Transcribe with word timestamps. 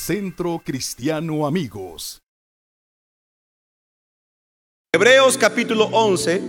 Centro 0.00 0.62
Cristiano 0.64 1.46
Amigos. 1.46 2.22
Hebreos 4.94 5.36
capítulo 5.36 5.84
11. 5.92 6.40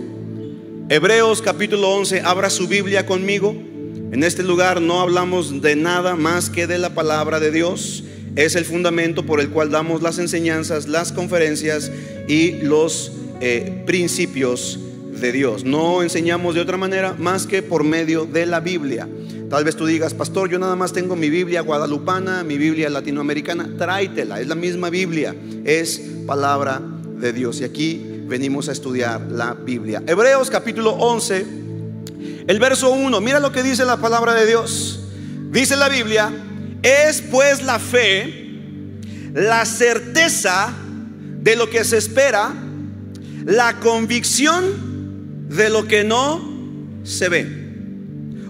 Hebreos 0.88 1.42
capítulo 1.42 1.90
11. 1.90 2.22
Abra 2.22 2.48
su 2.48 2.66
Biblia 2.66 3.04
conmigo. 3.04 3.50
En 3.50 4.24
este 4.24 4.42
lugar 4.42 4.80
no 4.80 5.02
hablamos 5.02 5.60
de 5.60 5.76
nada 5.76 6.16
más 6.16 6.48
que 6.48 6.66
de 6.66 6.78
la 6.78 6.94
palabra 6.94 7.40
de 7.40 7.50
Dios. 7.50 8.02
Es 8.36 8.56
el 8.56 8.64
fundamento 8.64 9.26
por 9.26 9.38
el 9.38 9.50
cual 9.50 9.70
damos 9.70 10.00
las 10.00 10.18
enseñanzas, 10.18 10.88
las 10.88 11.12
conferencias 11.12 11.92
y 12.26 12.52
los 12.52 13.12
eh, 13.42 13.82
principios 13.84 14.80
de 15.20 15.30
Dios. 15.30 15.62
No 15.64 16.02
enseñamos 16.02 16.54
de 16.54 16.62
otra 16.62 16.78
manera 16.78 17.12
más 17.18 17.46
que 17.46 17.62
por 17.62 17.84
medio 17.84 18.24
de 18.24 18.46
la 18.46 18.60
Biblia. 18.60 19.06
Tal 19.52 19.64
vez 19.64 19.76
tú 19.76 19.84
digas, 19.84 20.14
pastor, 20.14 20.48
yo 20.48 20.58
nada 20.58 20.76
más 20.76 20.94
tengo 20.94 21.14
mi 21.14 21.28
Biblia 21.28 21.60
guadalupana, 21.60 22.42
mi 22.42 22.56
Biblia 22.56 22.88
latinoamericana, 22.88 23.68
tráetela, 23.76 24.40
es 24.40 24.46
la 24.46 24.54
misma 24.54 24.88
Biblia, 24.88 25.36
es 25.66 26.00
palabra 26.26 26.80
de 27.18 27.34
Dios. 27.34 27.60
Y 27.60 27.64
aquí 27.64 28.02
venimos 28.26 28.70
a 28.70 28.72
estudiar 28.72 29.20
la 29.30 29.52
Biblia. 29.52 30.02
Hebreos 30.06 30.48
capítulo 30.48 30.92
11, 30.92 31.44
el 32.46 32.58
verso 32.60 32.92
1, 32.92 33.20
mira 33.20 33.40
lo 33.40 33.52
que 33.52 33.62
dice 33.62 33.84
la 33.84 33.98
palabra 33.98 34.32
de 34.32 34.46
Dios. 34.46 35.00
Dice 35.50 35.76
la 35.76 35.90
Biblia, 35.90 36.32
es 36.82 37.20
pues 37.20 37.62
la 37.62 37.78
fe, 37.78 38.48
la 39.34 39.66
certeza 39.66 40.72
de 41.42 41.56
lo 41.56 41.68
que 41.68 41.84
se 41.84 41.98
espera, 41.98 42.54
la 43.44 43.80
convicción 43.80 45.44
de 45.50 45.68
lo 45.68 45.86
que 45.86 46.04
no 46.04 46.40
se 47.02 47.28
ve. 47.28 47.61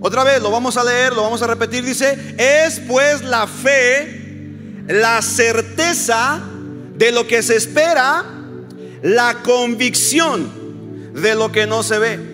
Otra 0.05 0.25
vez, 0.25 0.43
lo 0.43 0.51
vamos 0.51 0.77
a 0.77 0.83
leer, 0.83 1.13
lo 1.13 1.23
vamos 1.23 1.43
a 1.43 1.47
repetir. 1.47 1.85
Dice, 1.85 2.35
es 2.37 2.81
pues 2.81 3.23
la 3.23 3.47
fe, 3.47 4.85
la 4.89 5.23
certeza 5.23 6.41
de 6.97 7.13
lo 7.13 7.29
que 7.29 7.41
se 7.41 7.55
espera, 7.55 8.25
la 9.03 9.43
convicción 9.45 11.13
de 11.15 11.37
lo 11.37 11.53
que 11.53 11.69
no 11.69 11.85
se 11.85 12.01
ve. 12.01 12.33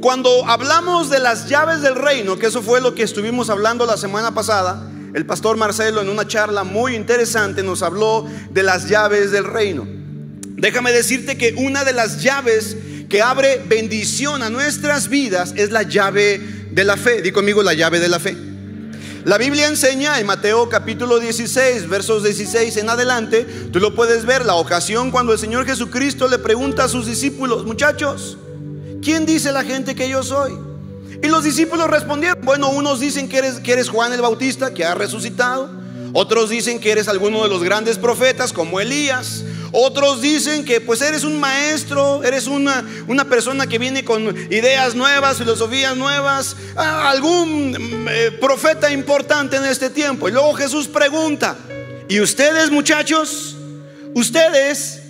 Cuando 0.00 0.46
hablamos 0.46 1.10
de 1.10 1.18
las 1.18 1.46
llaves 1.46 1.82
del 1.82 1.96
reino, 1.96 2.38
que 2.38 2.46
eso 2.46 2.62
fue 2.62 2.80
lo 2.80 2.94
que 2.94 3.02
estuvimos 3.02 3.50
hablando 3.50 3.84
la 3.84 3.98
semana 3.98 4.32
pasada, 4.32 4.90
el 5.12 5.26
pastor 5.26 5.58
Marcelo 5.58 6.00
en 6.00 6.08
una 6.08 6.26
charla 6.26 6.64
muy 6.64 6.94
interesante 6.94 7.62
nos 7.62 7.82
habló 7.82 8.26
de 8.50 8.62
las 8.62 8.88
llaves 8.88 9.30
del 9.30 9.44
reino. 9.44 9.86
Déjame 10.56 10.90
decirte 10.92 11.36
que 11.36 11.54
una 11.58 11.84
de 11.84 11.92
las 11.92 12.22
llaves 12.22 12.78
que 13.10 13.20
abre 13.20 13.60
bendición 13.66 14.42
a 14.42 14.48
nuestras 14.48 15.08
vidas 15.08 15.52
es 15.56 15.70
la 15.70 15.82
llave 15.82 16.59
de 16.70 16.84
la 16.84 16.96
fe. 16.96 17.22
Di 17.22 17.32
conmigo 17.32 17.62
la 17.62 17.74
llave 17.74 18.00
de 18.00 18.08
la 18.08 18.18
fe. 18.18 18.36
La 19.24 19.36
Biblia 19.36 19.66
enseña 19.66 20.18
en 20.18 20.26
Mateo 20.26 20.70
capítulo 20.70 21.18
16, 21.18 21.90
versos 21.90 22.24
16 22.24 22.78
en 22.78 22.88
adelante, 22.88 23.46
tú 23.70 23.78
lo 23.78 23.94
puedes 23.94 24.24
ver, 24.24 24.46
la 24.46 24.54
ocasión 24.54 25.10
cuando 25.10 25.34
el 25.34 25.38
Señor 25.38 25.66
Jesucristo 25.66 26.26
le 26.26 26.38
pregunta 26.38 26.84
a 26.84 26.88
sus 26.88 27.04
discípulos, 27.04 27.66
muchachos, 27.66 28.38
¿quién 29.02 29.26
dice 29.26 29.52
la 29.52 29.62
gente 29.62 29.94
que 29.94 30.08
yo 30.08 30.22
soy? 30.22 30.52
Y 31.22 31.28
los 31.28 31.44
discípulos 31.44 31.90
respondieron, 31.90 32.38
bueno, 32.42 32.70
unos 32.70 32.98
dicen 32.98 33.28
que 33.28 33.38
eres, 33.38 33.60
que 33.60 33.74
eres 33.74 33.90
Juan 33.90 34.10
el 34.14 34.22
Bautista, 34.22 34.72
que 34.72 34.86
ha 34.86 34.94
resucitado, 34.94 35.68
otros 36.12 36.50
dicen 36.50 36.80
que 36.80 36.90
eres 36.90 37.08
alguno 37.08 37.42
de 37.42 37.48
los 37.48 37.62
grandes 37.62 37.98
profetas 37.98 38.52
como 38.52 38.80
Elías, 38.80 39.44
otros 39.72 40.20
dicen 40.20 40.64
que 40.64 40.80
pues 40.80 41.00
eres 41.00 41.22
un 41.22 41.38
maestro, 41.38 42.24
eres 42.24 42.48
una, 42.48 42.84
una 43.06 43.24
persona 43.28 43.66
que 43.68 43.78
viene 43.78 44.04
con 44.04 44.26
ideas 44.52 44.94
nuevas, 44.94 45.38
filosofías 45.38 45.96
nuevas, 45.96 46.56
algún 46.74 47.70
mm, 47.70 48.08
eh, 48.08 48.30
profeta 48.40 48.90
importante 48.90 49.56
en 49.56 49.64
este 49.64 49.90
tiempo. 49.90 50.28
Y 50.28 50.32
luego 50.32 50.52
Jesús 50.54 50.88
pregunta, 50.88 51.56
¿y 52.08 52.20
ustedes 52.20 52.70
muchachos? 52.70 53.56
¿Ustedes 54.14 55.02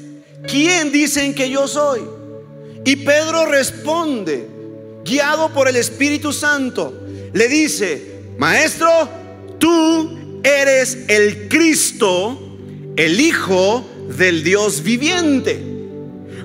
quién 0.46 0.92
dicen 0.92 1.34
que 1.34 1.48
yo 1.48 1.66
soy? 1.66 2.02
Y 2.84 2.96
Pedro 2.96 3.46
responde, 3.46 4.46
guiado 5.04 5.48
por 5.50 5.68
el 5.68 5.76
Espíritu 5.76 6.34
Santo, 6.34 6.92
le 7.32 7.48
dice, 7.48 8.24
maestro, 8.36 9.08
tú 9.58 10.19
eres 10.42 10.98
el 11.08 11.48
Cristo, 11.48 12.38
el 12.96 13.20
Hijo 13.20 13.86
del 14.08 14.42
Dios 14.42 14.82
viviente. 14.82 15.66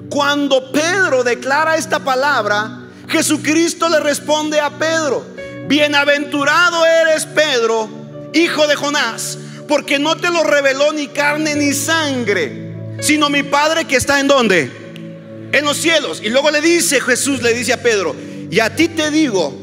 Cuando 0.09 0.71
Pedro 0.71 1.23
declara 1.23 1.77
esta 1.77 1.99
palabra, 1.99 2.87
Jesucristo 3.07 3.89
le 3.89 3.99
responde 3.99 4.59
a 4.59 4.77
Pedro, 4.77 5.25
bienaventurado 5.67 6.85
eres 6.85 7.25
Pedro, 7.25 7.89
hijo 8.33 8.67
de 8.67 8.75
Jonás, 8.75 9.37
porque 9.67 9.99
no 9.99 10.15
te 10.15 10.29
lo 10.29 10.43
reveló 10.43 10.93
ni 10.93 11.07
carne 11.07 11.55
ni 11.55 11.73
sangre, 11.73 12.75
sino 12.99 13.29
mi 13.29 13.43
Padre 13.43 13.85
que 13.85 13.95
está 13.95 14.19
en 14.19 14.27
donde? 14.27 14.71
En 15.51 15.65
los 15.65 15.77
cielos. 15.77 16.21
Y 16.23 16.29
luego 16.29 16.51
le 16.51 16.61
dice 16.61 17.01
Jesús, 17.01 17.41
le 17.41 17.53
dice 17.53 17.73
a 17.73 17.81
Pedro, 17.81 18.15
y 18.49 18.59
a 18.59 18.75
ti 18.75 18.87
te 18.87 19.09
digo, 19.09 19.53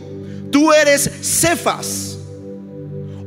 tú 0.50 0.72
eres 0.72 1.10
Cefas 1.22 2.18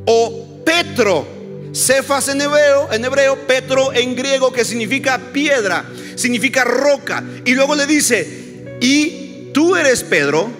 o 0.06 0.45
Petro 0.66 1.36
Cefas 1.76 2.28
en 2.28 2.40
hebreo, 2.40 2.90
en 2.90 3.04
hebreo, 3.04 3.46
Petro 3.46 3.92
en 3.92 4.16
griego, 4.16 4.50
que 4.50 4.64
significa 4.64 5.18
piedra, 5.32 5.84
significa 6.14 6.64
roca. 6.64 7.22
Y 7.44 7.54
luego 7.54 7.74
le 7.74 7.86
dice, 7.86 8.78
y 8.80 9.50
tú 9.52 9.76
eres 9.76 10.02
Pedro, 10.02 10.50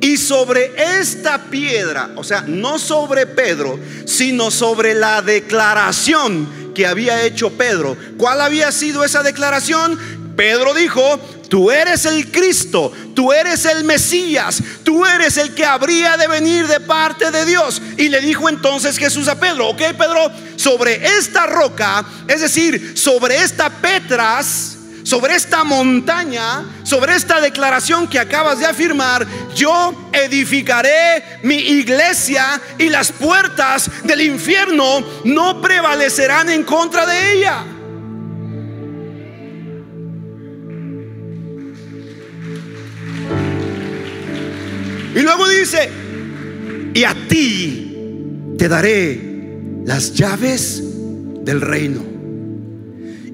y 0.00 0.16
sobre 0.16 0.72
esta 0.98 1.44
piedra, 1.44 2.10
o 2.16 2.24
sea, 2.24 2.42
no 2.42 2.80
sobre 2.80 3.26
Pedro, 3.26 3.78
sino 4.04 4.50
sobre 4.50 4.94
la 4.94 5.22
declaración 5.22 6.72
que 6.74 6.86
había 6.86 7.22
hecho 7.22 7.50
Pedro. 7.50 7.96
¿Cuál 8.16 8.40
había 8.40 8.72
sido 8.72 9.04
esa 9.04 9.22
declaración? 9.22 9.96
Pedro 10.36 10.74
dijo, 10.74 11.20
Tú 11.48 11.70
eres 11.70 12.04
el 12.04 12.30
Cristo, 12.30 12.92
tú 13.14 13.32
eres 13.32 13.64
el 13.64 13.84
Mesías, 13.84 14.62
tú 14.84 15.06
eres 15.06 15.38
el 15.38 15.54
que 15.54 15.64
habría 15.64 16.16
de 16.16 16.28
venir 16.28 16.66
de 16.66 16.80
parte 16.80 17.30
de 17.30 17.46
Dios. 17.46 17.80
Y 17.96 18.10
le 18.10 18.20
dijo 18.20 18.48
entonces 18.48 18.98
Jesús 18.98 19.28
a 19.28 19.40
Pedro, 19.40 19.68
ok 19.68 19.78
Pedro, 19.96 20.30
sobre 20.56 21.16
esta 21.18 21.46
roca, 21.46 22.04
es 22.26 22.42
decir, 22.42 22.98
sobre 22.98 23.42
esta 23.42 23.70
Petras, 23.70 24.76
sobre 25.04 25.36
esta 25.36 25.64
montaña, 25.64 26.66
sobre 26.82 27.14
esta 27.14 27.40
declaración 27.40 28.08
que 28.08 28.18
acabas 28.18 28.58
de 28.58 28.66
afirmar, 28.66 29.26
yo 29.54 30.10
edificaré 30.12 31.40
mi 31.44 31.56
iglesia 31.56 32.60
y 32.76 32.90
las 32.90 33.10
puertas 33.10 33.90
del 34.04 34.20
infierno 34.20 35.02
no 35.24 35.62
prevalecerán 35.62 36.50
en 36.50 36.62
contra 36.62 37.06
de 37.06 37.32
ella. 37.32 37.77
Luego 45.28 45.48
dice, 45.48 45.90
y 46.94 47.04
a 47.04 47.14
ti 47.28 47.94
te 48.56 48.68
daré 48.68 49.20
las 49.84 50.14
llaves 50.14 50.82
del 51.44 51.60
reino. 51.60 52.02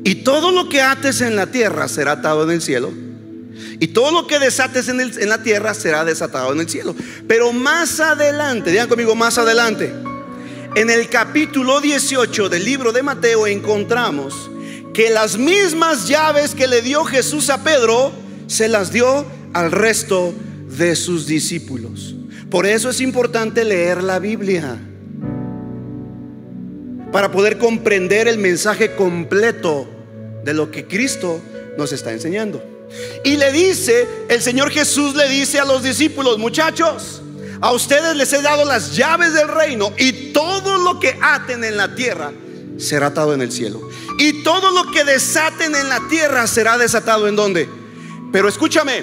Y 0.02 0.16
todo 0.16 0.50
lo 0.50 0.68
que 0.68 0.82
ates 0.82 1.20
en 1.20 1.36
la 1.36 1.46
tierra 1.46 1.88
será 1.88 2.12
atado 2.12 2.42
en 2.44 2.50
el 2.50 2.62
cielo. 2.62 2.92
Y 3.78 3.88
todo 3.88 4.10
lo 4.10 4.26
que 4.26 4.38
desates 4.38 4.88
en, 4.88 5.28
la 5.28 5.42
tierra 5.42 5.72
será 5.72 6.04
desatado 6.04 6.52
en 6.52 6.60
el 6.60 6.68
cielo. 6.68 6.94
Pero 7.28 7.52
más 7.52 8.00
adelante, 8.00 8.70
digan 8.70 8.88
conmigo, 8.88 9.14
más 9.14 9.38
adelante, 9.38 9.92
en 10.74 10.90
el 10.90 11.08
capítulo 11.08 11.80
18 11.80 12.48
del 12.48 12.64
libro 12.64 12.92
de 12.92 13.02
Mateo 13.02 13.46
encontramos 13.46 14.50
que 14.92 15.10
las 15.10 15.38
mismas 15.38 16.08
llaves 16.08 16.54
que 16.54 16.66
le 16.66 16.82
dio 16.82 17.04
Jesús 17.04 17.50
a 17.50 17.62
Pedro, 17.62 18.12
se 18.48 18.68
las 18.68 18.92
dio 18.92 19.24
al 19.52 19.70
resto 19.70 20.32
de 20.32 20.53
sus 20.96 21.26
discípulos. 21.26 22.14
Por 22.50 22.66
eso 22.66 22.90
es 22.90 23.00
importante 23.00 23.64
leer 23.64 24.02
la 24.02 24.18
Biblia. 24.18 24.78
Para 27.12 27.30
poder 27.30 27.58
comprender 27.58 28.28
el 28.28 28.38
mensaje 28.38 28.94
completo 28.96 29.88
de 30.44 30.52
lo 30.52 30.70
que 30.70 30.86
Cristo 30.86 31.40
nos 31.78 31.92
está 31.92 32.12
enseñando. 32.12 32.62
Y 33.24 33.36
le 33.36 33.52
dice, 33.52 34.06
el 34.28 34.42
Señor 34.42 34.70
Jesús 34.70 35.14
le 35.14 35.28
dice 35.28 35.58
a 35.58 35.64
los 35.64 35.82
discípulos, 35.82 36.38
muchachos, 36.38 37.22
a 37.60 37.72
ustedes 37.72 38.16
les 38.16 38.32
he 38.32 38.42
dado 38.42 38.64
las 38.64 38.94
llaves 38.94 39.32
del 39.32 39.48
reino 39.48 39.92
y 39.96 40.32
todo 40.32 40.78
lo 40.78 41.00
que 41.00 41.16
aten 41.20 41.64
en 41.64 41.76
la 41.76 41.94
tierra 41.94 42.32
será 42.76 43.06
atado 43.06 43.32
en 43.32 43.42
el 43.42 43.52
cielo. 43.52 43.88
Y 44.18 44.42
todo 44.42 44.70
lo 44.70 44.90
que 44.92 45.04
desaten 45.04 45.74
en 45.74 45.88
la 45.88 46.00
tierra 46.08 46.46
será 46.46 46.78
desatado 46.78 47.26
en 47.26 47.36
donde. 47.36 47.68
Pero 48.32 48.48
escúchame, 48.48 49.02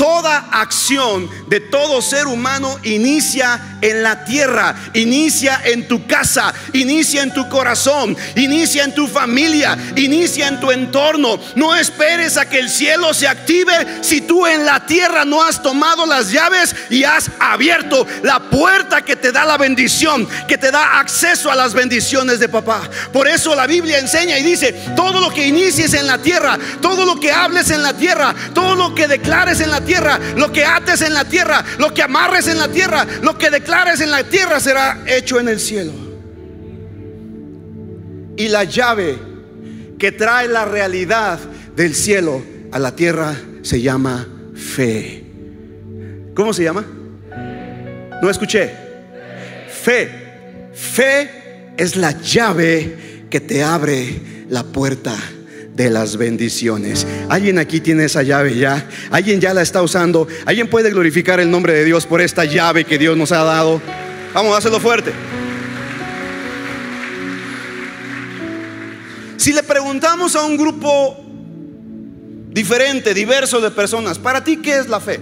Toda 0.00 0.48
acción 0.50 1.28
de 1.46 1.60
todo 1.60 2.00
ser 2.00 2.26
humano 2.26 2.78
inicia 2.84 3.69
en 3.80 4.02
la 4.02 4.24
tierra, 4.24 4.74
inicia 4.94 5.60
en 5.64 5.88
tu 5.88 6.06
casa, 6.06 6.52
inicia 6.72 7.22
en 7.22 7.32
tu 7.32 7.48
corazón, 7.48 8.16
inicia 8.36 8.84
en 8.84 8.94
tu 8.94 9.06
familia, 9.06 9.76
inicia 9.96 10.48
en 10.48 10.60
tu 10.60 10.70
entorno. 10.70 11.40
No 11.54 11.74
esperes 11.74 12.36
a 12.36 12.48
que 12.48 12.58
el 12.58 12.68
cielo 12.68 13.14
se 13.14 13.28
active 13.28 13.72
si 14.02 14.20
tú 14.20 14.46
en 14.46 14.64
la 14.64 14.84
tierra 14.86 15.24
no 15.24 15.42
has 15.42 15.62
tomado 15.62 16.06
las 16.06 16.30
llaves 16.30 16.74
y 16.90 17.04
has 17.04 17.30
abierto 17.38 18.06
la 18.22 18.40
puerta 18.40 19.02
que 19.02 19.16
te 19.16 19.32
da 19.32 19.44
la 19.44 19.56
bendición, 19.56 20.28
que 20.46 20.58
te 20.58 20.70
da 20.70 21.00
acceso 21.00 21.50
a 21.50 21.56
las 21.56 21.74
bendiciones 21.74 22.38
de 22.40 22.48
papá. 22.48 22.82
Por 23.12 23.28
eso 23.28 23.54
la 23.54 23.66
Biblia 23.66 23.98
enseña 23.98 24.38
y 24.38 24.42
dice, 24.42 24.72
todo 24.94 25.20
lo 25.20 25.30
que 25.30 25.46
inicies 25.46 25.94
en 25.94 26.06
la 26.06 26.18
tierra, 26.18 26.58
todo 26.80 27.04
lo 27.04 27.18
que 27.18 27.32
hables 27.32 27.70
en 27.70 27.82
la 27.82 27.94
tierra, 27.94 28.34
todo 28.54 28.74
lo 28.74 28.94
que 28.94 29.08
declares 29.08 29.60
en 29.60 29.70
la 29.70 29.80
tierra, 29.80 30.18
lo 30.36 30.52
que 30.52 30.64
ates 30.64 31.02
en 31.02 31.14
la 31.14 31.24
tierra, 31.24 31.64
lo 31.78 31.92
que 31.94 32.02
amarres 32.02 32.48
en 32.48 32.58
la 32.58 32.68
tierra, 32.68 33.06
lo 33.22 33.38
que 33.38 33.50
declares 33.50 33.69
en 34.00 34.10
la 34.10 34.24
tierra 34.24 34.60
será 34.60 35.02
hecho 35.06 35.40
en 35.40 35.48
el 35.48 35.58
cielo. 35.58 35.92
Y 38.36 38.48
la 38.48 38.64
llave 38.64 39.18
que 39.98 40.12
trae 40.12 40.48
la 40.48 40.64
realidad 40.64 41.38
del 41.76 41.94
cielo 41.94 42.42
a 42.72 42.78
la 42.78 42.94
tierra 42.94 43.34
se 43.62 43.80
llama 43.80 44.26
fe. 44.54 45.24
¿Cómo 46.34 46.52
se 46.52 46.62
llama? 46.64 46.84
No 48.22 48.30
escuché. 48.30 48.70
Fe. 49.82 50.08
Fe 50.72 51.72
es 51.76 51.96
la 51.96 52.12
llave 52.20 53.26
que 53.28 53.40
te 53.40 53.62
abre 53.62 54.20
la 54.48 54.62
puerta 54.62 55.14
de 55.74 55.90
las 55.90 56.16
bendiciones. 56.16 57.06
Alguien 57.28 57.58
aquí 57.58 57.80
tiene 57.80 58.04
esa 58.04 58.22
llave 58.22 58.56
ya. 58.56 58.88
Alguien 59.10 59.40
ya 59.40 59.54
la 59.54 59.62
está 59.62 59.82
usando. 59.82 60.26
Alguien 60.46 60.68
puede 60.68 60.90
glorificar 60.90 61.40
el 61.40 61.50
nombre 61.50 61.72
de 61.72 61.84
Dios 61.84 62.06
por 62.06 62.20
esta 62.20 62.44
llave 62.44 62.84
que 62.84 62.98
Dios 62.98 63.16
nos 63.16 63.32
ha 63.32 63.44
dado. 63.44 63.80
Vamos 64.34 64.54
a 64.54 64.58
hacerlo 64.58 64.80
fuerte. 64.80 65.12
Si 69.36 69.52
le 69.52 69.62
preguntamos 69.62 70.36
a 70.36 70.44
un 70.44 70.56
grupo 70.56 71.16
diferente, 72.50 73.14
diverso 73.14 73.60
de 73.60 73.70
personas, 73.70 74.18
¿para 74.18 74.44
ti 74.44 74.58
qué 74.58 74.76
es 74.78 74.88
la 74.88 75.00
fe? 75.00 75.18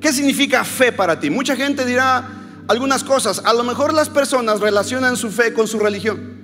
¿Qué 0.00 0.12
significa 0.12 0.64
fe 0.64 0.90
para 0.90 1.20
ti? 1.20 1.30
Mucha 1.30 1.54
gente 1.54 1.84
dirá 1.84 2.28
algunas 2.66 3.04
cosas. 3.04 3.40
A 3.44 3.52
lo 3.52 3.62
mejor 3.62 3.92
las 3.92 4.08
personas 4.08 4.60
relacionan 4.60 5.16
su 5.16 5.30
fe 5.30 5.52
con 5.52 5.68
su 5.68 5.78
religión. 5.78 6.37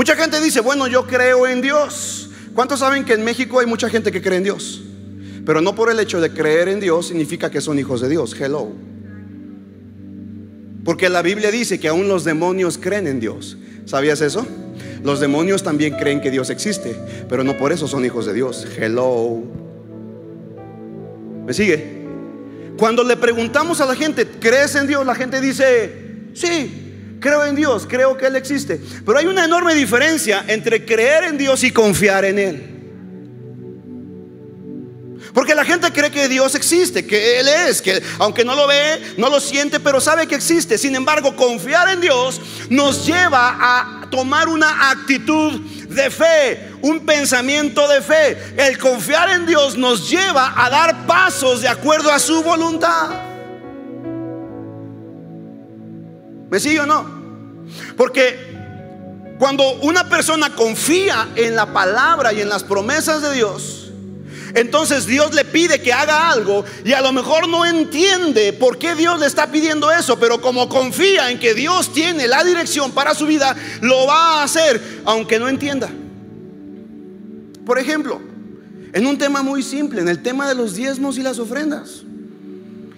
Mucha 0.00 0.16
gente 0.16 0.40
dice, 0.40 0.60
bueno, 0.60 0.88
yo 0.88 1.06
creo 1.06 1.46
en 1.46 1.60
Dios. 1.60 2.30
¿Cuántos 2.54 2.80
saben 2.80 3.04
que 3.04 3.12
en 3.12 3.22
México 3.22 3.60
hay 3.60 3.66
mucha 3.66 3.90
gente 3.90 4.10
que 4.10 4.22
cree 4.22 4.38
en 4.38 4.44
Dios? 4.44 4.80
Pero 5.44 5.60
no 5.60 5.74
por 5.74 5.90
el 5.90 6.00
hecho 6.00 6.22
de 6.22 6.30
creer 6.32 6.68
en 6.68 6.80
Dios 6.80 7.08
significa 7.08 7.50
que 7.50 7.60
son 7.60 7.78
hijos 7.78 8.00
de 8.00 8.08
Dios. 8.08 8.34
Hello. 8.40 8.72
Porque 10.86 11.10
la 11.10 11.20
Biblia 11.20 11.50
dice 11.50 11.78
que 11.78 11.88
aún 11.88 12.08
los 12.08 12.24
demonios 12.24 12.78
creen 12.78 13.08
en 13.08 13.20
Dios. 13.20 13.58
¿Sabías 13.84 14.22
eso? 14.22 14.46
Los 15.04 15.20
demonios 15.20 15.62
también 15.62 15.94
creen 15.98 16.22
que 16.22 16.30
Dios 16.30 16.48
existe, 16.48 16.96
pero 17.28 17.44
no 17.44 17.58
por 17.58 17.70
eso 17.70 17.86
son 17.86 18.02
hijos 18.02 18.24
de 18.24 18.32
Dios. 18.32 18.66
Hello. 18.78 19.42
¿Me 21.44 21.52
sigue? 21.52 22.06
Cuando 22.78 23.04
le 23.04 23.18
preguntamos 23.18 23.82
a 23.82 23.84
la 23.84 23.94
gente, 23.94 24.26
¿crees 24.26 24.74
en 24.76 24.86
Dios? 24.86 25.04
La 25.04 25.14
gente 25.14 25.42
dice, 25.42 25.92
sí. 26.32 26.89
Creo 27.20 27.44
en 27.44 27.54
Dios, 27.54 27.86
creo 27.88 28.16
que 28.16 28.26
Él 28.26 28.36
existe. 28.36 28.80
Pero 29.04 29.18
hay 29.18 29.26
una 29.26 29.44
enorme 29.44 29.74
diferencia 29.74 30.44
entre 30.48 30.84
creer 30.84 31.24
en 31.24 31.38
Dios 31.38 31.62
y 31.62 31.70
confiar 31.70 32.24
en 32.24 32.38
Él. 32.38 32.70
Porque 35.34 35.54
la 35.54 35.64
gente 35.64 35.92
cree 35.92 36.10
que 36.10 36.28
Dios 36.28 36.54
existe, 36.54 37.06
que 37.06 37.38
Él 37.38 37.46
es, 37.46 37.80
que 37.80 38.02
aunque 38.18 38.44
no 38.44 38.56
lo 38.56 38.66
ve, 38.66 39.14
no 39.16 39.28
lo 39.28 39.38
siente, 39.38 39.78
pero 39.78 40.00
sabe 40.00 40.26
que 40.26 40.34
existe. 40.34 40.78
Sin 40.78 40.96
embargo, 40.96 41.36
confiar 41.36 41.90
en 41.90 42.00
Dios 42.00 42.40
nos 42.68 43.06
lleva 43.06 43.56
a 43.60 44.08
tomar 44.10 44.48
una 44.48 44.90
actitud 44.90 45.60
de 45.60 46.10
fe, 46.10 46.70
un 46.80 47.04
pensamiento 47.04 47.86
de 47.86 48.00
fe. 48.00 48.38
El 48.56 48.78
confiar 48.78 49.30
en 49.30 49.46
Dios 49.46 49.76
nos 49.76 50.10
lleva 50.10 50.52
a 50.56 50.70
dar 50.70 51.06
pasos 51.06 51.60
de 51.60 51.68
acuerdo 51.68 52.10
a 52.10 52.18
su 52.18 52.42
voluntad. 52.42 53.29
¿Me 56.50 56.58
sigue 56.58 56.80
o 56.80 56.86
no? 56.86 57.04
Porque 57.96 58.50
cuando 59.38 59.64
una 59.82 60.08
persona 60.08 60.54
confía 60.54 61.28
en 61.36 61.56
la 61.56 61.72
palabra 61.72 62.32
y 62.32 62.40
en 62.40 62.48
las 62.48 62.64
promesas 62.64 63.22
de 63.22 63.32
Dios, 63.34 63.90
entonces 64.54 65.06
Dios 65.06 65.32
le 65.32 65.44
pide 65.44 65.80
que 65.80 65.92
haga 65.92 66.30
algo 66.30 66.64
y 66.84 66.92
a 66.92 67.00
lo 67.00 67.12
mejor 67.12 67.48
no 67.48 67.64
entiende 67.64 68.52
por 68.52 68.78
qué 68.78 68.94
Dios 68.94 69.20
le 69.20 69.26
está 69.26 69.50
pidiendo 69.50 69.92
eso, 69.92 70.18
pero 70.18 70.40
como 70.40 70.68
confía 70.68 71.30
en 71.30 71.38
que 71.38 71.54
Dios 71.54 71.92
tiene 71.92 72.26
la 72.26 72.42
dirección 72.42 72.90
para 72.92 73.14
su 73.14 73.26
vida, 73.26 73.54
lo 73.80 74.06
va 74.06 74.40
a 74.40 74.42
hacer 74.42 75.02
aunque 75.04 75.38
no 75.38 75.48
entienda. 75.48 75.88
Por 77.64 77.78
ejemplo, 77.78 78.20
en 78.92 79.06
un 79.06 79.18
tema 79.18 79.42
muy 79.42 79.62
simple, 79.62 80.00
en 80.00 80.08
el 80.08 80.22
tema 80.22 80.48
de 80.48 80.56
los 80.56 80.74
diezmos 80.74 81.16
y 81.16 81.22
las 81.22 81.38
ofrendas. 81.38 82.02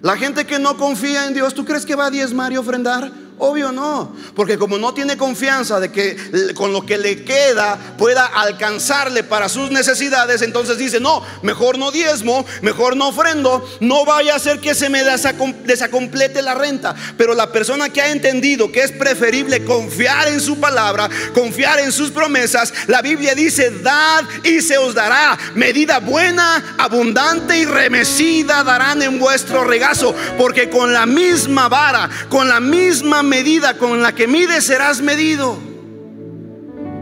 La 0.01 0.17
gente 0.17 0.47
que 0.47 0.59
no 0.59 0.77
confía 0.77 1.27
en 1.27 1.35
Dios, 1.35 1.55
¿tú 1.55 1.65
crees 1.65 1.85
que 1.85 1.95
va 1.95 2.07
a 2.07 2.11
diezmar 2.11 2.53
y 2.53 2.57
ofrendar? 2.57 3.13
Obvio 3.45 3.73
no, 3.73 4.15
porque 4.37 4.57
como 4.57 4.79
no 4.79 4.95
tiene 4.95 5.17
confianza 5.17 5.81
de 5.81 5.91
que 5.91 6.55
con 6.55 6.73
lo 6.73 6.87
que 6.87 6.97
le 6.97 7.25
queda 7.25 7.77
pueda 7.99 8.25
alcanzarle 8.25 9.25
para 9.25 9.49
sus 9.49 9.73
necesidades, 9.73 10.43
entonces 10.43 10.79
dice, 10.79 11.01
no, 11.01 11.25
mejor 11.43 11.77
no 11.77 11.91
diezmo, 11.91 12.47
mejor 12.61 12.97
no 12.97 13.09
ofrendo, 13.09 13.69
no 13.81 14.05
vaya 14.05 14.37
a 14.37 14.39
ser 14.39 14.61
que 14.61 14.77
se 14.77 14.89
me 14.89 15.03
desacomplete 15.03 16.41
la 16.41 16.55
renta. 16.55 16.95
Pero 17.19 17.35
la 17.35 17.51
persona 17.51 17.89
que 17.89 18.01
ha 18.01 18.13
entendido 18.13 18.71
que 18.71 18.85
es 18.85 18.93
preferible 18.93 19.65
confiar 19.65 20.29
en 20.29 20.41
su 20.41 20.61
palabra, 20.61 21.11
confiar 21.35 21.81
en 21.81 21.91
sus 21.91 22.13
promesas, 22.13 22.73
la 22.87 23.03
Biblia 23.03 23.35
dice, 23.35 23.73
dad 23.83 24.23
y 24.45 24.61
se 24.61 24.79
os 24.79 24.95
dará, 24.95 25.37
medida 25.57 25.99
buena, 25.99 26.77
abundante 26.79 27.59
y 27.59 27.65
remecida 27.65 28.63
darán 28.63 29.03
en 29.03 29.19
vuestro 29.19 29.65
regazo, 29.65 30.15
porque 30.39 30.71
con 30.71 30.93
la 30.93 31.07
misma 31.07 31.69
vara, 31.69 32.09
con 32.29 32.49
la 32.49 32.61
misma 32.61 33.32
medida 33.33 33.79
con 33.79 34.03
la 34.03 34.15
que 34.15 34.27
mides 34.27 34.67
serás 34.67 35.01
medido. 35.01 35.59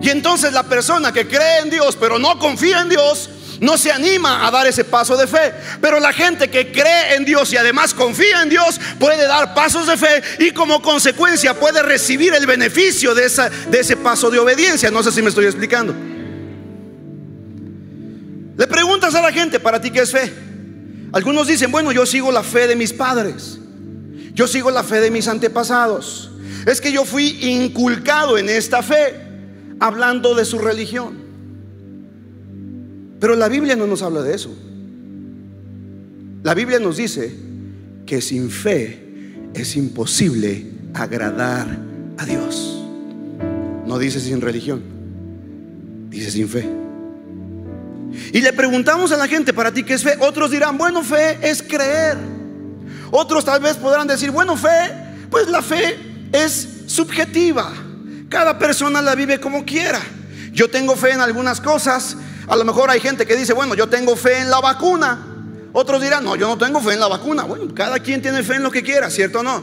Y 0.01 0.11
entonces 0.11 0.53
la 0.53 0.63
persona 0.63 1.13
que 1.13 1.27
cree 1.27 1.59
en 1.63 1.71
Dios 1.71 1.97
pero 1.99 2.21
no 2.21 2.39
confía 2.39 2.83
en 2.83 2.89
Dios, 2.89 3.29
no 3.59 3.77
se 3.77 3.91
anima 3.91 4.47
a 4.47 4.51
dar 4.53 4.65
ese 4.69 4.85
paso 4.85 5.17
de 5.17 5.27
fe. 5.27 5.53
Pero 5.81 5.99
la 5.99 6.13
gente 6.13 6.49
que 6.49 6.71
cree 6.71 7.17
en 7.17 7.25
Dios 7.25 7.53
y 7.53 7.57
además 7.57 7.93
confía 7.93 8.43
en 8.43 8.49
Dios 8.49 8.81
puede 9.01 9.27
dar 9.27 9.55
pasos 9.55 9.89
de 9.89 9.97
fe 9.97 10.23
y 10.39 10.53
como 10.53 10.81
consecuencia 10.81 11.53
puede 11.55 11.83
recibir 11.83 12.33
el 12.33 12.47
beneficio 12.47 13.13
de, 13.13 13.29
de 13.69 13.81
ese 13.81 13.97
paso 13.97 14.31
de 14.31 14.39
obediencia. 14.39 14.89
No 14.89 15.03
sé 15.03 15.11
si 15.11 15.23
me 15.23 15.31
estoy 15.31 15.47
explicando. 15.47 15.93
Le 18.57 18.67
preguntas 18.69 19.17
a 19.17 19.21
la 19.21 19.33
gente, 19.33 19.59
¿para 19.59 19.81
ti 19.81 19.91
qué 19.91 20.03
es 20.03 20.13
fe? 20.13 20.33
Algunos 21.13 21.49
dicen, 21.49 21.73
bueno, 21.73 21.91
yo 21.91 22.07
sigo 22.07 22.31
la 22.31 22.45
fe 22.45 22.69
de 22.69 22.77
mis 22.77 22.93
padres. 22.93 23.60
Yo 24.35 24.47
sigo 24.47 24.71
la 24.71 24.83
fe 24.83 25.01
de 25.01 25.11
mis 25.11 25.29
antepasados. 25.29 26.31
Es 26.67 26.81
que 26.81 26.93
yo 26.93 27.05
fui 27.05 27.39
inculcado 27.41 28.39
en 28.39 28.49
esta 28.49 28.83
fe, 28.83 29.15
hablando 29.79 30.35
de 30.35 30.45
su 30.45 30.59
religión. 30.59 31.19
Pero 33.19 33.37
la 33.37 33.49
Biblia 33.49 33.77
no 33.77 33.87
nos 33.87 34.03
habla 34.03 34.23
de 34.23 34.35
eso. 34.35 34.55
La 36.43 36.55
Biblia 36.55 36.79
nos 36.79 36.97
dice 36.97 37.35
que 38.07 38.21
sin 38.21 38.51
fe 38.51 39.11
es 39.55 39.77
imposible 39.77 40.67
agradar 40.95 41.67
a 42.17 42.25
Dios. 42.25 42.83
No 43.87 43.99
dice 43.99 44.21
sin 44.21 44.41
religión, 44.41 44.83
dice 46.09 46.31
sin 46.31 46.49
fe. 46.49 46.67
Y 48.33 48.41
le 48.41 48.53
preguntamos 48.53 49.13
a 49.13 49.17
la 49.17 49.29
gente, 49.29 49.53
¿para 49.53 49.73
ti 49.73 49.83
qué 49.83 49.95
es 49.95 50.03
fe? 50.03 50.15
Otros 50.21 50.51
dirán, 50.51 50.79
bueno, 50.79 51.03
fe 51.03 51.39
es 51.43 51.63
creer. 51.63 52.17
Otros 53.11 53.45
tal 53.45 53.61
vez 53.61 53.77
podrán 53.77 54.07
decir, 54.07 54.31
bueno, 54.31 54.57
fe, 54.57 54.93
pues 55.31 55.49
la 55.49 55.63
fe 55.63 55.99
es 56.33 56.69
subjetiva. 56.87 57.73
Cada 58.29 58.59
persona 58.59 59.03
la 59.03 59.15
vive 59.15 59.41
como 59.41 59.65
quiera. 59.65 60.01
Yo 60.53 60.71
tengo 60.71 60.97
fe 60.97 61.13
en 61.13 61.21
algunas 61.21 61.61
cosas. 61.61 62.17
A 62.47 62.57
lo 62.57 62.65
mejor 62.65 62.91
hay 62.91 63.01
gente 63.01 63.27
que 63.27 63.37
dice, 63.37 63.53
bueno, 63.53 63.75
yo 63.75 63.89
tengo 63.89 64.17
fe 64.17 64.39
en 64.41 64.51
la 64.51 64.61
vacuna. 64.61 65.27
Otros 65.73 66.03
dirán, 66.03 66.25
no, 66.25 66.37
yo 66.37 66.49
no 66.49 66.59
tengo 66.59 66.81
fe 66.81 66.95
en 66.95 67.01
la 67.01 67.09
vacuna. 67.09 67.45
Bueno, 67.45 67.73
cada 67.75 67.99
quien 68.01 68.23
tiene 68.23 68.43
fe 68.43 68.57
en 68.57 68.63
lo 68.63 68.71
que 68.71 68.83
quiera, 68.83 69.11
¿cierto 69.11 69.41
o 69.41 69.43
no? 69.43 69.63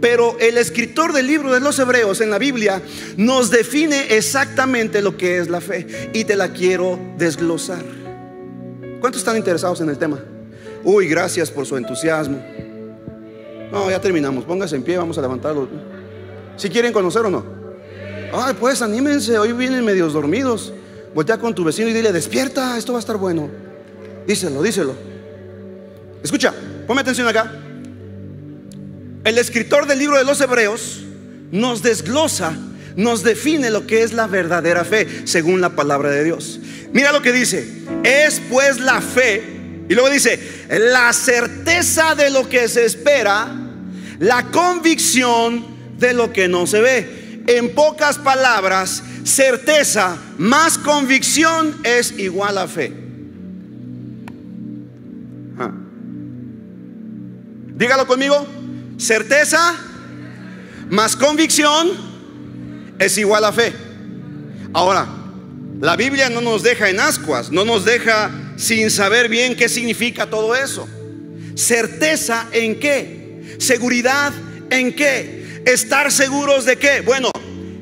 Pero 0.00 0.36
el 0.38 0.58
escritor 0.58 1.12
del 1.12 1.26
libro 1.26 1.52
de 1.52 1.60
los 1.60 1.78
Hebreos 1.78 2.20
en 2.20 2.30
la 2.30 2.38
Biblia 2.38 2.80
nos 3.16 3.50
define 3.50 4.16
exactamente 4.16 5.02
lo 5.02 5.16
que 5.16 5.38
es 5.38 5.48
la 5.48 5.60
fe 5.60 6.10
y 6.12 6.24
te 6.24 6.36
la 6.36 6.52
quiero 6.52 6.98
desglosar. 7.16 7.84
¿Cuántos 9.00 9.20
están 9.20 9.36
interesados 9.36 9.80
en 9.80 9.90
el 9.90 9.98
tema? 9.98 10.20
Uy, 10.84 11.08
gracias 11.08 11.50
por 11.50 11.66
su 11.66 11.76
entusiasmo. 11.76 12.40
No, 13.70 13.90
ya 13.90 14.00
terminamos. 14.00 14.44
Póngase 14.44 14.76
en 14.76 14.82
pie, 14.82 14.98
vamos 14.98 15.18
a 15.18 15.20
levantarlo. 15.20 15.68
Si 16.56 16.68
quieren 16.68 16.92
conocer 16.92 17.22
o 17.22 17.30
no. 17.30 17.44
Ay, 18.32 18.54
pues 18.58 18.82
anímense, 18.82 19.38
hoy 19.38 19.52
vienen 19.52 19.84
medios 19.84 20.12
dormidos. 20.12 20.72
Voltea 21.14 21.38
con 21.38 21.54
tu 21.54 21.64
vecino 21.64 21.88
y 21.88 21.92
dile, 21.92 22.12
despierta, 22.12 22.76
esto 22.76 22.92
va 22.92 22.98
a 22.98 23.00
estar 23.00 23.16
bueno. 23.16 23.48
Díselo, 24.26 24.62
díselo. 24.62 24.94
Escucha, 26.22 26.52
ponme 26.86 27.00
atención 27.00 27.26
acá. 27.28 27.52
El 29.24 29.38
escritor 29.38 29.86
del 29.86 29.98
libro 29.98 30.16
de 30.16 30.24
los 30.24 30.40
Hebreos 30.40 31.04
nos 31.50 31.82
desglosa, 31.82 32.56
nos 32.96 33.22
define 33.22 33.70
lo 33.70 33.86
que 33.86 34.02
es 34.02 34.12
la 34.12 34.26
verdadera 34.26 34.84
fe 34.84 35.06
según 35.24 35.60
la 35.60 35.70
palabra 35.70 36.10
de 36.10 36.24
Dios. 36.24 36.60
Mira 36.92 37.12
lo 37.12 37.22
que 37.22 37.32
dice. 37.32 37.84
Es 38.04 38.40
pues 38.50 38.80
la 38.80 39.00
fe. 39.00 39.42
Y 39.88 39.94
luego 39.94 40.10
dice, 40.10 40.38
la 40.68 41.12
certeza 41.12 42.14
de 42.14 42.30
lo 42.30 42.48
que 42.48 42.68
se 42.68 42.84
espera, 42.84 43.57
la 44.18 44.44
convicción 44.50 45.64
de 45.98 46.14
lo 46.14 46.32
que 46.32 46.48
no 46.48 46.66
se 46.66 46.80
ve. 46.80 47.42
En 47.46 47.74
pocas 47.74 48.18
palabras, 48.18 49.02
certeza 49.24 50.16
más 50.36 50.76
convicción 50.78 51.76
es 51.82 52.12
igual 52.18 52.58
a 52.58 52.68
fe. 52.68 52.92
Ah. 55.58 55.72
Dígalo 57.74 58.06
conmigo. 58.06 58.46
Certeza 58.98 59.76
más 60.90 61.16
convicción 61.16 61.88
es 62.98 63.16
igual 63.16 63.44
a 63.44 63.52
fe. 63.52 63.72
Ahora, 64.72 65.06
la 65.80 65.96
Biblia 65.96 66.28
no 66.28 66.40
nos 66.40 66.62
deja 66.62 66.90
en 66.90 66.98
ascuas, 66.98 67.50
no 67.52 67.64
nos 67.64 67.84
deja 67.84 68.30
sin 68.56 68.90
saber 68.90 69.28
bien 69.28 69.56
qué 69.56 69.68
significa 69.68 70.28
todo 70.28 70.54
eso. 70.56 70.88
Certeza 71.54 72.46
en 72.52 72.80
qué? 72.80 73.17
Seguridad 73.58 74.32
en 74.70 74.94
qué? 74.94 75.62
Estar 75.64 76.10
seguros 76.10 76.64
de 76.64 76.76
qué? 76.76 77.00
Bueno, 77.00 77.30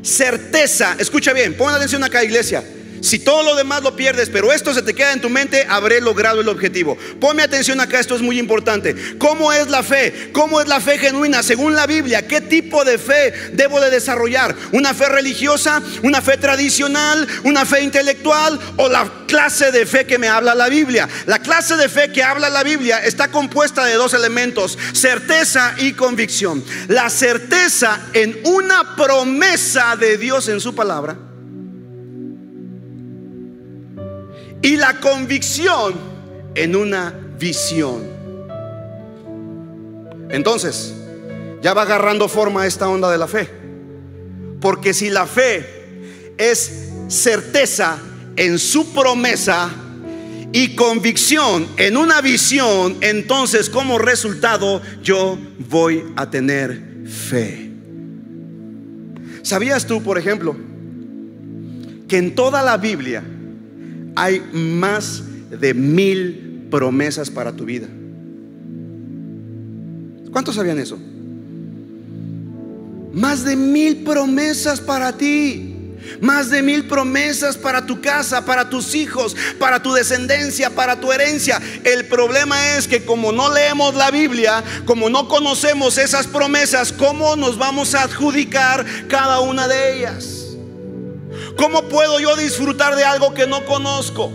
certeza, 0.02 0.96
escucha 0.98 1.32
bien, 1.32 1.56
pon 1.56 1.72
atención 1.72 2.02
acá 2.02 2.24
iglesia. 2.24 2.64
Si 3.06 3.20
todo 3.20 3.44
lo 3.44 3.54
demás 3.54 3.84
lo 3.84 3.94
pierdes, 3.94 4.30
pero 4.30 4.52
esto 4.52 4.74
se 4.74 4.82
te 4.82 4.92
queda 4.92 5.12
en 5.12 5.20
tu 5.20 5.30
mente, 5.30 5.64
habré 5.68 6.00
logrado 6.00 6.40
el 6.40 6.48
objetivo. 6.48 6.98
Ponme 7.20 7.44
atención 7.44 7.80
acá, 7.80 8.00
esto 8.00 8.16
es 8.16 8.20
muy 8.20 8.36
importante. 8.36 8.96
¿Cómo 9.16 9.52
es 9.52 9.68
la 9.68 9.84
fe? 9.84 10.30
¿Cómo 10.32 10.60
es 10.60 10.66
la 10.66 10.80
fe 10.80 10.98
genuina? 10.98 11.44
Según 11.44 11.76
la 11.76 11.86
Biblia, 11.86 12.26
¿qué 12.26 12.40
tipo 12.40 12.84
de 12.84 12.98
fe 12.98 13.32
debo 13.52 13.80
de 13.80 13.90
desarrollar? 13.90 14.56
¿Una 14.72 14.92
fe 14.92 15.08
religiosa? 15.08 15.80
¿Una 16.02 16.20
fe 16.20 16.36
tradicional? 16.36 17.28
¿Una 17.44 17.64
fe 17.64 17.82
intelectual? 17.82 18.58
¿O 18.76 18.88
la 18.88 19.08
clase 19.28 19.70
de 19.70 19.86
fe 19.86 20.04
que 20.04 20.18
me 20.18 20.26
habla 20.26 20.56
la 20.56 20.68
Biblia? 20.68 21.08
La 21.26 21.38
clase 21.38 21.76
de 21.76 21.88
fe 21.88 22.10
que 22.10 22.24
habla 22.24 22.50
la 22.50 22.64
Biblia 22.64 23.04
está 23.04 23.28
compuesta 23.28 23.84
de 23.84 23.94
dos 23.94 24.14
elementos, 24.14 24.76
certeza 24.92 25.76
y 25.78 25.92
convicción. 25.92 26.64
La 26.88 27.08
certeza 27.08 28.08
en 28.14 28.40
una 28.42 28.96
promesa 28.96 29.94
de 29.94 30.18
Dios 30.18 30.48
en 30.48 30.60
su 30.60 30.74
palabra 30.74 31.16
y 34.62 34.76
la 34.76 35.00
convicción 35.00 35.94
en 36.54 36.76
una 36.76 37.14
visión. 37.38 38.02
Entonces, 40.30 40.94
ya 41.62 41.74
va 41.74 41.82
agarrando 41.82 42.28
forma 42.28 42.66
esta 42.66 42.88
onda 42.88 43.10
de 43.10 43.18
la 43.18 43.28
fe. 43.28 43.48
Porque 44.60 44.94
si 44.94 45.10
la 45.10 45.26
fe 45.26 46.34
es 46.38 46.90
certeza 47.08 47.98
en 48.36 48.58
su 48.58 48.92
promesa 48.92 49.70
y 50.52 50.74
convicción 50.74 51.66
en 51.76 51.96
una 51.96 52.20
visión, 52.20 52.96
entonces 53.00 53.68
como 53.68 53.98
resultado 53.98 54.80
yo 55.02 55.38
voy 55.68 56.04
a 56.16 56.30
tener 56.30 56.82
fe. 57.06 57.70
¿Sabías 59.42 59.86
tú, 59.86 60.02
por 60.02 60.18
ejemplo, 60.18 60.56
que 62.08 62.18
en 62.18 62.34
toda 62.34 62.62
la 62.62 62.76
Biblia 62.78 63.22
hay 64.16 64.40
más 64.52 65.22
de 65.50 65.74
mil 65.74 66.66
promesas 66.70 67.30
para 67.30 67.52
tu 67.52 67.64
vida. 67.64 67.86
¿Cuántos 70.32 70.56
sabían 70.56 70.78
eso? 70.78 70.98
Más 73.12 73.44
de 73.44 73.54
mil 73.56 74.04
promesas 74.04 74.80
para 74.80 75.16
ti. 75.16 75.74
Más 76.20 76.50
de 76.50 76.62
mil 76.62 76.86
promesas 76.86 77.56
para 77.56 77.84
tu 77.84 78.00
casa, 78.00 78.44
para 78.44 78.70
tus 78.70 78.94
hijos, 78.94 79.34
para 79.58 79.82
tu 79.82 79.92
descendencia, 79.92 80.70
para 80.70 81.00
tu 81.00 81.12
herencia. 81.12 81.60
El 81.84 82.06
problema 82.06 82.76
es 82.76 82.86
que 82.86 83.04
como 83.04 83.32
no 83.32 83.52
leemos 83.52 83.94
la 83.96 84.10
Biblia, 84.10 84.62
como 84.84 85.10
no 85.10 85.28
conocemos 85.28 85.98
esas 85.98 86.26
promesas, 86.26 86.92
¿cómo 86.92 87.34
nos 87.34 87.58
vamos 87.58 87.94
a 87.94 88.04
adjudicar 88.04 88.86
cada 89.08 89.40
una 89.40 89.66
de 89.66 89.98
ellas? 89.98 90.35
¿Cómo 91.56 91.82
puedo 91.88 92.20
yo 92.20 92.36
disfrutar 92.36 92.94
de 92.96 93.04
algo 93.04 93.32
que 93.34 93.46
no 93.46 93.64
conozco? 93.64 94.30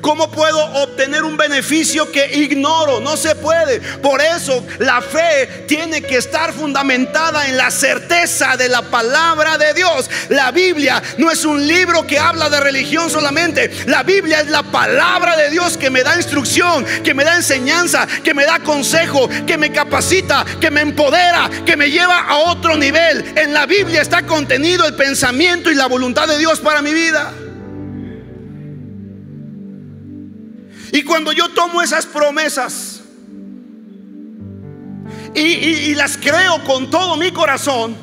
¿Cómo 0.00 0.30
puedo 0.30 0.58
obtener 0.82 1.24
un 1.24 1.36
beneficio 1.36 2.10
que 2.10 2.26
ignoro? 2.38 3.00
No 3.00 3.16
se 3.16 3.34
puede. 3.34 3.80
Por 3.98 4.20
eso 4.20 4.64
la 4.78 5.00
fe 5.00 5.64
tiene 5.66 6.02
que 6.02 6.16
estar 6.16 6.52
fundamentada 6.52 7.46
en 7.48 7.56
la 7.56 7.70
certeza 7.70 8.56
de 8.56 8.68
la 8.68 8.82
palabra 8.82 9.58
de 9.58 9.74
Dios. 9.74 10.08
La 10.28 10.50
Biblia 10.50 11.02
no 11.18 11.30
es 11.30 11.44
un 11.44 11.66
libro 11.66 12.06
que 12.06 12.18
habla 12.18 12.48
de 12.48 12.60
religión 12.60 13.10
solamente. 13.10 13.70
La 13.86 14.02
Biblia 14.02 14.40
es 14.40 14.48
la 14.48 14.62
palabra 14.62 15.36
de 15.36 15.50
Dios 15.50 15.76
que 15.76 15.90
me 15.90 16.02
da 16.02 16.16
instrucción, 16.16 16.84
que 17.02 17.14
me 17.14 17.24
da 17.24 17.36
enseñanza, 17.36 18.06
que 18.24 18.34
me 18.34 18.44
da 18.44 18.60
consejo, 18.60 19.28
que 19.46 19.58
me 19.58 19.72
capacita, 19.72 20.44
que 20.60 20.70
me 20.70 20.80
empodera, 20.80 21.50
que 21.64 21.76
me 21.76 21.90
lleva 21.90 22.20
a 22.20 22.38
otro 22.38 22.76
nivel. 22.76 23.32
En 23.36 23.52
la 23.52 23.66
Biblia 23.66 24.02
está 24.02 24.22
contenido 24.22 24.86
el 24.86 24.94
pensamiento 24.94 25.70
y 25.70 25.74
la 25.74 25.86
voluntad 25.86 26.26
de 26.28 26.38
Dios 26.38 26.60
para 26.60 26.82
mi 26.82 26.92
vida. 26.92 27.32
Y 30.92 31.02
cuando 31.02 31.32
yo 31.32 31.48
tomo 31.50 31.82
esas 31.82 32.06
promesas 32.06 33.00
y, 35.34 35.94
las 35.94 36.16
creo 36.16 36.64
con 36.64 36.90
todo 36.90 37.16
mi 37.16 37.30
corazón, 37.30 37.96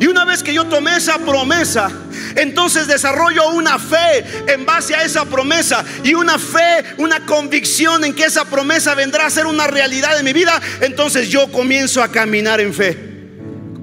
y 0.00 0.06
una 0.06 0.24
vez 0.24 0.42
que 0.42 0.54
yo 0.54 0.64
tomé 0.64 0.96
esa 0.96 1.18
promesa, 1.18 1.90
entonces 2.34 2.86
desarrollo 2.86 3.50
una 3.50 3.78
fe 3.78 4.24
en 4.46 4.64
base 4.64 4.94
a 4.94 5.04
esa 5.04 5.26
promesa 5.26 5.84
y 6.02 6.14
una 6.14 6.38
fe, 6.38 6.84
una 6.96 7.26
convicción 7.26 8.04
en 8.04 8.14
que 8.14 8.24
esa 8.24 8.46
promesa 8.46 8.94
vendrá 8.94 9.26
a 9.26 9.30
ser 9.30 9.46
una 9.46 9.66
realidad 9.66 10.18
en 10.18 10.24
mi 10.24 10.32
vida. 10.32 10.58
Entonces 10.80 11.28
yo 11.28 11.52
comienzo 11.52 12.02
a 12.02 12.08
caminar 12.08 12.60
en 12.60 12.72
fe. 12.72 13.10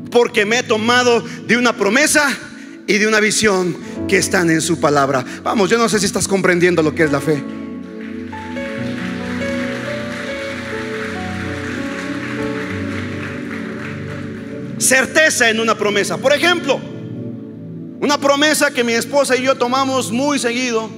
Porque 0.09 0.45
me 0.45 0.59
he 0.59 0.63
tomado 0.63 1.21
de 1.21 1.55
una 1.55 1.73
promesa 1.73 2.35
y 2.87 2.97
de 2.97 3.07
una 3.07 3.19
visión 3.19 3.77
que 4.07 4.17
están 4.17 4.49
en 4.49 4.61
su 4.61 4.79
palabra. 4.79 5.23
Vamos, 5.43 5.69
yo 5.69 5.77
no 5.77 5.87
sé 5.87 5.99
si 5.99 6.07
estás 6.07 6.27
comprendiendo 6.27 6.81
lo 6.81 6.95
que 6.95 7.03
es 7.03 7.11
la 7.11 7.21
fe. 7.21 7.43
Certeza 14.87 15.49
en 15.49 15.59
una 15.59 15.77
promesa. 15.77 16.17
Por 16.17 16.33
ejemplo, 16.33 16.79
una 17.99 18.17
promesa 18.17 18.71
que 18.71 18.83
mi 18.83 18.93
esposa 18.93 19.35
y 19.35 19.43
yo 19.43 19.55
tomamos 19.55 20.11
muy 20.11 20.39
seguido. 20.39 20.89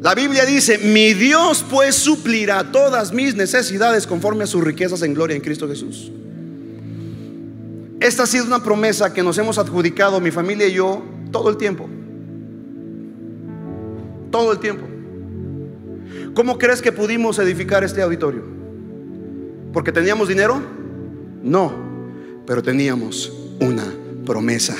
La 0.00 0.14
Biblia 0.14 0.46
dice, 0.46 0.78
mi 0.78 1.12
Dios 1.12 1.64
pues 1.68 1.96
suplirá 1.96 2.70
todas 2.70 3.12
mis 3.12 3.34
necesidades 3.34 4.06
conforme 4.06 4.44
a 4.44 4.46
sus 4.46 4.62
riquezas 4.62 5.02
en 5.02 5.12
gloria 5.12 5.34
en 5.34 5.42
Cristo 5.42 5.66
Jesús. 5.68 6.12
Esta 8.00 8.22
ha 8.22 8.26
sido 8.26 8.44
una 8.44 8.62
promesa 8.62 9.12
que 9.12 9.24
nos 9.24 9.36
hemos 9.38 9.58
adjudicado 9.58 10.20
mi 10.20 10.30
familia 10.30 10.68
y 10.68 10.74
yo 10.74 11.02
todo 11.32 11.50
el 11.50 11.56
tiempo. 11.56 11.88
Todo 14.30 14.52
el 14.52 14.60
tiempo. 14.60 14.86
¿Cómo 16.34 16.58
crees 16.58 16.80
que 16.80 16.92
pudimos 16.92 17.40
edificar 17.40 17.82
este 17.82 18.02
auditorio? 18.02 18.44
¿Porque 19.72 19.90
teníamos 19.90 20.28
dinero? 20.28 20.62
No 21.42 21.87
pero 22.48 22.62
teníamos 22.62 23.30
una 23.60 23.84
promesa. 24.24 24.74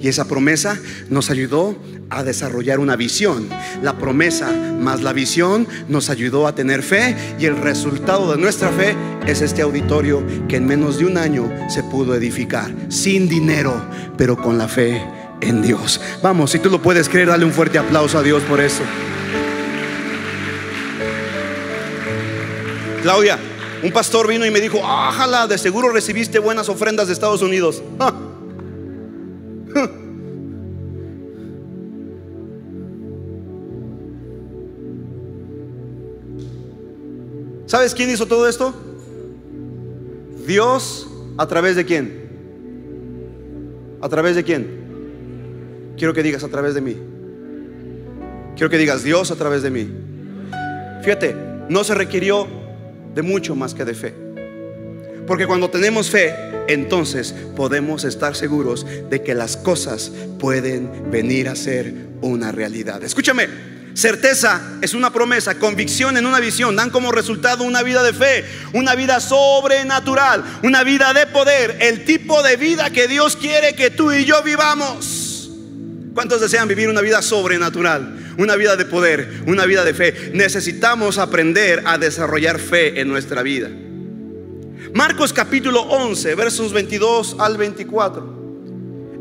Y 0.00 0.08
esa 0.08 0.26
promesa 0.26 0.76
nos 1.08 1.30
ayudó 1.30 1.76
a 2.10 2.24
desarrollar 2.24 2.80
una 2.80 2.96
visión. 2.96 3.48
La 3.80 3.96
promesa 3.96 4.50
más 4.50 5.02
la 5.02 5.12
visión 5.12 5.68
nos 5.88 6.10
ayudó 6.10 6.48
a 6.48 6.56
tener 6.56 6.82
fe 6.82 7.16
y 7.38 7.46
el 7.46 7.56
resultado 7.56 8.32
de 8.32 8.42
nuestra 8.42 8.70
fe 8.70 8.96
es 9.24 9.40
este 9.40 9.62
auditorio 9.62 10.26
que 10.48 10.56
en 10.56 10.66
menos 10.66 10.98
de 10.98 11.06
un 11.06 11.16
año 11.16 11.48
se 11.70 11.84
pudo 11.84 12.16
edificar, 12.16 12.74
sin 12.88 13.28
dinero, 13.28 13.80
pero 14.18 14.36
con 14.36 14.58
la 14.58 14.66
fe 14.66 15.00
en 15.40 15.62
Dios. 15.62 16.00
Vamos, 16.24 16.50
si 16.50 16.58
tú 16.58 16.70
lo 16.70 16.82
puedes 16.82 17.08
creer, 17.08 17.28
dale 17.28 17.44
un 17.44 17.52
fuerte 17.52 17.78
aplauso 17.78 18.18
a 18.18 18.22
Dios 18.24 18.42
por 18.42 18.60
eso. 18.60 18.82
Claudia, 23.02 23.38
un 23.82 23.92
pastor 23.92 24.28
vino 24.28 24.46
y 24.46 24.50
me 24.50 24.60
dijo, 24.60 24.78
ájala, 24.84 25.46
de 25.46 25.58
seguro 25.58 25.90
recibiste 25.90 26.38
buenas 26.38 26.68
ofrendas 26.68 27.08
de 27.08 27.12
Estados 27.12 27.42
Unidos. 27.42 27.82
¿Sabes 37.66 37.94
quién 37.94 38.10
hizo 38.10 38.26
todo 38.26 38.48
esto? 38.48 38.74
Dios 40.46 41.08
a 41.38 41.46
través 41.46 41.74
de 41.74 41.84
quién? 41.86 42.22
¿A 44.02 44.08
través 44.08 44.36
de 44.36 44.44
quién? 44.44 44.82
Quiero 45.96 46.12
que 46.12 46.22
digas 46.22 46.44
a 46.44 46.48
través 46.48 46.74
de 46.74 46.82
mí. 46.82 46.96
Quiero 48.56 48.68
que 48.68 48.76
digas 48.76 49.02
Dios 49.02 49.30
a 49.30 49.36
través 49.36 49.62
de 49.62 49.70
mí. 49.70 49.90
Fíjate, 51.02 51.34
no 51.68 51.82
se 51.82 51.94
requirió 51.94 52.46
de 53.14 53.22
mucho 53.22 53.54
más 53.54 53.74
que 53.74 53.84
de 53.84 53.94
fe. 53.94 54.14
Porque 55.26 55.46
cuando 55.46 55.70
tenemos 55.70 56.10
fe, 56.10 56.34
entonces 56.68 57.34
podemos 57.56 58.04
estar 58.04 58.34
seguros 58.34 58.86
de 59.08 59.22
que 59.22 59.34
las 59.34 59.56
cosas 59.56 60.10
pueden 60.38 61.10
venir 61.10 61.48
a 61.48 61.56
ser 61.56 61.94
una 62.20 62.52
realidad. 62.52 63.02
Escúchame, 63.04 63.48
certeza 63.94 64.78
es 64.80 64.94
una 64.94 65.12
promesa, 65.12 65.58
convicción 65.58 66.16
en 66.16 66.26
una 66.26 66.40
visión, 66.40 66.74
dan 66.74 66.90
como 66.90 67.12
resultado 67.12 67.64
una 67.64 67.82
vida 67.82 68.02
de 68.02 68.12
fe, 68.12 68.44
una 68.72 68.94
vida 68.94 69.20
sobrenatural, 69.20 70.44
una 70.62 70.82
vida 70.82 71.12
de 71.14 71.26
poder, 71.26 71.78
el 71.80 72.04
tipo 72.04 72.42
de 72.42 72.56
vida 72.56 72.90
que 72.90 73.06
Dios 73.06 73.36
quiere 73.36 73.74
que 73.74 73.90
tú 73.90 74.12
y 74.12 74.24
yo 74.24 74.42
vivamos. 74.42 75.50
¿Cuántos 76.14 76.40
desean 76.40 76.68
vivir 76.68 76.88
una 76.88 77.00
vida 77.00 77.22
sobrenatural? 77.22 78.21
Una 78.38 78.56
vida 78.56 78.76
de 78.76 78.84
poder, 78.84 79.42
una 79.46 79.66
vida 79.66 79.84
de 79.84 79.94
fe. 79.94 80.30
Necesitamos 80.32 81.18
aprender 81.18 81.82
a 81.86 81.98
desarrollar 81.98 82.58
fe 82.58 83.00
en 83.00 83.08
nuestra 83.08 83.42
vida. 83.42 83.68
Marcos 84.94 85.32
capítulo 85.32 85.82
11, 85.82 86.34
versos 86.34 86.72
22 86.72 87.36
al 87.38 87.56
24. 87.56 88.42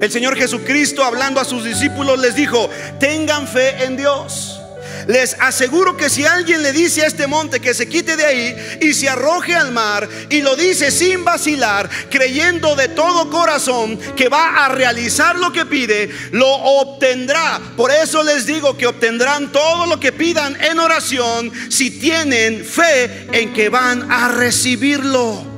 El 0.02 0.12
Señor 0.12 0.36
Jesucristo 0.36 1.04
hablando 1.04 1.40
a 1.40 1.46
sus 1.46 1.64
discípulos 1.64 2.20
les 2.20 2.36
dijo, 2.36 2.70
tengan 3.00 3.48
fe 3.48 3.84
en 3.84 3.98
Dios. 3.98 4.61
Les 5.08 5.36
aseguro 5.40 5.98
que 5.98 6.10
si 6.10 6.26
alguien 6.26 6.62
le 6.62 6.72
dice 6.72 7.04
a 7.04 7.08
este 7.08 7.28
monte 7.28 7.60
que 7.60 7.74
se 7.74 7.88
quite 7.88 8.16
de 8.16 8.26
ahí 8.26 8.78
y 8.82 8.94
se 8.94 9.10
arroje 9.10 9.56
al 9.56 9.72
mar 9.72 10.08
y 10.30 10.42
lo 10.42 10.56
dice 10.56 10.92
sin 10.92 11.24
vacilar, 11.24 11.90
creyendo 12.10 12.76
de 12.76 12.90
todo 12.90 13.30
corazón 13.30 13.98
que 14.16 14.30
va 14.30 14.66
a 14.66 14.70
realizar 14.70 15.36
lo 15.38 15.52
que 15.52 15.66
pide, 15.66 16.10
lo 16.32 16.48
obtendrá. 16.48 17.60
Por 17.76 17.92
eso 17.92 18.24
les 18.24 18.46
digo 18.46 18.78
que 18.78 18.88
obtendrán 18.88 19.52
todo 19.52 19.86
lo 19.86 20.00
que 20.00 20.12
pidan 20.12 20.58
en 20.62 20.80
oración 20.80 21.52
si 21.70 21.92
tienen 21.92 22.66
fe 22.66 23.28
en 23.32 23.54
que 23.54 23.70
van 23.70 24.12
a 24.12 24.30
recibirlo. 24.30 25.52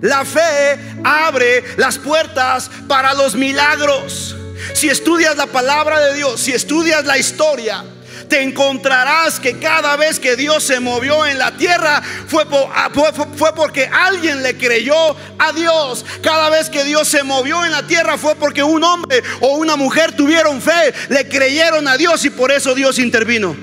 La 0.00 0.24
fe 0.24 0.78
abre 1.04 1.64
las 1.76 1.98
puertas 1.98 2.70
para 2.86 3.14
los 3.14 3.34
milagros. 3.34 4.36
Si 4.74 4.88
estudias 4.88 5.36
la 5.36 5.46
palabra 5.46 6.00
de 6.00 6.14
Dios, 6.14 6.40
si 6.40 6.52
estudias 6.52 7.04
la 7.04 7.18
historia, 7.18 7.84
te 8.28 8.42
encontrarás 8.42 9.38
que 9.40 9.58
cada 9.58 9.96
vez 9.96 10.18
que 10.18 10.36
Dios 10.36 10.64
se 10.64 10.80
movió 10.80 11.26
en 11.26 11.38
la 11.38 11.56
tierra 11.56 11.98
ah, 11.98 12.90
fue, 12.92 13.12
fue, 13.36 13.54
porque 13.54 13.88
alguien 13.92 14.42
le 14.42 14.56
creyó 14.56 15.16
a 15.38 15.52
Dios. 15.52 16.04
Cada 16.22 16.50
vez 16.50 16.68
que 16.70 16.84
Dios 16.84 17.08
se 17.08 17.22
movió 17.22 17.64
en 17.64 17.70
la 17.70 17.86
tierra 17.86 18.18
fue 18.18 18.34
porque 18.34 18.62
un 18.62 18.82
hombre 18.82 19.22
o 19.40 19.56
una 19.56 19.76
mujer 19.76 20.16
tuvieron 20.16 20.60
fe, 20.60 20.92
le 21.08 21.28
creyeron 21.28 21.86
a 21.88 21.96
Dios 21.96 22.24
y 22.24 22.30
por 22.30 22.50
eso 22.50 22.74
Dios 22.74 22.98
intervino. 22.98 23.56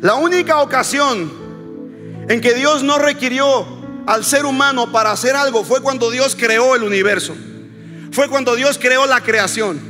La 0.00 0.16
única 0.16 0.58
ocasión 0.58 1.32
en 2.28 2.40
que 2.40 2.52
Dios 2.52 2.82
no 2.82 2.98
requirió 2.98 3.66
al 4.06 4.24
ser 4.24 4.44
humano 4.44 4.92
para 4.92 5.10
hacer 5.10 5.34
algo 5.36 5.64
fue 5.64 5.80
cuando 5.80 6.10
Dios 6.10 6.36
creó 6.38 6.74
el 6.74 6.82
universo. 6.82 7.34
Fue 8.12 8.28
cuando 8.28 8.54
Dios 8.54 8.78
creó 8.78 9.06
la 9.06 9.20
creación. 9.20 9.80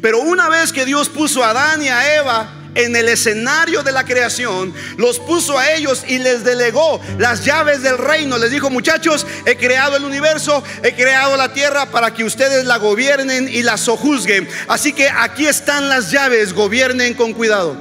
Pero 0.00 0.20
una 0.20 0.48
vez 0.48 0.72
que 0.72 0.84
Dios 0.84 1.08
puso 1.08 1.42
a 1.42 1.50
Adán 1.50 1.82
y 1.82 1.88
a 1.88 2.16
Eva 2.16 2.52
en 2.74 2.94
el 2.94 3.08
escenario 3.08 3.82
de 3.82 3.90
la 3.90 4.04
creación, 4.04 4.72
los 4.98 5.18
puso 5.18 5.58
a 5.58 5.72
ellos 5.72 6.04
y 6.06 6.18
les 6.18 6.44
delegó 6.44 7.00
las 7.18 7.44
llaves 7.44 7.82
del 7.82 7.98
reino. 7.98 8.38
Les 8.38 8.50
dijo, 8.50 8.70
muchachos, 8.70 9.26
he 9.46 9.56
creado 9.56 9.96
el 9.96 10.04
universo, 10.04 10.62
he 10.82 10.94
creado 10.94 11.36
la 11.36 11.52
tierra 11.52 11.86
para 11.86 12.12
que 12.12 12.22
ustedes 12.22 12.66
la 12.66 12.76
gobiernen 12.76 13.48
y 13.48 13.62
la 13.62 13.78
sojuzguen. 13.78 14.46
Así 14.68 14.92
que 14.92 15.08
aquí 15.08 15.46
están 15.46 15.88
las 15.88 16.10
llaves, 16.10 16.52
gobiernen 16.52 17.14
con 17.14 17.32
cuidado. 17.32 17.76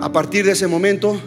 A 0.00 0.10
partir 0.10 0.46
de 0.46 0.52
ese 0.52 0.66
momento, 0.66 1.20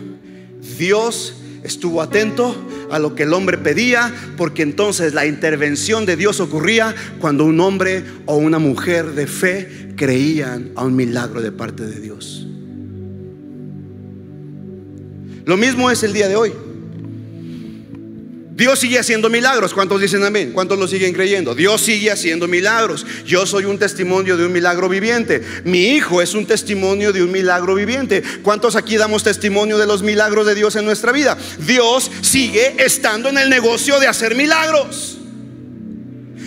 Dios 0.77 1.35
estuvo 1.65 2.01
atento 2.01 2.55
a 2.91 2.99
lo 2.99 3.15
que 3.15 3.23
el 3.23 3.33
hombre 3.33 3.57
pedía, 3.57 4.13
porque 4.37 4.61
entonces 4.61 5.13
la 5.13 5.25
intervención 5.25 6.05
de 6.05 6.15
Dios 6.15 6.39
ocurría 6.39 6.95
cuando 7.19 7.45
un 7.45 7.59
hombre 7.59 8.03
o 8.25 8.37
una 8.37 8.59
mujer 8.59 9.13
de 9.13 9.27
fe 9.27 9.93
creían 9.95 10.71
a 10.75 10.85
un 10.85 10.95
milagro 10.95 11.41
de 11.41 11.51
parte 11.51 11.85
de 11.85 11.99
Dios. 11.99 12.47
Lo 15.45 15.57
mismo 15.57 15.91
es 15.91 16.03
el 16.03 16.13
día 16.13 16.27
de 16.27 16.35
hoy. 16.35 16.53
Dios 18.55 18.79
sigue 18.79 18.97
haciendo 18.97 19.29
milagros. 19.29 19.73
¿Cuántos 19.73 19.99
dicen 19.99 20.23
amén? 20.23 20.53
¿Cuántos 20.53 20.79
lo 20.79 20.87
siguen 20.87 21.11
creyendo? 21.11 21.53
Dios 21.53 21.81
sigue 21.81 22.09
haciendo 22.09 22.47
milagros. 22.47 23.05
Yo 23.25 23.45
soy 23.45 23.65
un 23.65 23.77
testimonio 23.77 24.37
de 24.37 24.45
un 24.45 24.53
milagro 24.53 24.87
viviente. 24.87 25.41
Mi 25.65 25.89
hijo 25.89 26.21
es 26.21 26.33
un 26.33 26.45
testimonio 26.45 27.11
de 27.11 27.21
un 27.21 27.33
milagro 27.33 27.75
viviente. 27.75 28.23
¿Cuántos 28.43 28.77
aquí 28.77 28.95
damos 28.95 29.23
testimonio 29.23 29.77
de 29.77 29.85
los 29.85 30.03
milagros 30.03 30.47
de 30.47 30.55
Dios 30.55 30.77
en 30.77 30.85
nuestra 30.85 31.11
vida? 31.11 31.37
Dios 31.59 32.09
sigue 32.21 32.75
estando 32.77 33.27
en 33.27 33.39
el 33.39 33.49
negocio 33.49 33.99
de 33.99 34.07
hacer 34.07 34.35
milagros. 34.35 35.17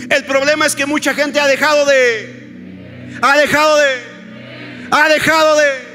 El 0.09 0.25
problema 0.25 0.65
es 0.65 0.75
que 0.75 0.87
mucha 0.87 1.13
gente 1.13 1.39
ha 1.39 1.45
dejado 1.45 1.85
de... 1.85 3.19
Ha 3.21 3.37
dejado 3.37 3.77
de... 3.77 3.85
Ha 4.89 5.09
dejado 5.09 5.57
de 5.57 5.88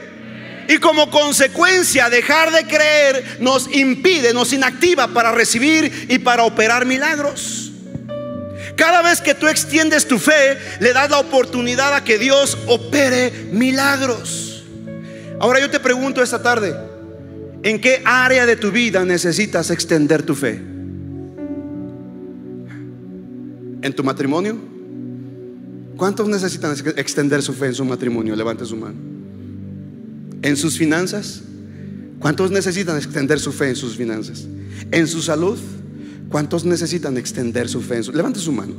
y 0.68 0.78
como 0.78 1.10
consecuencia, 1.10 2.08
dejar 2.08 2.52
de 2.52 2.64
creer 2.66 3.38
nos 3.40 3.72
impide, 3.74 4.32
nos 4.32 4.52
inactiva 4.52 5.08
para 5.08 5.32
recibir 5.32 6.06
y 6.08 6.18
para 6.18 6.44
operar 6.44 6.86
milagros. 6.86 7.72
Cada 8.76 9.02
vez 9.02 9.20
que 9.20 9.34
tú 9.34 9.46
extiendes 9.46 10.06
tu 10.06 10.18
fe, 10.18 10.58
le 10.80 10.92
das 10.92 11.10
la 11.10 11.20
oportunidad 11.20 11.94
a 11.94 12.02
que 12.02 12.18
Dios 12.18 12.58
opere 12.66 13.30
milagros. 13.52 14.64
Ahora 15.38 15.60
yo 15.60 15.70
te 15.70 15.80
pregunto 15.80 16.22
esta 16.22 16.42
tarde, 16.42 16.74
¿en 17.62 17.80
qué 17.80 18.02
área 18.04 18.46
de 18.46 18.56
tu 18.56 18.70
vida 18.70 19.04
necesitas 19.04 19.70
extender 19.70 20.22
tu 20.22 20.34
fe? 20.34 20.60
¿En 23.82 23.92
tu 23.94 24.02
matrimonio? 24.02 24.56
¿Cuántos 25.96 26.28
necesitan 26.28 26.74
extender 26.96 27.42
su 27.42 27.52
fe 27.52 27.66
en 27.66 27.74
su 27.74 27.84
matrimonio? 27.84 28.34
Levante 28.34 28.64
su 28.64 28.76
mano 28.76 29.13
en 30.44 30.56
sus 30.56 30.76
finanzas. 30.76 31.40
¿Cuántos 32.20 32.50
necesitan 32.50 32.96
extender 32.98 33.40
su 33.40 33.50
fe 33.50 33.70
en 33.70 33.76
sus 33.76 33.96
finanzas? 33.96 34.46
En 34.92 35.08
su 35.08 35.22
salud. 35.22 35.58
¿Cuántos 36.28 36.64
necesitan 36.64 37.16
extender 37.16 37.68
su 37.68 37.80
fe 37.80 37.96
en 37.96 38.04
su... 38.04 38.12
Levante 38.12 38.40
su 38.40 38.52
mano. 38.52 38.74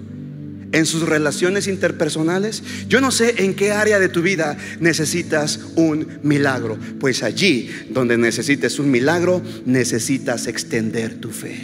En 0.71 0.85
sus 0.85 1.01
relaciones 1.01 1.67
interpersonales. 1.67 2.61
Yo 2.87 3.01
no 3.01 3.09
sé 3.09 3.43
en 3.43 3.55
qué 3.55 3.71
área 3.71 3.97
de 3.97 4.09
tu 4.09 4.21
vida 4.21 4.57
necesitas 4.79 5.59
un 5.75 6.19
milagro. 6.21 6.77
Pues 6.99 7.23
allí 7.23 7.69
donde 7.89 8.17
necesites 8.17 8.77
un 8.77 8.91
milagro, 8.91 9.41
necesitas 9.65 10.45
extender 10.45 11.15
tu 11.15 11.31
fe. 11.31 11.55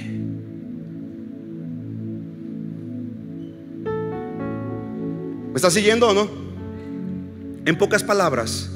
¿Me 5.51 5.55
estás 5.55 5.73
siguiendo 5.73 6.07
o 6.09 6.13
no? 6.15 6.27
En 7.65 7.77
pocas 7.77 8.01
palabras, 8.03 8.70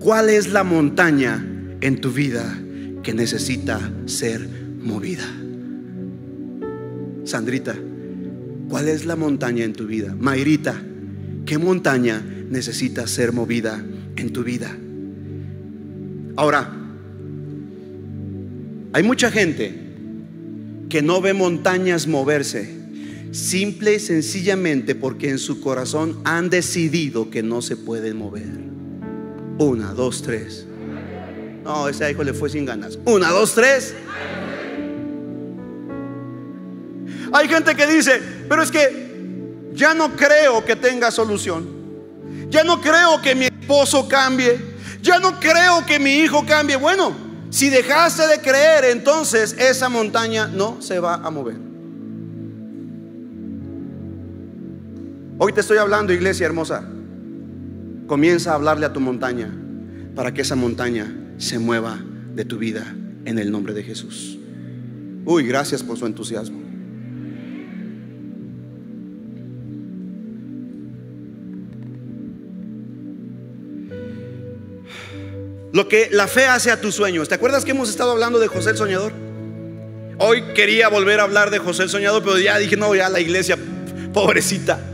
¿Cuál 0.00 0.30
es 0.30 0.50
la 0.50 0.64
montaña 0.64 1.44
en 1.82 2.00
tu 2.00 2.10
vida 2.10 2.58
que 3.02 3.12
necesita 3.12 3.78
ser 4.06 4.48
movida? 4.80 5.26
Sandrita, 7.24 7.76
¿cuál 8.70 8.88
es 8.88 9.04
la 9.04 9.14
montaña 9.14 9.62
en 9.62 9.74
tu 9.74 9.86
vida? 9.86 10.16
Mayrita, 10.18 10.80
¿qué 11.44 11.58
montaña 11.58 12.24
necesita 12.48 13.06
ser 13.06 13.34
movida 13.34 13.84
en 14.16 14.32
tu 14.32 14.42
vida? 14.42 14.74
Ahora, 16.34 16.74
hay 18.94 19.02
mucha 19.02 19.30
gente 19.30 19.74
que 20.88 21.02
no 21.02 21.20
ve 21.20 21.34
montañas 21.34 22.06
moverse, 22.06 22.74
simple 23.32 23.96
y 23.96 24.00
sencillamente 24.00 24.94
porque 24.94 25.28
en 25.28 25.38
su 25.38 25.60
corazón 25.60 26.20
han 26.24 26.48
decidido 26.48 27.28
que 27.28 27.42
no 27.42 27.60
se 27.60 27.76
pueden 27.76 28.16
mover. 28.16 28.79
Una, 29.60 29.92
dos, 29.92 30.22
tres. 30.22 30.64
No, 31.62 31.86
ese 31.86 32.10
hijo 32.10 32.24
le 32.24 32.32
fue 32.32 32.48
sin 32.48 32.64
ganas. 32.64 32.98
Una, 33.04 33.28
dos, 33.28 33.54
tres. 33.54 33.92
Hay 37.30 37.46
gente 37.46 37.76
que 37.76 37.86
dice, 37.86 38.22
pero 38.48 38.62
es 38.62 38.70
que 38.70 39.68
ya 39.74 39.92
no 39.92 40.16
creo 40.16 40.64
que 40.64 40.76
tenga 40.76 41.10
solución. 41.10 41.68
Ya 42.48 42.64
no 42.64 42.80
creo 42.80 43.20
que 43.20 43.34
mi 43.34 43.44
esposo 43.44 44.08
cambie. 44.08 44.58
Ya 45.02 45.18
no 45.18 45.38
creo 45.38 45.84
que 45.84 45.98
mi 45.98 46.20
hijo 46.20 46.46
cambie. 46.46 46.76
Bueno, 46.76 47.14
si 47.50 47.68
dejaste 47.68 48.28
de 48.28 48.40
creer, 48.40 48.86
entonces 48.86 49.54
esa 49.58 49.90
montaña 49.90 50.46
no 50.46 50.80
se 50.80 50.98
va 51.00 51.16
a 51.16 51.30
mover. 51.30 51.58
Hoy 55.36 55.52
te 55.52 55.60
estoy 55.60 55.76
hablando, 55.76 56.14
iglesia 56.14 56.46
hermosa. 56.46 56.82
Comienza 58.10 58.50
a 58.50 58.54
hablarle 58.56 58.86
a 58.86 58.92
tu 58.92 58.98
montaña 58.98 59.48
para 60.16 60.34
que 60.34 60.42
esa 60.42 60.56
montaña 60.56 61.14
se 61.38 61.60
mueva 61.60 61.96
de 62.34 62.44
tu 62.44 62.58
vida 62.58 62.92
en 63.24 63.38
el 63.38 63.52
nombre 63.52 63.72
de 63.72 63.84
Jesús. 63.84 64.36
Uy, 65.24 65.46
gracias 65.46 65.84
por 65.84 65.96
su 65.96 66.06
entusiasmo. 66.06 66.58
Lo 75.72 75.86
que 75.86 76.08
la 76.10 76.26
fe 76.26 76.46
hace 76.46 76.72
a 76.72 76.80
tus 76.80 76.96
sueños. 76.96 77.28
¿Te 77.28 77.36
acuerdas 77.36 77.64
que 77.64 77.70
hemos 77.70 77.88
estado 77.88 78.10
hablando 78.10 78.40
de 78.40 78.48
José 78.48 78.70
el 78.70 78.76
Soñador? 78.76 79.12
Hoy 80.18 80.42
quería 80.56 80.88
volver 80.88 81.20
a 81.20 81.22
hablar 81.22 81.50
de 81.50 81.60
José 81.60 81.84
el 81.84 81.90
Soñador, 81.90 82.24
pero 82.24 82.40
ya 82.40 82.58
dije, 82.58 82.76
no, 82.76 82.92
ya 82.92 83.08
la 83.08 83.20
iglesia, 83.20 83.56
pobrecita. 84.12 84.89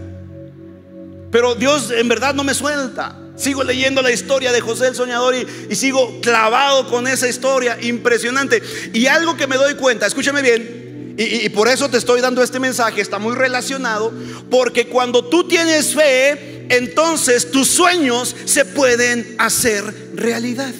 Pero 1.36 1.54
Dios 1.54 1.90
en 1.90 2.08
verdad 2.08 2.32
no 2.32 2.44
me 2.44 2.54
suelta. 2.54 3.14
Sigo 3.36 3.62
leyendo 3.62 4.00
la 4.00 4.10
historia 4.10 4.52
de 4.52 4.62
José 4.62 4.86
el 4.86 4.94
Soñador 4.94 5.34
y, 5.34 5.76
sigo 5.76 6.18
clavado 6.22 6.88
con 6.88 7.06
esa 7.06 7.28
historia 7.28 7.76
impresionante. 7.82 8.62
Y 8.94 9.06
algo 9.06 9.36
que 9.36 9.46
me 9.46 9.56
doy 9.56 9.74
cuenta, 9.74 10.06
escúchame 10.06 10.40
bien, 10.40 11.14
y, 11.18 11.44
y, 11.44 11.48
por 11.50 11.68
eso 11.68 11.90
te 11.90 11.98
estoy 11.98 12.22
dando 12.22 12.42
este 12.42 12.58
mensaje, 12.58 13.02
está 13.02 13.18
muy 13.18 13.34
relacionado, 13.34 14.14
porque 14.50 14.88
cuando 14.88 15.26
tú 15.26 15.46
tienes 15.46 15.94
fe, 15.94 16.64
entonces 16.70 17.50
tus 17.50 17.68
sueños 17.68 18.34
se 18.46 18.64
pueden 18.64 19.36
hacer 19.36 19.84
realidad. 20.14 20.72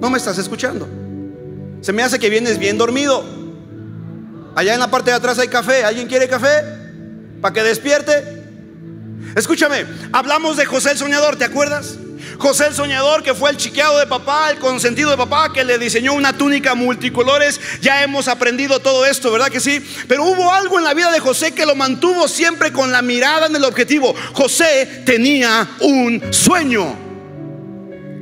¿No 0.00 0.10
me 0.10 0.18
estás 0.18 0.36
escuchando? 0.38 0.88
Se 1.80 1.92
me 1.92 2.02
hace 2.02 2.18
que 2.18 2.28
vienes 2.28 2.58
bien 2.58 2.76
dormido. 2.76 3.24
Allá 4.56 4.74
en 4.74 4.80
la 4.80 4.90
parte 4.90 5.12
de 5.12 5.16
atrás 5.16 5.38
hay 5.38 5.46
café. 5.46 5.84
¿Alguien 5.84 6.08
quiere 6.08 6.28
café? 6.28 6.64
Para 7.40 7.54
que 7.54 7.62
despierte. 7.62 8.39
Escúchame, 9.36 9.86
hablamos 10.12 10.56
de 10.56 10.66
José 10.66 10.92
el 10.92 10.98
soñador, 10.98 11.36
¿te 11.36 11.44
acuerdas? 11.44 11.96
José 12.38 12.66
el 12.68 12.74
soñador 12.74 13.22
que 13.22 13.34
fue 13.34 13.50
el 13.50 13.56
chiqueado 13.56 13.98
de 13.98 14.06
papá, 14.06 14.50
el 14.50 14.58
consentido 14.58 15.10
de 15.10 15.16
papá, 15.16 15.52
que 15.52 15.64
le 15.64 15.78
diseñó 15.78 16.14
una 16.14 16.32
túnica 16.32 16.74
multicolores. 16.74 17.60
Ya 17.80 18.02
hemos 18.02 18.28
aprendido 18.28 18.80
todo 18.80 19.04
esto, 19.04 19.30
¿verdad 19.30 19.48
que 19.48 19.60
sí? 19.60 19.84
Pero 20.08 20.24
hubo 20.24 20.52
algo 20.52 20.78
en 20.78 20.84
la 20.84 20.94
vida 20.94 21.12
de 21.12 21.20
José 21.20 21.52
que 21.52 21.66
lo 21.66 21.74
mantuvo 21.76 22.28
siempre 22.28 22.72
con 22.72 22.90
la 22.90 23.02
mirada 23.02 23.46
en 23.46 23.56
el 23.56 23.64
objetivo. 23.64 24.14
José 24.32 25.02
tenía 25.04 25.68
un 25.80 26.32
sueño. 26.32 26.96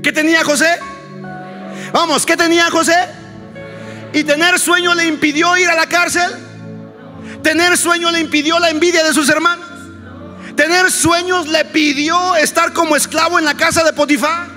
¿Qué 0.02 0.12
tenía 0.12 0.44
José? 0.44 0.78
Vamos, 1.92 2.26
¿qué 2.26 2.36
tenía 2.36 2.70
José? 2.70 2.96
¿Y 4.12 4.24
tener 4.24 4.58
sueño 4.58 4.94
le 4.94 5.06
impidió 5.06 5.56
ir 5.56 5.68
a 5.68 5.74
la 5.74 5.86
cárcel? 5.86 6.30
¿Tener 7.42 7.78
sueño 7.78 8.10
le 8.10 8.20
impidió 8.20 8.58
la 8.58 8.70
envidia 8.70 9.04
de 9.04 9.12
sus 9.12 9.28
hermanos? 9.28 9.77
Tener 10.58 10.90
sueños 10.90 11.46
le 11.46 11.64
pidió 11.66 12.34
estar 12.34 12.72
como 12.72 12.96
esclavo 12.96 13.38
en 13.38 13.44
la 13.44 13.54
casa 13.54 13.84
de 13.84 13.92
Potifar? 13.92 14.48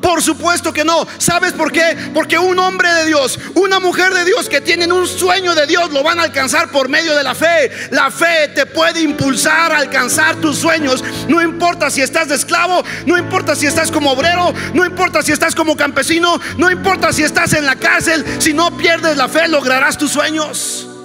Por 0.00 0.22
supuesto 0.22 0.72
que 0.72 0.82
no. 0.82 1.06
¿Sabes 1.18 1.52
por 1.52 1.70
qué? 1.70 1.94
Porque 2.14 2.38
un 2.38 2.58
hombre 2.58 2.90
de 2.90 3.04
Dios, 3.04 3.38
una 3.54 3.78
mujer 3.78 4.14
de 4.14 4.24
Dios 4.24 4.48
que 4.48 4.62
tienen 4.62 4.92
un 4.92 5.06
sueño 5.06 5.54
de 5.54 5.66
Dios 5.66 5.92
lo 5.92 6.02
van 6.02 6.20
a 6.20 6.22
alcanzar 6.22 6.70
por 6.70 6.88
medio 6.88 7.14
de 7.14 7.22
la 7.22 7.34
fe. 7.34 7.70
La 7.90 8.10
fe 8.10 8.48
te 8.54 8.64
puede 8.64 9.02
impulsar 9.02 9.72
a 9.72 9.78
alcanzar 9.78 10.36
tus 10.36 10.56
sueños. 10.56 11.04
No 11.28 11.42
importa 11.42 11.90
si 11.90 12.00
estás 12.00 12.28
de 12.28 12.36
esclavo, 12.36 12.82
no 13.04 13.18
importa 13.18 13.54
si 13.54 13.66
estás 13.66 13.90
como 13.90 14.12
obrero, 14.12 14.54
no 14.72 14.86
importa 14.86 15.20
si 15.22 15.32
estás 15.32 15.54
como 15.54 15.76
campesino, 15.76 16.40
no 16.56 16.70
importa 16.70 17.12
si 17.12 17.24
estás 17.24 17.52
en 17.52 17.66
la 17.66 17.76
cárcel. 17.76 18.24
Si 18.38 18.54
no 18.54 18.74
pierdes 18.78 19.18
la 19.18 19.28
fe, 19.28 19.48
lograrás 19.48 19.98
tus 19.98 20.12
sueños. 20.12 20.95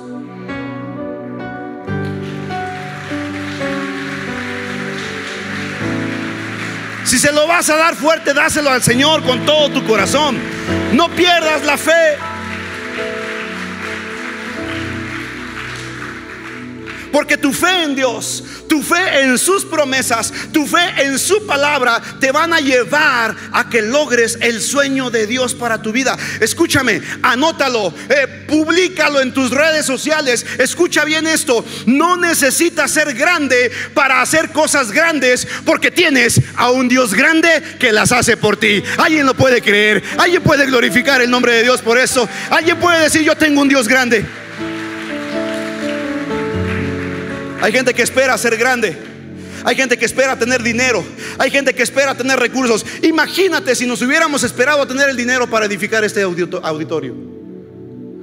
Si 7.12 7.20
se 7.20 7.34
lo 7.34 7.46
vas 7.46 7.70
a 7.70 7.76
dar 7.76 7.94
fuerte, 7.98 8.34
dáselo 8.34 8.70
al 8.70 8.82
Señor 8.82 9.22
con 9.24 9.46
todo 9.46 9.70
tu 9.70 9.86
corazón. 9.86 10.38
No 10.94 11.10
pierdas 11.10 11.66
la 11.66 11.78
fe. 11.78 12.18
Porque 17.12 17.38
tu 17.38 17.52
fe 17.52 17.84
en 17.84 17.96
Dios, 17.96 18.44
tu 18.68 18.82
fe 18.82 19.22
en 19.22 19.38
sus 19.38 19.66
promesas, 19.66 20.32
tu 20.52 20.66
fe 20.66 21.04
en 21.04 21.20
su 21.20 21.46
palabra 21.46 22.02
te 22.20 22.32
van 22.32 22.54
a 22.54 22.60
llevar 22.60 23.36
a 23.52 23.70
que 23.70 23.82
logres 23.82 24.38
el 24.42 24.62
sueño 24.62 25.10
de 25.10 25.28
Dios 25.28 25.54
para 25.54 25.82
tu 25.82 25.92
vida. 25.92 26.18
Escúchame, 26.40 27.02
anótalo, 27.22 27.94
eh, 28.10 28.46
públicalo 28.48 29.20
en 29.20 29.34
tus 29.34 29.52
redes 29.52 29.86
sociales. 29.86 30.46
Escucha 30.58 31.04
bien 31.04 31.28
esto, 31.28 31.66
no 31.86 32.18
necesitas 32.18 32.92
ser 32.92 33.14
grande 33.14 33.72
para 33.94 34.22
hacer 34.22 34.52
cosas 34.52 34.92
grandes 34.92 35.48
porque 35.66 35.92
tienes 35.92 36.40
a 36.56 36.72
un 36.72 36.88
Dios 36.88 37.14
grande 37.14 37.62
que 37.80 37.92
las 37.92 38.12
hace 38.12 38.38
por 38.38 38.58
ti. 38.58 38.84
Alguien 38.98 39.26
lo 39.26 39.34
puede 39.34 39.62
creer, 39.62 40.04
alguien 40.18 40.42
puede 40.42 40.66
glorificar 40.66 41.22
el 41.22 41.30
nombre 41.30 41.54
de 41.54 41.64
Dios 41.64 41.82
por 41.82 41.98
eso. 41.98 42.28
Alguien 42.50 42.80
puede 42.80 43.04
decir, 43.04 43.24
yo 43.24 43.36
tengo 43.36 43.62
un 43.62 43.70
Dios 43.70 43.88
grande. 43.88 44.26
Hay 47.62 47.72
gente 47.72 47.94
que 47.94 48.02
espera 48.02 48.38
ser 48.38 48.58
grande. 48.58 48.98
Hay 49.64 49.76
gente 49.76 49.98
que 49.98 50.06
espera 50.06 50.38
tener 50.38 50.62
dinero. 50.64 51.04
Hay 51.38 51.52
gente 51.52 51.74
que 51.74 51.84
espera 51.84 52.16
tener 52.16 52.40
recursos. 52.40 52.86
Imagínate 53.04 53.76
si 53.76 53.86
nos 53.86 54.02
hubiéramos 54.02 54.44
esperado 54.44 54.86
tener 54.88 55.10
el 55.10 55.16
dinero 55.16 55.48
para 55.48 55.68
edificar 55.68 56.04
este 56.04 56.24
auditorio. 56.24 57.14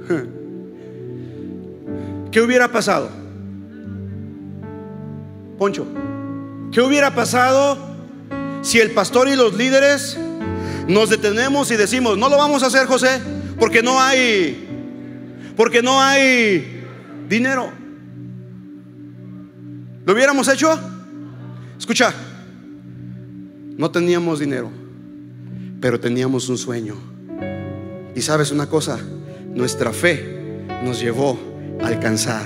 ¿Qué 2.31 2.41
hubiera 2.41 2.71
pasado? 2.71 3.09
Poncho, 5.57 5.87
¿qué 6.71 6.81
hubiera 6.81 7.15
pasado 7.15 7.77
si 8.61 8.79
el 8.79 8.91
pastor 8.91 9.27
y 9.29 9.35
los 9.35 9.55
líderes 9.55 10.15
nos 10.87 11.09
detenemos 11.09 11.71
y 11.71 11.75
decimos, 11.75 12.17
no 12.17 12.29
lo 12.29 12.37
vamos 12.37 12.63
a 12.63 12.67
hacer, 12.67 12.87
José, 12.87 13.19
porque 13.59 13.83
no 13.83 14.01
hay, 14.01 14.69
porque 15.55 15.81
no 15.81 16.01
hay 16.01 16.85
dinero? 17.27 17.78
¿Lo 20.09 20.15
hubiéramos 20.15 20.47
hecho? 20.47 20.75
Escucha, 21.77 22.11
no 23.77 23.91
teníamos 23.91 24.39
dinero, 24.39 24.71
pero 25.79 25.99
teníamos 25.99 26.49
un 26.49 26.57
sueño. 26.57 26.95
Y 28.15 28.21
sabes 28.23 28.49
una 28.49 28.65
cosa, 28.65 28.97
nuestra 29.53 29.93
fe 29.93 30.65
nos 30.83 30.99
llevó 30.99 31.39
a 31.83 31.89
alcanzar 31.89 32.43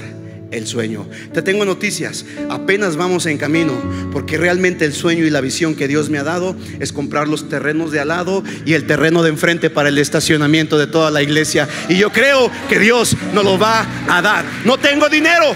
el 0.52 0.68
sueño. 0.68 1.08
Te 1.32 1.42
tengo 1.42 1.64
noticias, 1.64 2.26
apenas 2.50 2.98
vamos 2.98 3.28
en 3.28 3.38
camino, 3.38 3.72
porque 4.12 4.38
realmente 4.38 4.84
el 4.84 4.92
sueño 4.92 5.24
y 5.24 5.30
la 5.30 5.40
visión 5.40 5.74
que 5.74 5.88
Dios 5.88 6.10
me 6.10 6.18
ha 6.18 6.24
dado 6.24 6.58
es 6.82 6.92
comprar 6.92 7.30
los 7.30 7.48
terrenos 7.48 7.94
de 7.94 8.02
al 8.02 8.10
lado 8.10 8.44
y 8.66 8.74
el 8.74 8.86
terreno 8.86 9.24
de 9.24 9.30
enfrente 9.30 9.70
para 9.70 9.88
el 9.88 9.98
estacionamiento 10.00 10.78
de 10.78 10.88
toda 10.88 11.12
la 11.12 11.22
iglesia. 11.22 11.70
Y 11.88 11.96
yo 11.96 12.12
creo 12.12 12.52
que 12.68 12.78
Dios 12.78 13.16
nos 13.34 13.46
lo 13.46 13.58
va 13.58 13.88
a 14.10 14.22
dar. 14.22 14.44
No 14.66 14.78
tengo 14.78 15.08
dinero, 15.08 15.56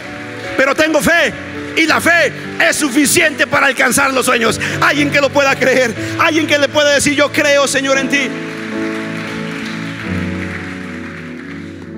pero 0.55 0.73
tengo 0.73 1.01
fe 1.01 1.46
y 1.77 1.85
la 1.85 2.01
fe 2.01 2.33
es 2.67 2.75
suficiente 2.75 3.45
para 3.45 3.67
alcanzar 3.67 4.11
los 4.11 4.25
sueños. 4.25 4.59
Alguien 4.81 5.11
que 5.11 5.21
lo 5.21 5.31
pueda 5.31 5.55
creer, 5.55 5.93
alguien 6.19 6.47
que 6.47 6.57
le 6.57 6.67
pueda 6.67 6.93
decir, 6.93 7.13
yo 7.13 7.31
creo, 7.31 7.67
Señor, 7.67 7.99
en 7.99 8.09
ti. 8.09 8.27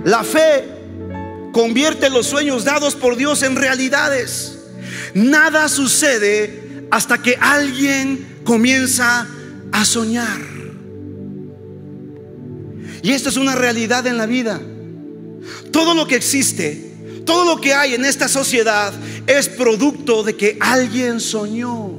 La 0.04 0.24
fe 0.24 0.66
convierte 1.54 2.10
los 2.10 2.28
sueños 2.28 2.66
dados 2.66 2.96
por 2.96 3.16
Dios 3.16 3.42
en 3.42 3.56
realidades. 3.56 4.60
Nada 5.14 5.70
sucede 5.70 6.88
hasta 6.92 7.22
que 7.22 7.38
alguien 7.40 8.42
comienza 8.44 9.28
a 9.72 9.86
soñar. 9.86 10.40
Y 13.02 13.12
esto 13.14 13.30
es 13.30 13.38
una 13.38 13.56
realidad 13.56 14.06
en 14.08 14.18
la 14.18 14.26
vida. 14.26 14.60
Todo 15.72 15.94
lo 15.94 16.06
que 16.06 16.16
existe 16.16 16.90
todo 17.30 17.46
lo 17.46 17.62
que 17.62 17.76
hay 17.76 17.94
en 17.94 18.06
esta 18.06 18.28
sociedad 18.28 18.92
es 19.30 19.48
producto 19.48 20.24
de 20.24 20.36
que 20.36 20.58
alguien 20.60 21.20
soñó. 21.20 21.92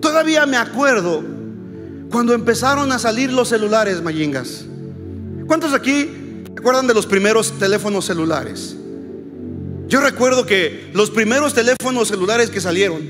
Todavía 0.00 0.46
me 0.46 0.56
acuerdo 0.56 1.24
cuando 2.08 2.34
empezaron 2.34 2.92
a 2.92 3.00
salir 3.00 3.32
los 3.32 3.48
celulares, 3.48 4.00
mayingas. 4.00 4.64
¿Cuántos 5.48 5.74
aquí 5.74 6.44
recuerdan 6.54 6.86
de 6.86 6.94
los 6.94 7.04
primeros 7.04 7.58
teléfonos 7.58 8.04
celulares? 8.04 8.76
Yo 9.88 10.00
recuerdo 10.00 10.46
que 10.46 10.92
los 10.94 11.10
primeros 11.10 11.52
teléfonos 11.52 12.06
celulares 12.06 12.48
que 12.48 12.60
salieron, 12.60 13.02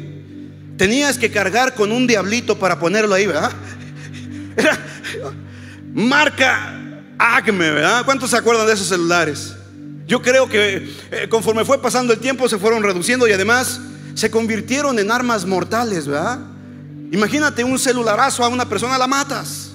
tenías 0.79 1.19
que 1.19 1.31
cargar 1.31 1.75
con 1.75 1.93
un 1.93 2.07
diablito 2.07 2.59
para 2.59 2.79
ponerlo 2.79 3.15
ahí, 3.15 3.27
¿verdad? 3.27 3.53
Era 4.57 4.79
marca 5.93 7.03
Acme, 7.19 7.71
¿verdad? 7.71 8.03
¿Cuántos 8.07 8.31
se 8.31 8.39
acuerdan 8.39 8.67
de 8.67 8.73
esos 8.73 8.87
celulares? 8.87 9.57
Yo 10.11 10.21
creo 10.21 10.49
que 10.49 10.93
eh, 11.13 11.29
conforme 11.29 11.65
fue 11.65 11.81
pasando 11.81 12.13
el 12.13 12.19
tiempo 12.19 12.49
se 12.49 12.59
fueron 12.59 12.83
reduciendo 12.83 13.29
y 13.29 13.33
además 13.33 13.81
se 14.15 14.29
convirtieron 14.29 14.99
en 14.99 15.09
armas 15.09 15.47
mortales, 15.47 16.09
¿verdad? 16.09 16.41
Imagínate 17.13 17.63
un 17.63 17.79
celularazo 17.79 18.43
a 18.43 18.49
una 18.49 18.69
persona, 18.69 18.99
la 18.99 19.07
matas. 19.07 19.71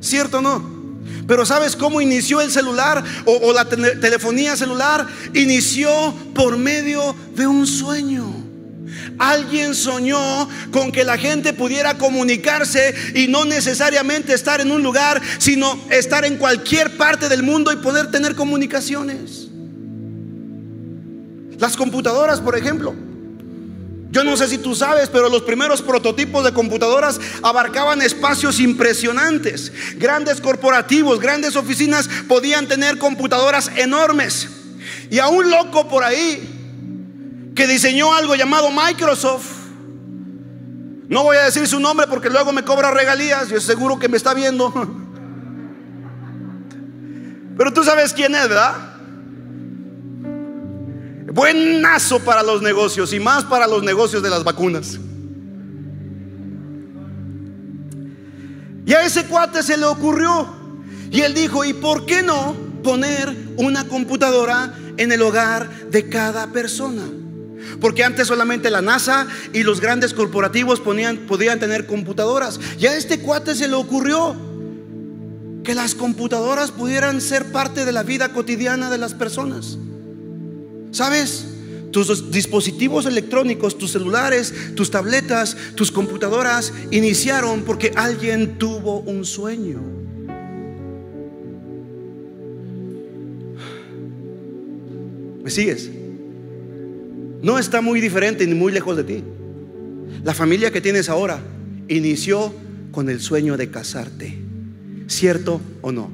¿Cierto 0.00 0.38
o 0.38 0.40
no? 0.40 0.96
Pero 1.28 1.44
¿sabes 1.44 1.76
cómo 1.76 2.00
inició 2.00 2.40
el 2.40 2.50
celular 2.50 3.04
o, 3.26 3.48
o 3.48 3.52
la 3.52 3.68
telefonía 3.68 4.56
celular? 4.56 5.06
Inició 5.34 5.90
por 6.34 6.56
medio 6.56 7.14
de 7.34 7.46
un 7.46 7.66
sueño. 7.66 8.41
Alguien 9.18 9.74
soñó 9.74 10.48
con 10.70 10.92
que 10.92 11.04
la 11.04 11.18
gente 11.18 11.52
pudiera 11.52 11.98
comunicarse 11.98 12.94
y 13.14 13.28
no 13.28 13.44
necesariamente 13.44 14.32
estar 14.32 14.60
en 14.60 14.70
un 14.70 14.82
lugar, 14.82 15.20
sino 15.38 15.78
estar 15.90 16.24
en 16.24 16.36
cualquier 16.36 16.96
parte 16.96 17.28
del 17.28 17.42
mundo 17.42 17.72
y 17.72 17.76
poder 17.76 18.10
tener 18.10 18.34
comunicaciones. 18.34 19.48
Las 21.58 21.76
computadoras, 21.76 22.40
por 22.40 22.56
ejemplo. 22.56 22.94
Yo 24.12 24.24
no 24.24 24.36
sé 24.36 24.46
si 24.46 24.58
tú 24.58 24.74
sabes, 24.74 25.08
pero 25.08 25.30
los 25.30 25.40
primeros 25.40 25.80
prototipos 25.80 26.44
de 26.44 26.52
computadoras 26.52 27.18
abarcaban 27.42 28.02
espacios 28.02 28.60
impresionantes. 28.60 29.72
Grandes 29.96 30.38
corporativos, 30.42 31.18
grandes 31.18 31.56
oficinas 31.56 32.10
podían 32.28 32.68
tener 32.68 32.98
computadoras 32.98 33.70
enormes. 33.74 34.48
Y 35.10 35.18
a 35.18 35.28
un 35.28 35.50
loco 35.50 35.88
por 35.88 36.04
ahí 36.04 36.51
que 37.54 37.66
diseñó 37.66 38.14
algo 38.14 38.34
llamado 38.34 38.70
Microsoft, 38.70 39.62
no 41.08 41.22
voy 41.22 41.36
a 41.36 41.44
decir 41.44 41.66
su 41.68 41.78
nombre 41.78 42.06
porque 42.06 42.30
luego 42.30 42.52
me 42.52 42.64
cobra 42.64 42.90
regalías, 42.90 43.48
yo 43.50 43.60
seguro 43.60 43.98
que 43.98 44.08
me 44.08 44.16
está 44.16 44.32
viendo. 44.32 44.72
Pero 47.58 47.72
tú 47.72 47.84
sabes 47.84 48.14
quién 48.14 48.34
es, 48.34 48.48
¿verdad? 48.48 48.74
Buenazo 51.32 52.20
para 52.20 52.42
los 52.42 52.62
negocios 52.62 53.12
y 53.12 53.20
más 53.20 53.44
para 53.44 53.66
los 53.66 53.82
negocios 53.82 54.22
de 54.22 54.30
las 54.30 54.42
vacunas. 54.42 54.98
Y 58.84 58.94
a 58.94 59.04
ese 59.04 59.26
cuate 59.26 59.62
se 59.62 59.76
le 59.76 59.84
ocurrió. 59.84 60.48
Y 61.10 61.20
él 61.20 61.34
dijo, 61.34 61.64
¿y 61.64 61.74
por 61.74 62.06
qué 62.06 62.22
no 62.22 62.56
poner 62.82 63.54
una 63.58 63.86
computadora 63.86 64.74
en 64.96 65.12
el 65.12 65.22
hogar 65.22 65.68
de 65.90 66.08
cada 66.08 66.48
persona? 66.48 67.02
Porque 67.80 68.04
antes 68.04 68.28
solamente 68.28 68.70
la 68.70 68.82
NASA 68.82 69.26
y 69.52 69.62
los 69.62 69.80
grandes 69.80 70.14
corporativos 70.14 70.80
podían 70.80 71.26
tener 71.58 71.86
computadoras. 71.86 72.60
Y 72.78 72.86
a 72.86 72.96
este 72.96 73.20
cuate 73.20 73.54
se 73.54 73.68
le 73.68 73.74
ocurrió 73.74 74.36
que 75.62 75.74
las 75.74 75.94
computadoras 75.94 76.70
pudieran 76.70 77.20
ser 77.20 77.52
parte 77.52 77.84
de 77.84 77.92
la 77.92 78.02
vida 78.02 78.32
cotidiana 78.32 78.90
de 78.90 78.98
las 78.98 79.14
personas. 79.14 79.78
¿Sabes? 80.90 81.46
Tus 81.90 82.30
dispositivos 82.30 83.06
electrónicos, 83.06 83.76
tus 83.76 83.92
celulares, 83.92 84.52
tus 84.74 84.90
tabletas, 84.90 85.56
tus 85.74 85.92
computadoras 85.92 86.72
iniciaron 86.90 87.62
porque 87.62 87.92
alguien 87.94 88.58
tuvo 88.58 89.00
un 89.00 89.24
sueño. 89.24 89.80
¿Me 95.42 95.50
sigues? 95.50 95.90
No 97.42 97.58
está 97.58 97.80
muy 97.80 98.00
diferente 98.00 98.46
ni 98.46 98.54
muy 98.54 98.72
lejos 98.72 98.96
de 98.96 99.04
ti. 99.04 99.24
La 100.22 100.32
familia 100.32 100.70
que 100.70 100.80
tienes 100.80 101.08
ahora 101.08 101.42
inició 101.88 102.54
con 102.92 103.10
el 103.10 103.20
sueño 103.20 103.56
de 103.56 103.68
casarte. 103.68 104.38
¿Cierto 105.08 105.60
o 105.80 105.90
no? 105.90 106.08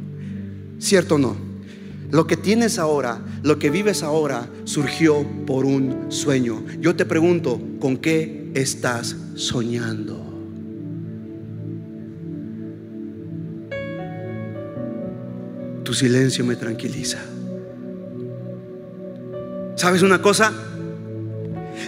¿Cierto 0.79 1.17
o 1.17 1.19
no? 1.19 1.37
Lo 2.11 2.27
que 2.27 2.39
tienes 2.39 2.79
ahora, 2.79 3.21
lo 3.43 3.59
que 3.59 3.69
vives 3.69 4.03
ahora, 4.03 4.49
surgió 4.65 5.27
por 5.47 5.67
un 5.67 6.07
sueño. 6.09 6.65
Yo 6.81 6.97
te 6.97 7.05
pregunto, 7.05 7.61
¿con 7.79 7.99
qué 7.99 8.51
estás 8.55 9.15
soñando? 9.35 10.25
Tu 15.85 15.93
silencio 15.93 16.45
me 16.47 16.57
tranquiliza. 16.57 17.19
¿Sabes 19.77 20.01
una 20.01 20.23
cosa? 20.23 20.68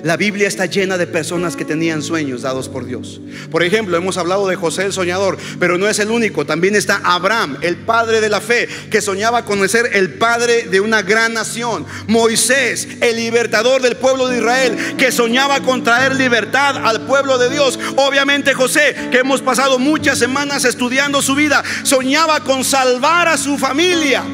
La 0.02 0.16
Biblia 0.16 0.48
está 0.48 0.66
llena 0.66 0.96
de 0.96 1.06
personas 1.06 1.56
que 1.56 1.64
tenían 1.64 2.02
sueños 2.02 2.42
dados 2.42 2.68
por 2.68 2.86
Dios. 2.86 3.20
Por 3.50 3.62
ejemplo, 3.62 3.96
hemos 3.96 4.16
hablado 4.16 4.48
de 4.48 4.56
José 4.56 4.84
el 4.84 4.92
soñador, 4.92 5.36
pero 5.58 5.78
no 5.78 5.88
es 5.88 5.98
el 5.98 6.10
único. 6.10 6.46
También 6.46 6.74
está 6.74 7.00
Abraham, 7.04 7.58
el 7.60 7.76
padre 7.76 8.20
de 8.20 8.28
la 8.28 8.40
fe, 8.40 8.68
que 8.90 9.00
soñaba 9.00 9.44
con 9.44 9.68
ser 9.68 9.90
el 9.92 10.14
padre 10.14 10.64
de 10.64 10.80
una 10.80 11.02
gran 11.02 11.34
nación. 11.34 11.86
Moisés, 12.06 12.88
el 13.00 13.16
libertador 13.16 13.82
del 13.82 13.96
pueblo 13.96 14.28
de 14.28 14.38
Israel, 14.38 14.96
que 14.96 15.12
soñaba 15.12 15.60
con 15.60 15.84
traer 15.84 16.14
libertad 16.14 16.76
al 16.84 17.02
pueblo 17.06 17.38
de 17.38 17.50
Dios. 17.50 17.78
Obviamente 17.96 18.54
José, 18.54 18.94
que 19.10 19.18
hemos 19.18 19.42
pasado 19.42 19.78
muchas 19.78 20.18
semanas 20.18 20.64
estudiando 20.64 21.20
su 21.22 21.34
vida, 21.34 21.62
soñaba 21.82 22.40
con 22.40 22.64
salvar 22.64 23.28
a 23.28 23.36
su 23.36 23.58
familia. 23.58 24.24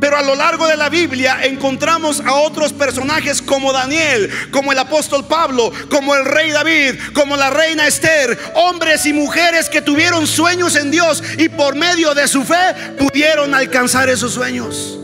Pero 0.00 0.16
a 0.16 0.22
lo 0.22 0.34
largo 0.34 0.66
de 0.66 0.76
la 0.76 0.88
Biblia 0.88 1.40
encontramos 1.42 2.20
a 2.20 2.34
otros 2.34 2.72
personajes 2.72 3.42
como 3.42 3.72
Daniel, 3.72 4.30
como 4.50 4.72
el 4.72 4.78
apóstol 4.78 5.26
Pablo, 5.26 5.72
como 5.90 6.14
el 6.14 6.24
rey 6.24 6.50
David, 6.50 6.94
como 7.12 7.36
la 7.36 7.50
reina 7.50 7.86
Esther, 7.86 8.38
hombres 8.54 9.06
y 9.06 9.12
mujeres 9.12 9.68
que 9.68 9.82
tuvieron 9.82 10.26
sueños 10.26 10.76
en 10.76 10.90
Dios 10.90 11.22
y 11.36 11.48
por 11.48 11.74
medio 11.74 12.14
de 12.14 12.28
su 12.28 12.44
fe 12.44 12.74
pudieron 12.98 13.54
alcanzar 13.54 14.08
esos 14.08 14.32
sueños. 14.32 14.98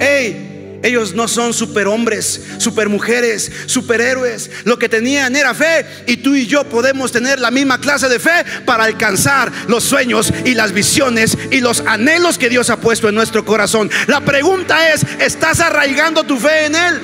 Hey, 0.00 0.47
ellos 0.82 1.14
no 1.14 1.26
son 1.26 1.52
superhombres, 1.52 2.40
supermujeres, 2.58 3.50
superhéroes. 3.66 4.50
Lo 4.64 4.78
que 4.78 4.88
tenían 4.88 5.34
era 5.34 5.54
fe 5.54 5.84
y 6.06 6.18
tú 6.18 6.34
y 6.34 6.46
yo 6.46 6.64
podemos 6.64 7.10
tener 7.10 7.40
la 7.40 7.50
misma 7.50 7.80
clase 7.80 8.08
de 8.08 8.18
fe 8.18 8.44
para 8.64 8.84
alcanzar 8.84 9.50
los 9.66 9.84
sueños 9.84 10.32
y 10.44 10.54
las 10.54 10.72
visiones 10.72 11.36
y 11.50 11.60
los 11.60 11.80
anhelos 11.80 12.38
que 12.38 12.48
Dios 12.48 12.70
ha 12.70 12.80
puesto 12.80 13.08
en 13.08 13.14
nuestro 13.14 13.44
corazón. 13.44 13.90
La 14.06 14.20
pregunta 14.20 14.92
es, 14.92 15.04
¿estás 15.18 15.60
arraigando 15.60 16.24
tu 16.24 16.38
fe 16.38 16.66
en 16.66 16.74
Él? 16.74 17.00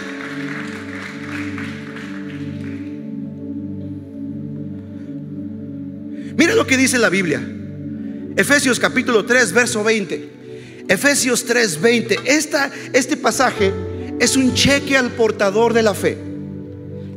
Mira 6.37 6.55
lo 6.55 6.67
que 6.67 6.77
dice 6.77 6.99
la 6.99 7.09
Biblia. 7.09 7.41
Efesios 8.37 8.81
capítulo 8.81 9.25
3, 9.25 9.53
verso 9.53 9.85
20. 9.85 10.34
Efesios 10.89 11.47
3:20. 11.47 12.21
Este 12.93 13.17
pasaje 13.17 13.73
es 14.21 14.37
un 14.37 14.55
cheque 14.55 14.97
al 14.97 15.11
portador 15.11 15.73
de 15.73 15.83
la 15.83 15.95
fe. 15.95 16.19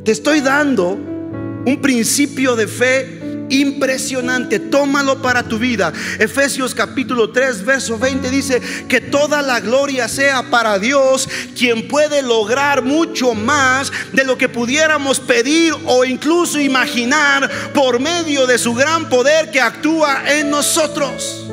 Te 0.04 0.12
estoy 0.12 0.40
dando 0.40 0.92
un 0.92 1.78
principio 1.82 2.56
de 2.56 2.66
fe 2.66 3.18
impresionante. 3.50 4.58
Tómalo 4.58 5.20
para 5.20 5.42
tu 5.42 5.58
vida. 5.58 5.92
Efesios 6.18 6.74
capítulo 6.74 7.30
3, 7.30 7.64
verso 7.64 7.98
20 7.98 8.30
dice 8.30 8.60
que 8.88 9.00
toda 9.00 9.42
la 9.42 9.60
gloria 9.60 10.08
sea 10.08 10.50
para 10.50 10.78
Dios, 10.78 11.28
quien 11.56 11.88
puede 11.88 12.22
lograr 12.22 12.82
mucho 12.82 13.34
más 13.34 13.92
de 14.12 14.24
lo 14.24 14.38
que 14.38 14.48
pudiéramos 14.48 15.20
pedir 15.20 15.74
o 15.84 16.04
incluso 16.04 16.58
imaginar 16.58 17.50
por 17.74 18.00
medio 18.00 18.46
de 18.46 18.58
su 18.58 18.74
gran 18.74 19.08
poder 19.08 19.50
que 19.50 19.60
actúa 19.60 20.22
en 20.38 20.50
nosotros 20.50 21.48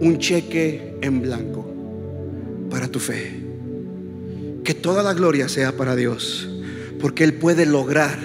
un 0.00 0.18
cheque 0.18 0.96
en 1.00 1.22
blanco 1.22 1.66
para 2.70 2.88
tu 2.88 2.98
fe. 2.98 3.32
Que 4.64 4.74
toda 4.74 5.02
la 5.02 5.14
gloria 5.14 5.48
sea 5.48 5.76
para 5.76 5.96
Dios, 5.96 6.48
porque 7.00 7.24
Él 7.24 7.34
puede 7.34 7.66
lograr 7.66 8.18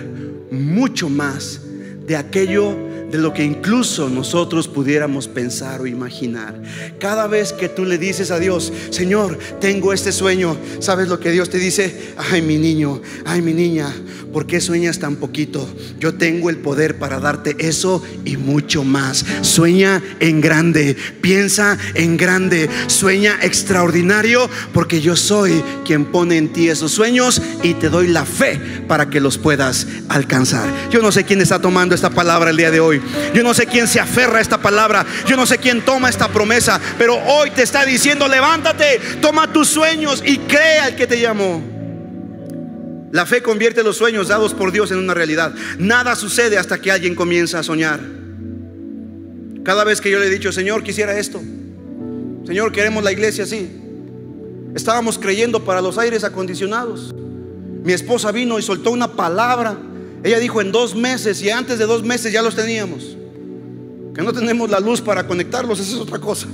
mucho 0.52 1.10
más 1.10 1.62
de 2.06 2.16
aquello 2.16 2.76
de 3.15 3.21
lo 3.21 3.34
que 3.34 3.45
incluso 3.45 4.10
nosotros 4.10 4.67
pudiéramos 4.67 5.30
pensar 5.30 5.80
o 5.80 5.88
imaginar. 5.88 6.62
Cada 6.99 7.28
vez 7.28 7.54
que 7.54 7.69
tú 7.69 7.86
le 7.86 7.97
dices 7.97 8.30
a 8.30 8.39
Dios, 8.39 8.73
Señor, 8.89 9.39
tengo 9.62 9.93
este 9.93 10.12
sueño, 10.12 10.58
¿sabes 10.80 11.08
lo 11.08 11.17
que 11.17 11.32
Dios 11.32 11.49
te 11.49 11.58
dice? 11.58 12.13
Ay, 12.17 12.41
mi 12.41 12.58
niño, 12.58 13.01
ay, 13.23 13.41
mi 13.41 13.54
niña, 13.54 13.88
¿por 14.34 14.45
qué 14.45 14.60
sueñas 14.60 14.99
tan 14.99 15.15
poquito? 15.15 15.65
Yo 15.97 16.15
tengo 16.15 16.49
el 16.49 16.58
poder 16.58 16.99
para 16.99 17.21
darte 17.21 17.56
eso 17.60 18.04
y 18.25 18.36
mucho 18.36 18.84
más. 18.84 19.25
Sueña 19.43 20.04
en 20.19 20.41
grande, 20.41 20.97
piensa 21.21 21.78
en 21.93 22.17
grande, 22.17 22.69
sueña 22.88 23.38
extraordinario, 23.41 24.49
porque 24.73 24.99
yo 24.99 25.15
soy 25.15 25.63
quien 25.86 26.04
pone 26.04 26.36
en 26.36 26.51
ti 26.51 26.67
esos 26.67 26.91
sueños 26.91 27.41
y 27.63 27.75
te 27.75 27.88
doy 27.88 28.10
la 28.10 28.25
fe 28.25 28.60
para 28.89 29.10
que 29.10 29.21
los 29.21 29.38
puedas 29.38 29.88
alcanzar. 30.10 30.69
Yo 30.91 31.01
no 31.01 31.13
sé 31.13 31.23
quién 31.23 31.39
está 31.39 31.62
tomando 31.62 31.95
esta 31.95 32.10
palabra 32.10 32.49
el 32.49 32.58
día 32.58 32.71
de 32.71 32.82
hoy. 32.82 33.01
Yo 33.34 33.44
no 33.44 33.54
sé 33.54 33.65
quién 33.65 33.88
se 33.88 34.00
aferra 34.00 34.39
a 34.39 34.41
esta 34.41 34.58
palabra. 34.58 35.06
Yo 35.28 35.36
no 35.36 35.46
sé 35.46 35.58
quién 35.58 35.84
toma 35.84 36.10
esta 36.10 36.28
promesa. 36.28 36.80
Pero 36.98 37.15
hoy 37.15 37.52
te 37.52 37.63
está 37.63 37.86
diciendo, 37.86 38.28
levántate, 38.28 39.00
toma 39.22 39.52
tus 39.52 39.68
sueños 39.68 40.24
y 40.26 40.38
crea 40.39 40.86
al 40.86 40.96
que 40.96 41.08
te 41.08 41.20
llamó. 41.20 41.63
La 43.12 43.26
fe 43.26 43.41
convierte 43.41 43.84
los 43.84 43.98
sueños 43.98 44.28
dados 44.28 44.54
por 44.54 44.72
Dios 44.72 44.91
en 44.91 44.98
una 44.98 45.13
realidad. 45.13 45.54
Nada 45.78 46.15
sucede 46.15 46.58
hasta 46.58 46.80
que 46.80 46.91
alguien 46.91 47.15
comienza 47.15 47.60
a 47.60 47.63
soñar. 47.63 48.00
Cada 49.63 49.84
vez 49.84 50.02
que 50.02 50.12
yo 50.12 50.20
le 50.20 50.28
he 50.28 50.30
dicho, 50.30 50.52
Señor, 50.52 50.84
quisiera 50.84 51.18
esto. 51.18 51.41
Señor, 52.46 52.72
queremos 52.72 53.04
la 53.04 53.12
iglesia 53.12 53.46
así. 53.46 53.72
Estábamos 54.76 55.18
creyendo 55.18 55.63
para 55.63 55.82
los 55.82 55.98
aires 55.98 56.24
acondicionados. 56.24 57.15
Mi 57.84 57.94
esposa 57.94 58.32
vino 58.32 58.60
y 58.60 58.62
soltó 58.62 58.91
una 58.91 59.13
palabra 59.13 59.78
ella 60.26 60.40
dijo 60.40 60.60
en 60.60 60.72
dos 60.72 60.96
meses 60.96 61.40
y 61.44 61.52
antes 61.52 61.78
de 61.78 61.86
dos 61.86 62.04
meses 62.04 62.34
ya 62.34 62.42
los 62.42 62.56
teníamos. 62.56 63.16
Que 64.16 64.24
no 64.24 64.34
tenemos 64.34 64.72
la 64.72 64.80
luz 64.80 65.00
para 65.00 65.28
conectarlos, 65.28 65.80
esa 65.80 65.92
es 65.92 66.00
otra 66.00 66.18
cosa. 66.18 66.48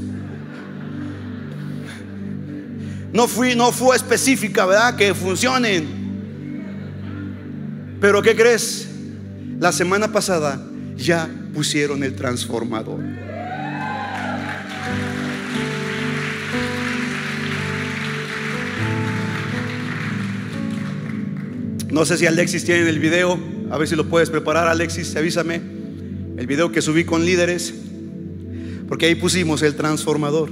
No, 3.13 3.29
fui, 3.29 3.55
no 3.55 3.71
fue 3.71 3.95
específica, 3.95 4.65
¿verdad? 4.65 4.97
Que 4.97 5.13
funcionen. 5.13 5.87
Pero 8.01 8.21
¿qué 8.21 8.35
crees? 8.35 8.89
La 9.57 9.71
semana 9.71 10.11
pasada 10.11 10.61
ya 10.97 11.29
pusieron 11.53 12.03
el 12.03 12.13
transformador. 12.13 12.99
No 21.89 22.03
sé 22.03 22.17
si 22.17 22.25
Alexis 22.25 22.65
tiene 22.65 22.89
el 22.89 22.99
video, 22.99 23.39
a 23.71 23.77
ver 23.77 23.87
si 23.87 23.95
lo 23.95 24.05
puedes 24.05 24.29
preparar, 24.29 24.67
Alexis, 24.67 25.15
avísame. 25.15 25.61
El 26.35 26.45
video 26.45 26.73
que 26.73 26.81
subí 26.81 27.05
con 27.05 27.25
líderes, 27.25 27.73
porque 28.89 29.05
ahí 29.05 29.15
pusimos 29.15 29.61
el 29.61 29.75
transformador. 29.75 30.49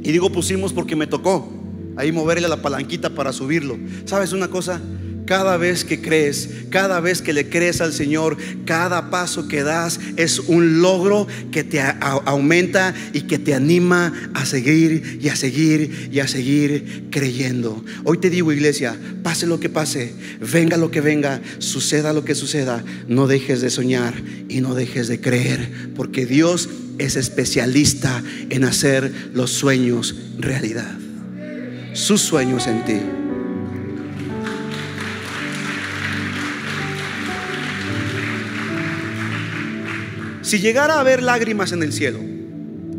Y 0.00 0.12
digo 0.12 0.30
pusimos 0.30 0.72
porque 0.72 0.94
me 0.94 1.08
tocó 1.08 1.52
ahí 1.96 2.12
moverle 2.12 2.46
la 2.46 2.62
palanquita 2.62 3.10
para 3.10 3.32
subirlo. 3.32 3.76
¿Sabes 4.04 4.32
una 4.32 4.46
cosa? 4.46 4.80
Cada 5.26 5.56
vez 5.56 5.84
que 5.84 6.00
crees, 6.00 6.48
cada 6.70 7.00
vez 7.00 7.20
que 7.20 7.32
le 7.32 7.48
crees 7.48 7.80
al 7.80 7.92
Señor, 7.92 8.36
cada 8.64 9.10
paso 9.10 9.48
que 9.48 9.64
das 9.64 9.98
es 10.16 10.38
un 10.38 10.80
logro 10.80 11.26
que 11.50 11.64
te 11.64 11.80
aumenta 11.80 12.94
y 13.12 13.22
que 13.22 13.40
te 13.40 13.52
anima 13.52 14.12
a 14.34 14.46
seguir 14.46 15.18
y 15.20 15.28
a 15.28 15.34
seguir 15.34 16.10
y 16.12 16.20
a 16.20 16.28
seguir 16.28 17.08
creyendo. 17.10 17.84
Hoy 18.04 18.18
te 18.18 18.30
digo, 18.30 18.52
iglesia, 18.52 18.96
pase 19.24 19.48
lo 19.48 19.58
que 19.58 19.68
pase, 19.68 20.14
venga 20.40 20.76
lo 20.76 20.92
que 20.92 21.00
venga, 21.00 21.40
suceda 21.58 22.12
lo 22.12 22.24
que 22.24 22.36
suceda, 22.36 22.84
no 23.08 23.26
dejes 23.26 23.60
de 23.60 23.70
soñar 23.70 24.14
y 24.48 24.60
no 24.60 24.76
dejes 24.76 25.08
de 25.08 25.20
creer, 25.20 25.90
porque 25.96 26.24
Dios 26.24 26.68
es 26.98 27.16
especialista 27.16 28.22
en 28.48 28.62
hacer 28.62 29.12
los 29.34 29.50
sueños 29.50 30.14
realidad. 30.38 30.96
Sus 31.94 32.20
sueños 32.20 32.68
en 32.68 32.84
ti. 32.84 33.25
Si 40.46 40.60
llegara 40.60 40.94
a 40.94 41.00
haber 41.00 41.24
lágrimas 41.24 41.72
en 41.72 41.82
el 41.82 41.92
cielo, 41.92 42.20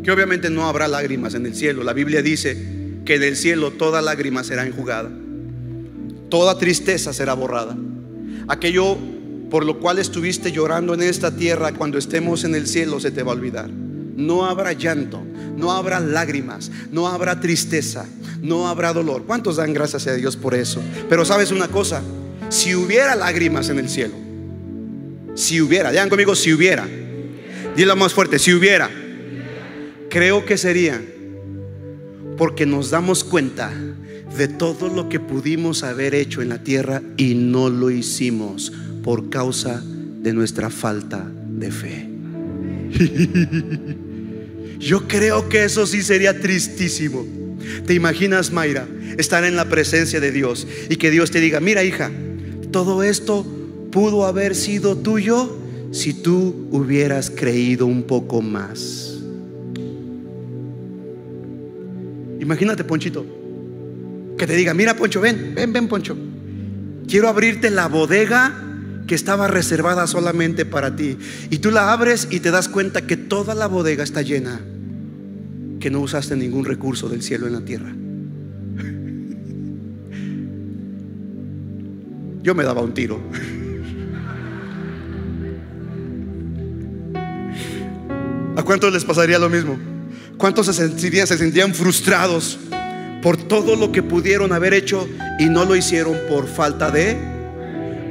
que 0.04 0.10
obviamente 0.10 0.50
no 0.50 0.68
habrá 0.68 0.86
lágrimas 0.86 1.32
en 1.32 1.46
el 1.46 1.54
cielo, 1.54 1.82
la 1.82 1.94
Biblia 1.94 2.20
dice 2.20 3.00
que 3.06 3.14
en 3.14 3.22
el 3.22 3.36
cielo 3.36 3.70
toda 3.70 4.02
lágrima 4.02 4.44
será 4.44 4.66
enjugada, 4.66 5.10
toda 6.28 6.58
tristeza 6.58 7.14
será 7.14 7.32
borrada. 7.32 7.74
Aquello 8.48 8.98
por 9.48 9.64
lo 9.64 9.80
cual 9.80 9.98
estuviste 9.98 10.52
llorando 10.52 10.92
en 10.92 11.00
esta 11.00 11.34
tierra, 11.34 11.72
cuando 11.72 11.96
estemos 11.96 12.44
en 12.44 12.54
el 12.54 12.66
cielo 12.66 13.00
se 13.00 13.12
te 13.12 13.22
va 13.22 13.32
a 13.32 13.36
olvidar. 13.36 13.70
No 13.70 14.44
habrá 14.44 14.74
llanto, 14.74 15.22
no 15.56 15.72
habrá 15.72 16.00
lágrimas, 16.00 16.70
no 16.92 17.08
habrá 17.08 17.40
tristeza, 17.40 18.04
no 18.42 18.68
habrá 18.68 18.92
dolor. 18.92 19.24
¿Cuántos 19.24 19.56
dan 19.56 19.72
gracias 19.72 20.06
a 20.06 20.12
Dios 20.12 20.36
por 20.36 20.54
eso? 20.54 20.82
Pero 21.08 21.24
sabes 21.24 21.50
una 21.50 21.68
cosa, 21.68 22.02
si 22.50 22.74
hubiera 22.74 23.14
lágrimas 23.14 23.70
en 23.70 23.78
el 23.78 23.88
cielo, 23.88 24.16
si 25.34 25.62
hubiera, 25.62 25.90
digan 25.90 26.10
conmigo, 26.10 26.34
si 26.34 26.52
hubiera, 26.52 26.86
Dilo 27.78 27.94
más 27.94 28.12
fuerte, 28.12 28.40
si 28.40 28.52
hubiera, 28.52 28.90
creo 30.10 30.44
que 30.44 30.58
sería 30.58 31.00
porque 32.36 32.66
nos 32.66 32.90
damos 32.90 33.22
cuenta 33.22 33.72
de 34.36 34.48
todo 34.48 34.88
lo 34.88 35.08
que 35.08 35.20
pudimos 35.20 35.84
haber 35.84 36.16
hecho 36.16 36.42
en 36.42 36.48
la 36.48 36.64
tierra 36.64 37.02
y 37.16 37.36
no 37.36 37.70
lo 37.70 37.92
hicimos 37.92 38.72
por 39.04 39.30
causa 39.30 39.80
de 39.84 40.32
nuestra 40.32 40.70
falta 40.70 41.24
de 41.46 41.70
fe. 41.70 42.08
Yo 44.80 45.06
creo 45.06 45.48
que 45.48 45.62
eso 45.62 45.86
sí 45.86 46.02
sería 46.02 46.40
tristísimo. 46.40 47.24
¿Te 47.86 47.94
imaginas, 47.94 48.50
Mayra, 48.50 48.88
estar 49.18 49.44
en 49.44 49.54
la 49.54 49.66
presencia 49.68 50.18
de 50.18 50.32
Dios 50.32 50.66
y 50.90 50.96
que 50.96 51.12
Dios 51.12 51.30
te 51.30 51.38
diga, 51.38 51.60
mira 51.60 51.84
hija, 51.84 52.10
todo 52.72 53.04
esto 53.04 53.46
pudo 53.92 54.26
haber 54.26 54.56
sido 54.56 54.96
tuyo 54.96 55.67
si 55.90 56.14
tú 56.14 56.68
hubieras 56.70 57.30
creído 57.30 57.86
un 57.86 58.02
poco 58.02 58.42
más. 58.42 59.18
Imagínate, 62.40 62.84
Ponchito, 62.84 63.24
que 64.38 64.46
te 64.46 64.54
diga, 64.54 64.74
mira, 64.74 64.94
Poncho, 64.94 65.20
ven, 65.20 65.54
ven, 65.54 65.72
ven, 65.72 65.88
Poncho. 65.88 66.16
Quiero 67.06 67.28
abrirte 67.28 67.70
la 67.70 67.88
bodega 67.88 68.64
que 69.06 69.14
estaba 69.14 69.48
reservada 69.48 70.06
solamente 70.06 70.64
para 70.64 70.94
ti. 70.94 71.16
Y 71.50 71.58
tú 71.58 71.70
la 71.70 71.92
abres 71.92 72.28
y 72.30 72.40
te 72.40 72.50
das 72.50 72.68
cuenta 72.68 73.06
que 73.06 73.16
toda 73.16 73.54
la 73.54 73.66
bodega 73.66 74.04
está 74.04 74.22
llena, 74.22 74.60
que 75.80 75.90
no 75.90 76.00
usaste 76.00 76.36
ningún 76.36 76.64
recurso 76.64 77.08
del 77.08 77.22
cielo 77.22 77.46
en 77.46 77.52
la 77.54 77.60
tierra. 77.62 77.90
Yo 82.42 82.54
me 82.54 82.64
daba 82.64 82.82
un 82.82 82.94
tiro. 82.94 83.20
¿A 88.58 88.64
cuántos 88.64 88.92
les 88.92 89.04
pasaría 89.04 89.38
lo 89.38 89.48
mismo? 89.48 89.78
¿Cuántos 90.36 90.66
se 90.66 90.72
sentirían, 90.72 91.28
se 91.28 91.38
sentían 91.38 91.72
frustrados 91.72 92.58
por 93.22 93.36
todo 93.36 93.76
lo 93.76 93.92
que 93.92 94.02
pudieron 94.02 94.52
haber 94.52 94.74
hecho 94.74 95.08
y 95.38 95.44
no 95.44 95.64
lo 95.64 95.76
hicieron 95.76 96.16
por 96.28 96.48
falta 96.48 96.90
de... 96.90 97.16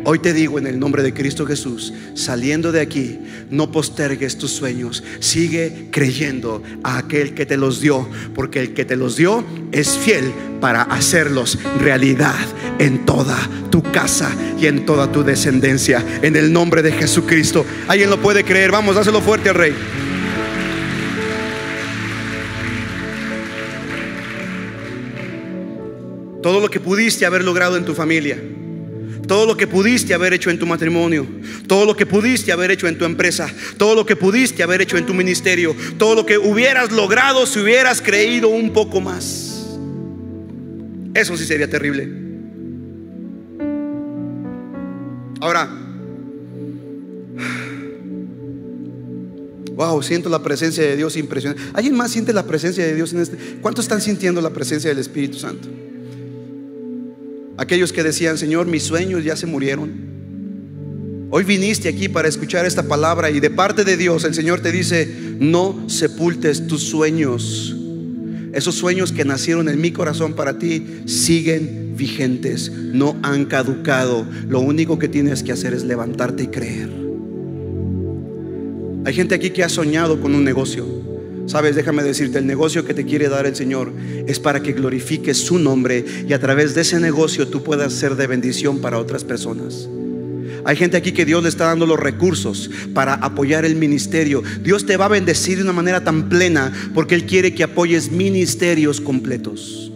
Hoy 0.06 0.20
te 0.20 0.32
digo 0.32 0.58
en 0.58 0.66
el 0.66 0.80
nombre 0.80 1.04
de 1.04 1.14
Cristo 1.14 1.46
Jesús, 1.46 1.94
saliendo 2.14 2.72
de 2.72 2.80
aquí, 2.80 3.20
no 3.50 3.74
postergues 3.74 4.38
tus 4.38 4.52
sueños, 4.52 5.04
sigue 5.20 5.90
creyendo 5.92 6.64
a 6.82 7.00
aquel 7.00 7.34
que 7.34 7.46
te 7.46 7.58
los 7.58 7.82
dio, 7.82 8.08
porque 8.34 8.62
el 8.62 8.74
que 8.74 8.86
te 8.86 8.96
los 8.96 9.18
dio 9.18 9.44
es 9.74 9.98
fiel 9.98 10.32
para 10.62 10.84
hacerlos 10.84 11.60
realidad 11.82 12.40
en 12.80 13.06
toda 13.06 13.38
tu 13.70 13.84
casa 13.84 14.34
y 14.58 14.68
en 14.68 14.86
toda 14.86 15.12
tu 15.12 15.26
descendencia. 15.26 16.02
En 16.22 16.38
el 16.38 16.54
nombre 16.54 16.82
de 16.82 16.94
Jesucristo, 16.94 17.66
alguien 17.90 18.10
lo 18.10 18.22
puede 18.22 18.46
creer, 18.46 18.72
vamos, 18.72 18.96
dáselo 18.96 19.20
fuerte 19.20 19.50
al 19.50 19.56
Rey. 19.56 19.76
Todo 26.48 26.62
lo 26.62 26.70
que 26.70 26.80
pudiste 26.80 27.26
haber 27.26 27.44
logrado 27.44 27.76
en 27.76 27.84
tu 27.84 27.94
familia, 27.94 28.42
todo 29.28 29.46
lo 29.46 29.58
que 29.58 29.68
pudiste 29.68 30.14
haber 30.14 30.32
hecho 30.32 30.50
en 30.50 30.58
tu 30.58 30.66
matrimonio, 30.66 31.28
todo 31.68 31.86
lo 31.86 31.94
que 31.94 32.06
pudiste 32.06 32.54
haber 32.54 32.72
hecho 32.72 32.88
en 32.88 32.98
tu 32.98 33.04
empresa, 33.04 33.54
todo 33.76 33.96
lo 33.96 34.06
que 34.06 34.16
pudiste 34.16 34.64
haber 34.64 34.82
hecho 34.82 34.96
en 34.96 35.06
tu 35.06 35.14
ministerio, 35.14 35.76
todo 35.98 36.16
lo 36.16 36.26
que 36.26 36.38
hubieras 36.38 36.94
logrado 36.94 37.46
si 37.46 37.60
hubieras 37.60 38.02
creído 38.02 38.48
un 38.48 38.72
poco 38.72 39.02
más. 39.02 39.68
Eso 41.14 41.36
sí 41.36 41.44
sería 41.44 41.70
terrible. 41.70 42.10
Ahora, 45.42 45.70
wow, 49.76 50.02
siento 50.02 50.30
la 50.30 50.42
presencia 50.42 50.82
de 50.82 50.96
Dios 50.96 51.18
impresionante. 51.18 51.62
¿Alguien 51.74 51.94
más 51.94 52.10
siente 52.10 52.32
la 52.32 52.48
presencia 52.48 52.86
de 52.86 52.96
Dios 52.96 53.12
en 53.12 53.20
este? 53.20 53.36
¿Cuántos 53.60 53.84
están 53.84 54.00
sintiendo 54.00 54.40
la 54.40 54.52
presencia 54.52 54.90
del 54.90 55.00
Espíritu 55.00 55.40
Santo? 55.40 55.68
Aquellos 57.58 57.92
que 57.92 58.04
decían, 58.04 58.38
Señor, 58.38 58.68
mis 58.68 58.84
sueños 58.84 59.24
ya 59.24 59.36
se 59.36 59.48
murieron. 59.48 59.92
Hoy 61.30 61.44
viniste 61.44 61.90
aquí 61.90 62.08
para 62.08 62.28
escuchar 62.28 62.66
esta 62.66 62.84
palabra 62.84 63.32
y 63.32 63.40
de 63.40 63.50
parte 63.50 63.84
de 63.84 63.98
Dios 63.98 64.24
el 64.24 64.34
Señor 64.34 64.62
te 64.62 64.72
dice, 64.72 65.14
no 65.40 65.90
sepultes 65.90 66.68
tus 66.68 66.84
sueños. 66.84 67.76
Esos 68.54 68.76
sueños 68.76 69.12
que 69.12 69.26
nacieron 69.26 69.68
en 69.68 69.82
mi 69.82 69.92
corazón 69.92 70.34
para 70.34 70.58
ti 70.58 71.02
siguen 71.06 71.96
vigentes, 71.98 72.72
no 72.72 73.18
han 73.24 73.46
caducado. 73.46 74.26
Lo 74.48 74.60
único 74.60 75.00
que 75.00 75.10
tienes 75.10 75.44
que 75.44 75.52
hacer 75.52 75.74
es 75.74 75.84
levantarte 75.84 76.44
y 76.44 76.48
creer. 76.48 76.90
Hay 79.04 79.14
gente 79.14 79.36
aquí 79.36 79.50
que 79.50 79.64
ha 79.64 79.70
soñado 79.70 80.22
con 80.22 80.34
un 80.36 80.44
negocio. 80.44 80.86
Sabes, 81.48 81.78
déjame 81.78 82.04
decirte, 82.04 82.40
el 82.40 82.46
negocio 82.46 82.84
que 82.84 82.94
te 82.94 83.06
quiere 83.06 83.30
dar 83.30 83.46
el 83.46 83.56
Señor 83.56 83.94
es 84.28 84.38
para 84.38 84.62
que 84.62 84.74
glorifiques 84.74 85.38
su 85.38 85.58
nombre 85.58 86.04
y 86.28 86.34
a 86.34 86.40
través 86.40 86.76
de 86.76 86.82
ese 86.82 87.00
negocio 87.00 87.48
tú 87.48 87.64
puedas 87.64 87.94
ser 87.94 88.16
de 88.16 88.28
bendición 88.28 88.80
para 88.80 89.00
otras 89.00 89.24
personas. 89.24 89.88
Hay 90.66 90.76
gente 90.76 90.98
aquí 90.98 91.14
que 91.14 91.24
Dios 91.24 91.42
le 91.42 91.48
está 91.48 91.68
dando 91.68 91.86
los 91.86 91.98
recursos 91.98 92.70
para 92.94 93.14
apoyar 93.14 93.64
el 93.64 93.78
ministerio. 93.78 94.44
Dios 94.62 94.86
te 94.86 94.98
va 94.98 95.06
a 95.06 95.08
bendecir 95.08 95.56
de 95.56 95.64
una 95.64 95.72
manera 95.72 96.04
tan 96.04 96.28
plena 96.28 96.74
porque 96.94 97.16
Él 97.16 97.26
quiere 97.26 97.56
que 97.56 97.64
apoyes 97.64 98.12
ministerios 98.12 99.00
completos. 99.00 99.90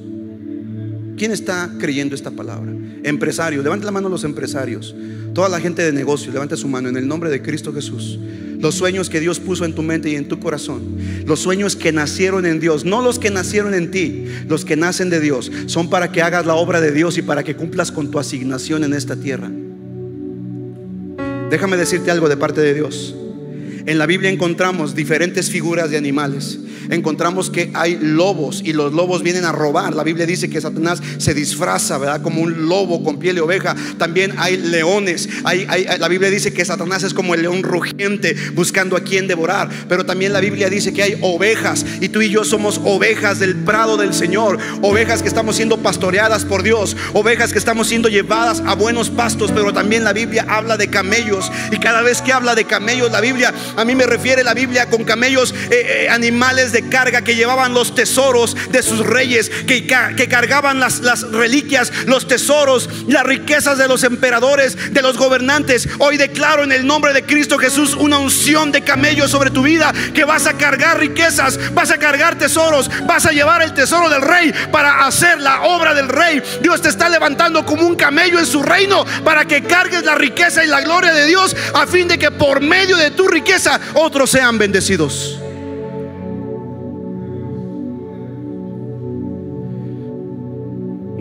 ¿Quién 1.17 1.31
está 1.31 1.69
creyendo 1.77 2.15
esta 2.15 2.31
palabra? 2.31 2.71
Empresarios, 3.03 3.61
levante 3.61 3.85
la 3.85 3.91
mano 3.91 4.07
los 4.07 4.23
empresarios. 4.23 4.95
Toda 5.33 5.49
la 5.49 5.59
gente 5.59 5.83
de 5.83 5.91
negocio, 5.91 6.31
levante 6.31 6.55
su 6.55 6.69
mano 6.69 6.87
en 6.87 6.95
el 6.95 7.05
nombre 7.05 7.29
de 7.29 7.41
Cristo 7.41 7.73
Jesús. 7.73 8.17
Los 8.61 8.75
sueños 8.75 9.09
que 9.09 9.19
Dios 9.19 9.39
puso 9.39 9.65
en 9.65 9.73
tu 9.73 9.81
mente 9.81 10.09
y 10.09 10.15
en 10.15 10.27
tu 10.27 10.39
corazón. 10.39 10.97
Los 11.25 11.39
sueños 11.39 11.75
que 11.75 11.91
nacieron 11.91 12.45
en 12.45 12.59
Dios. 12.59 12.85
No 12.85 13.01
los 13.01 13.17
que 13.17 13.31
nacieron 13.31 13.73
en 13.73 13.89
ti. 13.89 14.25
Los 14.47 14.65
que 14.65 14.75
nacen 14.75 15.09
de 15.09 15.19
Dios. 15.19 15.51
Son 15.65 15.89
para 15.89 16.11
que 16.11 16.21
hagas 16.21 16.45
la 16.45 16.55
obra 16.55 16.79
de 16.79 16.91
Dios 16.91 17.17
y 17.17 17.23
para 17.23 17.43
que 17.43 17.55
cumplas 17.55 17.91
con 17.91 18.11
tu 18.11 18.19
asignación 18.19 18.83
en 18.83 18.93
esta 18.93 19.15
tierra. 19.15 19.51
Déjame 21.49 21.75
decirte 21.75 22.11
algo 22.11 22.29
de 22.29 22.37
parte 22.37 22.61
de 22.61 22.73
Dios. 22.73 23.15
En 23.85 23.97
la 23.97 24.05
Biblia 24.05 24.29
encontramos 24.29 24.95
diferentes 24.95 25.49
figuras 25.49 25.89
de 25.89 25.97
animales. 25.97 26.59
Encontramos 26.89 27.49
que 27.49 27.71
hay 27.73 27.97
lobos 28.01 28.61
y 28.63 28.73
los 28.73 28.93
lobos 28.93 29.23
vienen 29.23 29.45
a 29.45 29.51
robar. 29.51 29.95
La 29.95 30.03
Biblia 30.03 30.25
dice 30.25 30.49
que 30.49 30.61
Satanás 30.61 31.01
se 31.17 31.33
disfraza, 31.33 31.97
¿verdad? 31.97 32.21
Como 32.21 32.41
un 32.41 32.67
lobo 32.67 33.03
con 33.03 33.19
piel 33.19 33.35
de 33.35 33.41
oveja. 33.41 33.75
También 33.97 34.33
hay 34.37 34.57
leones. 34.57 35.29
Hay, 35.43 35.65
la 35.99 36.07
Biblia 36.07 36.29
dice 36.29 36.53
que 36.53 36.65
Satanás 36.65 37.03
es 37.03 37.13
como 37.13 37.33
el 37.33 37.41
león 37.41 37.63
rugiente 37.63 38.35
buscando 38.53 38.95
a 38.95 39.01
quien 39.01 39.27
devorar. 39.27 39.69
Pero 39.87 40.05
también 40.05 40.33
la 40.33 40.39
Biblia 40.39 40.69
dice 40.69 40.93
que 40.93 41.03
hay 41.03 41.17
ovejas 41.21 41.85
y 41.99 42.09
tú 42.09 42.21
y 42.21 42.29
yo 42.29 42.43
somos 42.43 42.81
ovejas 42.83 43.39
del 43.39 43.55
prado 43.55 43.97
del 43.97 44.13
Señor. 44.13 44.57
Ovejas 44.81 45.21
que 45.21 45.27
estamos 45.27 45.55
siendo 45.55 45.77
pastoreadas 45.77 46.45
por 46.45 46.63
Dios. 46.63 46.95
Ovejas 47.13 47.51
que 47.51 47.59
estamos 47.59 47.87
siendo 47.87 48.09
llevadas 48.09 48.61
a 48.65 48.75
buenos 48.75 49.09
pastos. 49.09 49.51
Pero 49.51 49.73
también 49.73 50.03
la 50.03 50.13
Biblia 50.13 50.45
habla 50.47 50.77
de 50.77 50.89
camellos. 50.89 51.51
Y 51.71 51.77
cada 51.77 52.01
vez 52.01 52.21
que 52.21 52.33
habla 52.33 52.55
de 52.55 52.65
camellos, 52.65 53.11
la 53.11 53.21
Biblia, 53.21 53.53
a 53.75 53.85
mí 53.85 53.95
me 53.95 54.05
refiere 54.05 54.43
la 54.43 54.53
Biblia 54.53 54.89
con 54.89 55.03
camellos, 55.03 55.53
eh, 55.69 56.03
eh, 56.03 56.09
animales 56.09 56.70
de 56.71 56.89
carga 56.89 57.21
que 57.21 57.35
llevaban 57.35 57.73
los 57.73 57.95
tesoros 57.95 58.55
de 58.71 58.83
sus 58.83 59.05
reyes, 59.05 59.49
que, 59.49 59.85
que 59.85 60.27
cargaban 60.27 60.79
las, 60.79 60.99
las 60.99 61.29
reliquias, 61.31 61.91
los 62.05 62.27
tesoros, 62.27 62.89
las 63.07 63.23
riquezas 63.23 63.77
de 63.77 63.87
los 63.87 64.03
emperadores, 64.03 64.93
de 64.93 65.01
los 65.01 65.17
gobernantes. 65.17 65.87
Hoy 65.99 66.17
declaro 66.17 66.63
en 66.63 66.71
el 66.71 66.85
nombre 66.85 67.13
de 67.13 67.25
Cristo 67.25 67.57
Jesús 67.57 67.95
una 67.95 68.17
unción 68.17 68.71
de 68.71 68.81
camellos 68.81 69.31
sobre 69.31 69.49
tu 69.49 69.63
vida, 69.63 69.93
que 70.13 70.23
vas 70.23 70.47
a 70.47 70.53
cargar 70.53 70.99
riquezas, 70.99 71.73
vas 71.73 71.91
a 71.91 71.97
cargar 71.97 72.37
tesoros, 72.37 72.89
vas 73.05 73.25
a 73.25 73.31
llevar 73.31 73.61
el 73.61 73.73
tesoro 73.73 74.09
del 74.09 74.21
rey 74.21 74.53
para 74.71 75.05
hacer 75.05 75.39
la 75.39 75.63
obra 75.63 75.93
del 75.93 76.09
rey. 76.09 76.41
Dios 76.61 76.81
te 76.81 76.89
está 76.89 77.09
levantando 77.09 77.65
como 77.65 77.85
un 77.85 77.95
camello 77.95 78.39
en 78.39 78.45
su 78.45 78.63
reino 78.63 79.05
para 79.23 79.45
que 79.45 79.63
cargues 79.63 80.03
la 80.03 80.15
riqueza 80.15 80.63
y 80.63 80.67
la 80.67 80.81
gloria 80.81 81.13
de 81.13 81.25
Dios 81.25 81.55
a 81.73 81.87
fin 81.87 82.07
de 82.07 82.17
que 82.17 82.31
por 82.31 82.61
medio 82.61 82.97
de 82.97 83.11
tu 83.11 83.27
riqueza 83.27 83.79
otros 83.93 84.29
sean 84.29 84.57
bendecidos. 84.57 85.40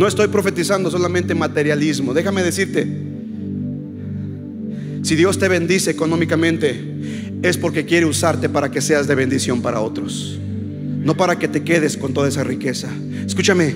No 0.01 0.07
estoy 0.07 0.29
profetizando 0.29 0.91
solamente 0.91 1.35
materialismo. 1.35 2.15
Déjame 2.15 2.43
decirte, 2.43 2.87
si 5.03 5.15
Dios 5.15 5.39
te 5.39 5.47
bendice 5.47 5.91
económicamente, 5.91 6.83
es 7.43 7.59
porque 7.59 7.85
quiere 7.85 8.07
usarte 8.07 8.49
para 8.49 8.71
que 8.71 8.81
seas 8.81 9.07
de 9.07 9.15
bendición 9.15 9.61
para 9.61 9.81
otros. 9.81 10.39
No 11.05 11.19
para 11.19 11.39
que 11.39 11.49
te 11.49 11.65
quedes 11.65 11.99
con 11.99 12.15
toda 12.15 12.29
esa 12.29 12.43
riqueza. 12.45 12.89
Escúchame, 13.27 13.75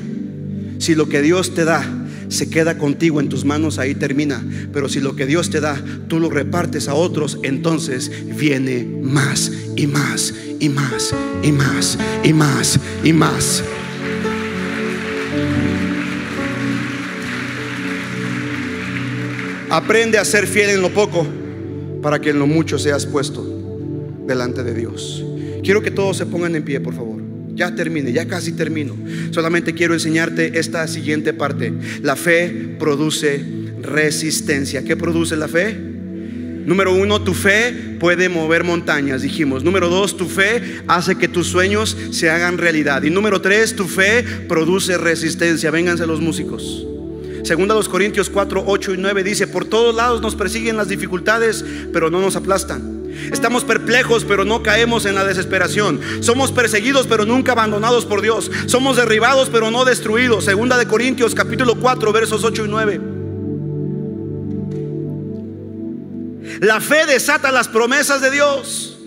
si 0.78 0.94
lo 0.94 1.10
que 1.10 1.20
Dios 1.20 1.52
te 1.52 1.66
da 1.66 1.86
se 2.28 2.48
queda 2.48 2.78
contigo 2.78 3.20
en 3.20 3.28
tus 3.28 3.44
manos, 3.44 3.78
ahí 3.78 3.94
termina. 3.94 4.42
Pero 4.72 4.88
si 4.88 5.00
lo 5.00 5.16
que 5.16 5.26
Dios 5.26 5.50
te 5.50 5.60
da, 5.60 5.76
tú 6.08 6.20
lo 6.20 6.30
repartes 6.30 6.88
a 6.88 6.94
otros, 6.94 7.38
entonces 7.42 8.10
viene 8.34 8.88
más 9.02 9.52
y 9.76 9.86
más 9.86 10.32
y 10.58 10.70
más 10.70 11.14
y 11.42 11.52
más 11.52 11.98
y 12.22 12.32
más 12.32 12.80
y 13.04 13.12
más. 13.12 13.62
Aprende 19.74 20.18
a 20.18 20.24
ser 20.24 20.46
fiel 20.46 20.70
en 20.70 20.82
lo 20.82 20.90
poco 20.90 21.26
para 22.00 22.20
que 22.20 22.30
en 22.30 22.38
lo 22.38 22.46
mucho 22.46 22.78
seas 22.78 23.06
puesto 23.06 23.44
delante 24.24 24.62
de 24.62 24.72
Dios. 24.72 25.24
Quiero 25.64 25.82
que 25.82 25.90
todos 25.90 26.16
se 26.16 26.26
pongan 26.26 26.54
en 26.54 26.62
pie, 26.62 26.78
por 26.78 26.94
favor. 26.94 27.20
Ya 27.56 27.74
termine, 27.74 28.12
ya 28.12 28.28
casi 28.28 28.52
termino. 28.52 28.94
Solamente 29.32 29.74
quiero 29.74 29.92
enseñarte 29.92 30.60
esta 30.60 30.86
siguiente 30.86 31.32
parte. 31.32 31.72
La 32.02 32.14
fe 32.14 32.76
produce 32.78 33.44
resistencia. 33.82 34.84
¿Qué 34.84 34.96
produce 34.96 35.34
la 35.34 35.48
fe? 35.48 35.76
Número 35.76 36.94
uno, 36.94 37.22
tu 37.22 37.34
fe 37.34 37.96
puede 37.98 38.28
mover 38.28 38.62
montañas, 38.62 39.22
dijimos. 39.22 39.64
Número 39.64 39.88
dos, 39.88 40.16
tu 40.16 40.26
fe 40.26 40.82
hace 40.86 41.16
que 41.16 41.26
tus 41.26 41.48
sueños 41.48 41.96
se 42.12 42.30
hagan 42.30 42.58
realidad. 42.58 43.02
Y 43.02 43.10
número 43.10 43.40
tres, 43.40 43.74
tu 43.74 43.88
fe 43.88 44.22
produce 44.46 44.96
resistencia. 44.98 45.72
Vénganse 45.72 46.06
los 46.06 46.20
músicos. 46.20 46.86
Segunda 47.44 47.74
los 47.74 47.90
Corintios 47.90 48.30
4, 48.30 48.64
8 48.66 48.94
y 48.94 48.96
9 48.96 49.22
dice, 49.22 49.46
por 49.46 49.66
todos 49.66 49.94
lados 49.94 50.22
nos 50.22 50.34
persiguen 50.34 50.78
las 50.78 50.88
dificultades, 50.88 51.62
pero 51.92 52.08
no 52.08 52.22
nos 52.22 52.36
aplastan. 52.36 53.04
Estamos 53.30 53.64
perplejos, 53.64 54.24
pero 54.24 54.46
no 54.46 54.62
caemos 54.62 55.04
en 55.04 55.14
la 55.14 55.24
desesperación. 55.24 56.00
Somos 56.20 56.52
perseguidos, 56.52 57.06
pero 57.06 57.26
nunca 57.26 57.52
abandonados 57.52 58.06
por 58.06 58.22
Dios. 58.22 58.50
Somos 58.66 58.96
derribados, 58.96 59.50
pero 59.50 59.70
no 59.70 59.84
destruidos. 59.84 60.44
Segunda 60.44 60.78
de 60.78 60.86
Corintios 60.86 61.34
capítulo 61.34 61.74
4, 61.78 62.12
versos 62.12 62.44
8 62.44 62.64
y 62.64 62.68
9. 62.68 63.00
La 66.60 66.80
fe 66.80 67.04
desata 67.06 67.52
las 67.52 67.68
promesas 67.68 68.22
de 68.22 68.30
Dios. 68.30 68.98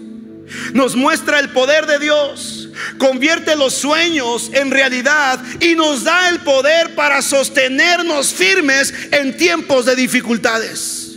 Nos 0.74 0.96
muestra 0.96 1.40
el 1.40 1.50
poder 1.50 1.88
de 1.88 1.98
Dios 1.98 2.57
convierte 2.98 3.56
los 3.56 3.74
sueños 3.74 4.52
en 4.54 4.72
realidad 4.72 5.40
y 5.60 5.76
nos 5.76 6.04
da 6.04 6.30
el 6.30 6.40
poder 6.40 6.96
para 6.96 7.22
sostenernos 7.22 8.34
firmes 8.34 8.94
en 9.12 9.36
tiempos 9.38 9.86
de 9.86 9.96
dificultades. 9.96 11.08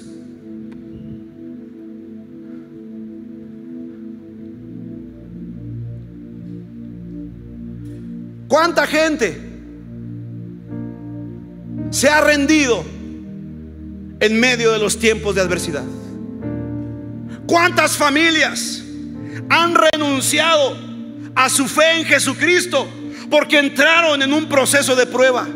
¿Cuánta 8.51 8.85
gente 8.85 9.41
se 11.91 12.09
ha 12.09 12.21
rendido 12.21 12.85
en 14.19 14.41
medio 14.41 14.73
de 14.73 14.81
los 14.81 14.99
tiempos 14.99 15.37
de 15.37 15.41
adversidad? 15.41 15.85
¿Cuántas 17.47 17.97
familias 17.97 18.83
han 19.49 19.77
renunciado 19.77 20.89
a 21.45 21.49
su 21.49 21.66
fe 21.66 22.01
en 22.01 22.05
Jesucristo 22.05 22.86
porque 23.30 23.59
entraron 23.59 24.20
en 24.20 24.32
un 24.32 24.47
proceso 24.47 24.95
de 24.95 25.07
prueba. 25.07 25.47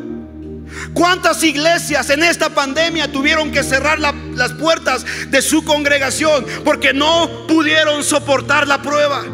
¿Cuántas 0.94 1.42
iglesias 1.42 2.08
en 2.08 2.22
esta 2.22 2.48
pandemia 2.48 3.12
tuvieron 3.12 3.52
que 3.52 3.62
cerrar 3.62 3.98
las 3.98 4.52
puertas 4.52 5.04
de 5.28 5.42
su 5.42 5.62
congregación 5.62 6.46
porque 6.64 6.94
no 6.94 7.46
pudieron 7.46 8.02
soportar 8.02 8.66
la 8.66 8.80
prueba? 8.80 9.24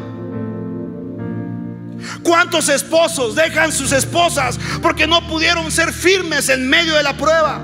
¿Cuántos 2.24 2.68
esposos 2.68 3.36
dejan 3.36 3.70
sus 3.70 3.92
esposas 3.92 4.58
porque 4.82 5.06
no 5.06 5.26
pudieron 5.28 5.70
ser 5.70 5.92
firmes 5.92 6.48
en 6.48 6.68
medio 6.68 6.94
de 6.94 7.04
la 7.04 7.16
prueba? 7.16 7.60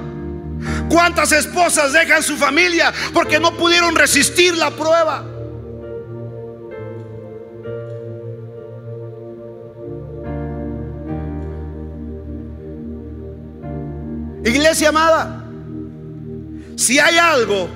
¿Cuántas 0.88 1.32
esposas 1.32 1.92
dejan 1.92 2.22
su 2.22 2.36
familia 2.36 2.94
porque 3.12 3.40
no 3.40 3.56
pudieron 3.56 3.96
resistir 3.96 4.56
la 4.56 4.70
prueba? 4.70 5.35
Iglesia 14.46 14.90
amada, 14.90 15.44
si 16.76 17.00
hay 17.00 17.18
algo 17.18 17.68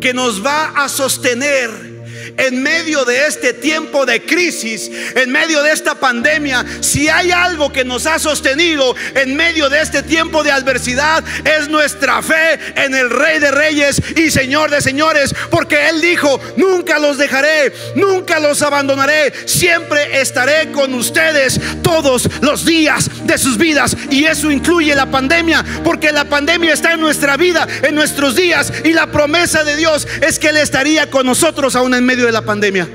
que 0.00 0.14
nos 0.14 0.44
va 0.44 0.68
a 0.84 0.88
sostener 0.88 1.95
en 2.36 2.62
medio 2.62 3.04
de 3.04 3.26
este 3.26 3.52
tiempo 3.52 4.06
de 4.06 4.22
crisis, 4.22 4.90
en 5.14 5.30
medio 5.30 5.62
de 5.62 5.72
esta 5.72 5.94
pandemia, 5.94 6.64
si 6.80 7.08
hay 7.08 7.30
algo 7.30 7.72
que 7.72 7.84
nos 7.84 8.06
ha 8.06 8.18
sostenido 8.18 8.94
en 9.14 9.36
medio 9.36 9.68
de 9.68 9.80
este 9.80 10.02
tiempo 10.02 10.42
de 10.42 10.50
adversidad, 10.50 11.24
es 11.44 11.68
nuestra 11.68 12.22
fe 12.22 12.58
en 12.76 12.94
el 12.94 13.10
Rey 13.10 13.38
de 13.38 13.50
Reyes 13.50 14.00
y 14.16 14.30
Señor 14.30 14.70
de 14.70 14.80
Señores, 14.80 15.34
porque 15.50 15.88
Él 15.88 16.00
dijo, 16.00 16.40
nunca 16.56 16.98
los 16.98 17.18
dejaré, 17.18 17.72
nunca 17.94 18.38
los 18.38 18.62
abandonaré, 18.62 19.32
siempre 19.46 20.20
estaré 20.20 20.72
con 20.72 20.94
ustedes 20.94 21.60
todos 21.82 22.28
los 22.40 22.64
días 22.64 23.10
de 23.24 23.38
sus 23.38 23.58
vidas. 23.58 23.96
Y 24.10 24.24
eso 24.24 24.50
incluye 24.50 24.94
la 24.94 25.10
pandemia, 25.10 25.64
porque 25.84 26.12
la 26.12 26.24
pandemia 26.24 26.72
está 26.72 26.92
en 26.92 27.00
nuestra 27.00 27.36
vida, 27.36 27.66
en 27.82 27.94
nuestros 27.94 28.36
días, 28.36 28.72
y 28.84 28.92
la 28.92 29.06
promesa 29.06 29.64
de 29.64 29.76
Dios 29.76 30.06
es 30.20 30.38
que 30.38 30.48
Él 30.48 30.56
estaría 30.56 31.10
con 31.10 31.26
nosotros 31.26 31.76
aún 31.76 31.94
en 31.94 32.04
medio 32.04 32.25
de 32.26 32.32
la 32.32 32.42
pandemia. 32.42 32.88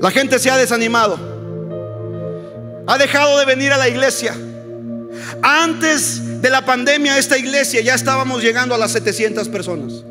La 0.00 0.10
gente 0.10 0.38
se 0.38 0.50
ha 0.50 0.56
desanimado. 0.56 1.18
Ha 2.86 2.98
dejado 2.98 3.38
de 3.38 3.44
venir 3.44 3.72
a 3.72 3.76
la 3.76 3.88
iglesia. 3.88 4.34
Antes 5.42 6.40
de 6.40 6.50
la 6.50 6.64
pandemia, 6.64 7.18
esta 7.18 7.38
iglesia 7.38 7.80
ya 7.80 7.94
estábamos 7.94 8.42
llegando 8.42 8.74
a 8.74 8.78
las 8.78 8.92
700 8.92 9.48
personas. 9.48 10.04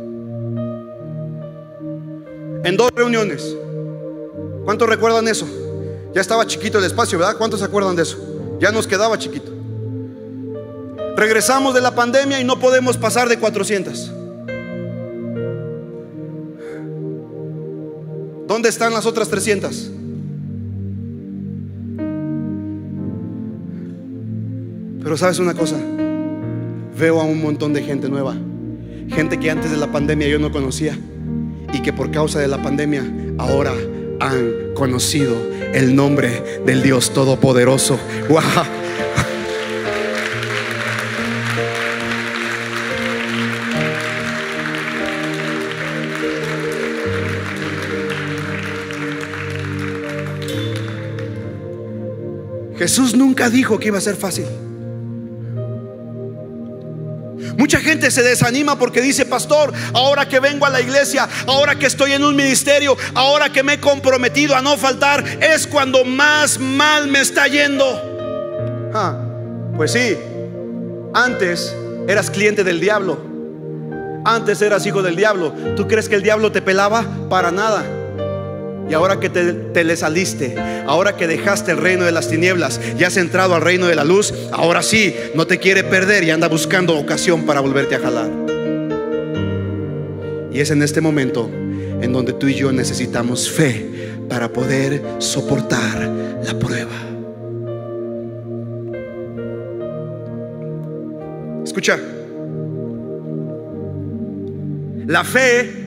En 2.64 2.78
dos 2.78 2.92
reuniones. 2.96 3.56
¿Cuántos 4.64 4.88
recuerdan 4.88 5.28
eso? 5.28 5.48
Ya 6.14 6.22
estaba 6.22 6.46
chiquito 6.46 6.78
el 6.78 6.86
espacio, 6.86 7.18
¿verdad? 7.18 7.38
¿Cuántos 7.38 7.60
se 7.60 7.66
acuerdan 7.66 7.96
de 7.96 8.04
eso? 8.04 8.18
Ya 8.60 8.72
nos 8.72 8.88
quedaba 8.88 9.18
chiquito. 9.18 9.61
Regresamos 11.22 11.76
de 11.76 11.82
la 11.82 11.94
pandemia 11.94 12.42
y 12.42 12.44
no 12.44 12.58
podemos 12.58 12.98
pasar 12.98 13.30
de 13.30 13.38
400. 13.38 14.12
¿Dónde 18.48 18.70
están 18.70 18.92
las 18.92 19.06
otras 19.06 19.30
300? 19.30 19.92
Pero 25.04 25.16
sabes 25.16 25.38
una 25.38 25.54
cosa, 25.54 25.78
veo 26.98 27.22
a 27.22 27.24
un 27.24 27.40
montón 27.40 27.72
de 27.74 27.84
gente 27.84 28.10
nueva 28.10 28.36
gente 29.14 29.40
que 29.40 29.52
antes 29.52 29.70
de 29.70 29.78
la 29.78 29.92
pandemia 29.92 30.28
yo 30.28 30.40
no 30.40 30.52
conocía 30.52 30.98
y 31.72 31.84
que 31.84 31.94
por 31.94 32.10
causa 32.10 32.40
de 32.40 32.48
la 32.48 32.64
pandemia 32.64 33.04
ahora 33.38 33.74
han 34.20 34.74
conocido 34.74 35.36
el 35.72 35.96
nombre 35.96 36.62
del 36.66 36.82
Dios 36.82 37.14
Todopoderoso. 37.14 38.00
¡Wow! 38.28 38.42
Jesús 52.82 53.16
nunca 53.16 53.48
dijo 53.48 53.78
que 53.78 53.90
iba 53.90 54.00
a 54.00 54.02
ser 54.02 54.16
fácil. 54.16 54.48
Mucha 57.56 57.80
gente 57.80 58.10
se 58.10 58.24
desanima 58.24 58.80
porque 58.80 59.02
dice, 59.02 59.24
pastor, 59.24 59.72
ahora 59.94 60.28
que 60.28 60.40
vengo 60.40 60.66
a 60.66 60.72
la 60.72 60.82
iglesia, 60.82 61.30
ahora 61.46 61.78
que 61.78 61.86
estoy 61.86 62.14
en 62.14 62.24
un 62.24 62.36
ministerio, 62.36 62.98
ahora 63.14 63.52
que 63.52 63.62
me 63.62 63.74
he 63.74 63.80
comprometido 63.80 64.56
a 64.56 64.64
no 64.64 64.78
faltar, 64.78 65.24
es 65.44 65.68
cuando 65.68 66.04
más 66.04 66.58
mal 66.58 67.08
me 67.08 67.22
está 67.22 67.46
yendo. 67.46 67.86
Ah, 68.96 69.16
pues 69.78 69.92
sí, 69.92 70.18
antes 71.14 71.76
eras 72.08 72.32
cliente 72.32 72.64
del 72.64 72.80
diablo. 72.80 73.24
Antes 74.26 74.60
eras 74.64 74.88
hijo 74.88 75.04
del 75.04 75.16
diablo. 75.16 75.54
¿Tú 75.76 75.88
crees 75.88 76.10
que 76.10 76.16
el 76.16 76.24
diablo 76.24 76.52
te 76.52 76.64
pelaba? 76.64 77.06
Para 77.30 77.52
nada. 77.52 78.01
Y 78.92 78.94
ahora 78.94 79.22
que 79.22 79.30
te, 79.30 79.86
le 79.86 79.96
saliste, 79.96 80.54
ahora 80.86 81.16
que 81.16 81.26
dejaste 81.26 81.72
el 81.72 81.78
reino 81.78 82.04
de 82.04 82.12
las 82.12 82.28
tinieblas 82.28 82.78
y 83.00 83.06
has 83.06 83.16
entrado 83.16 83.56
al 83.56 83.62
reino 83.62 83.88
de 83.88 83.96
la 83.96 84.04
luz, 84.04 84.34
ahora 84.52 84.84
sí, 84.84 85.16
no 85.34 85.48
te 85.48 85.60
quiere 85.60 85.86
perder 85.86 86.26
y 86.26 86.30
anda 86.30 86.50
buscando 86.50 86.98
ocasión 86.98 87.46
para 87.46 87.62
volverte 87.62 87.96
a 87.96 88.00
jalar. 88.00 88.30
Y 90.52 90.60
es 90.60 90.72
en 90.72 90.84
este 90.84 91.00
momento 91.00 91.50
en 92.02 92.12
donde 92.12 92.34
tú 92.34 92.50
y 92.50 92.56
yo 92.56 92.74
necesitamos 92.74 93.50
fe 93.50 94.12
para 94.28 94.52
poder 94.52 95.02
soportar 95.20 96.12
la 96.44 96.60
prueba. 96.60 96.92
Escucha, 101.64 101.98
la 105.08 105.24
fe 105.24 105.81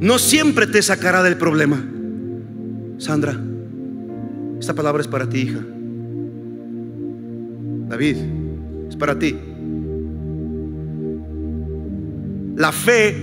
no 0.00 0.18
siempre 0.18 0.66
te 0.66 0.82
sacará 0.82 1.22
del 1.22 1.36
problema. 1.36 1.82
Sandra, 2.98 3.38
esta 4.58 4.74
palabra 4.74 5.00
es 5.02 5.08
para 5.08 5.28
ti, 5.28 5.38
hija. 5.40 5.60
David, 7.88 8.16
es 8.88 8.96
para 8.96 9.18
ti. 9.18 9.36
La 12.56 12.72
fe 12.72 13.14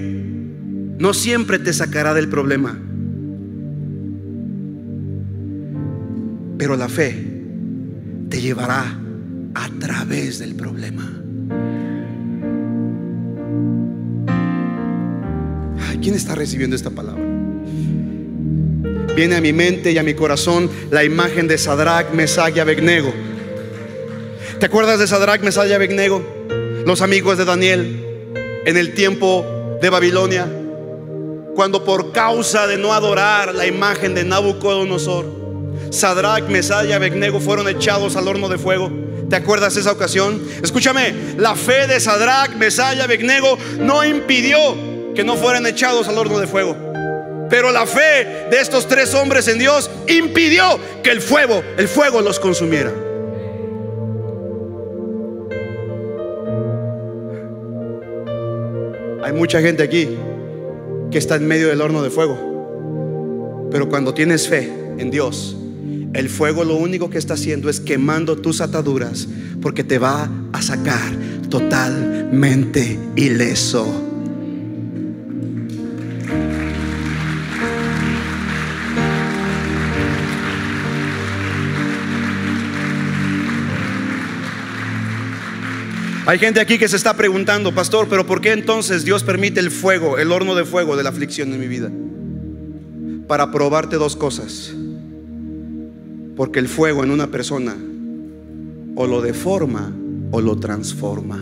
no 0.99 1.13
siempre 1.13 1.59
te 1.59 1.73
sacará 1.73 2.13
del 2.13 2.29
problema. 2.29 2.77
Pero 6.57 6.77
la 6.77 6.87
fe 6.87 7.43
te 8.29 8.39
llevará 8.39 8.99
a 9.53 9.69
través 9.79 10.39
del 10.39 10.55
problema. 10.55 11.22
¿Quién 16.03 16.15
está 16.15 16.35
recibiendo 16.35 16.75
esta 16.75 16.89
palabra? 16.89 17.23
Viene 19.15 19.37
a 19.37 19.41
mi 19.41 19.53
mente 19.53 19.93
y 19.93 19.97
a 19.97 20.03
mi 20.03 20.13
corazón 20.13 20.69
la 20.91 21.05
imagen 21.05 21.47
de 21.47 21.57
Sadrach, 21.57 22.11
Mesach 22.11 22.53
y 22.53 22.59
Abednego. 22.59 23.13
¿Te 24.59 24.65
acuerdas 24.65 24.99
de 24.99 25.07
Sadrach, 25.07 25.39
Mesach 25.39 25.69
y 25.69 25.71
Abednego? 25.71 26.21
Los 26.85 27.01
amigos 27.01 27.37
de 27.37 27.45
Daniel 27.45 28.05
en 28.65 28.75
el 28.75 28.93
tiempo 28.93 29.45
de 29.81 29.89
Babilonia, 29.89 30.45
cuando 31.55 31.85
por 31.85 32.11
causa 32.11 32.67
de 32.67 32.77
no 32.77 32.93
adorar 32.93 33.55
la 33.55 33.65
imagen 33.65 34.13
de 34.13 34.25
Nabucodonosor, 34.25 35.25
Sadrach, 35.89 36.49
Mesach 36.49 36.85
y 36.85 36.91
Abednego 36.91 37.39
fueron 37.39 37.69
echados 37.69 38.17
al 38.17 38.27
horno 38.27 38.49
de 38.49 38.57
fuego. 38.57 38.91
¿Te 39.29 39.37
acuerdas 39.37 39.77
esa 39.77 39.93
ocasión? 39.93 40.41
Escúchame, 40.61 41.13
la 41.37 41.55
fe 41.55 41.87
de 41.87 42.01
Sadrach, 42.01 42.55
Mesach 42.57 42.97
y 42.97 42.99
Abednego 42.99 43.57
no 43.79 44.03
impidió 44.03 44.91
que 45.15 45.23
no 45.23 45.35
fueran 45.35 45.65
echados 45.65 46.07
al 46.07 46.17
horno 46.17 46.39
de 46.39 46.47
fuego. 46.47 46.75
Pero 47.49 47.71
la 47.71 47.85
fe 47.85 48.47
de 48.49 48.59
estos 48.59 48.87
tres 48.87 49.13
hombres 49.13 49.47
en 49.47 49.59
Dios 49.59 49.89
impidió 50.07 50.79
que 51.03 51.11
el 51.11 51.21
fuego, 51.21 51.63
el 51.77 51.87
fuego 51.87 52.21
los 52.21 52.39
consumiera. 52.39 52.91
Hay 59.23 59.33
mucha 59.33 59.61
gente 59.61 59.83
aquí 59.83 60.09
que 61.11 61.17
está 61.17 61.35
en 61.35 61.47
medio 61.47 61.67
del 61.67 61.81
horno 61.81 62.01
de 62.01 62.09
fuego. 62.09 63.69
Pero 63.71 63.87
cuando 63.87 64.13
tienes 64.13 64.47
fe 64.47 64.71
en 64.97 65.11
Dios, 65.11 65.55
el 66.13 66.29
fuego 66.29 66.63
lo 66.63 66.75
único 66.75 67.09
que 67.09 67.17
está 67.17 67.35
haciendo 67.35 67.69
es 67.69 67.79
quemando 67.79 68.35
tus 68.35 68.61
ataduras 68.61 69.27
porque 69.61 69.83
te 69.83 69.97
va 69.97 70.29
a 70.51 70.61
sacar 70.61 71.13
totalmente 71.49 72.99
ileso. 73.15 74.12
Hay 86.25 86.39
gente 86.39 86.61
aquí 86.61 86.77
que 86.77 86.87
se 86.87 86.95
está 86.95 87.17
preguntando, 87.17 87.75
pastor, 87.75 88.07
pero 88.09 88.25
¿por 88.25 88.39
qué 88.39 88.53
entonces 88.53 89.03
Dios 89.03 89.23
permite 89.23 89.59
el 89.59 89.69
fuego, 89.69 90.17
el 90.17 90.31
horno 90.31 90.55
de 90.55 90.63
fuego 90.63 90.95
de 90.95 91.03
la 91.03 91.09
aflicción 91.09 91.51
en 91.51 91.59
mi 91.59 91.67
vida? 91.67 91.91
Para 93.27 93.51
probarte 93.51 93.97
dos 93.97 94.15
cosas. 94.15 94.73
Porque 96.37 96.59
el 96.59 96.69
fuego 96.69 97.03
en 97.03 97.11
una 97.11 97.27
persona 97.27 97.75
o 98.95 99.05
lo 99.05 99.21
deforma 99.21 99.93
o 100.31 100.39
lo 100.39 100.57
transforma. 100.59 101.39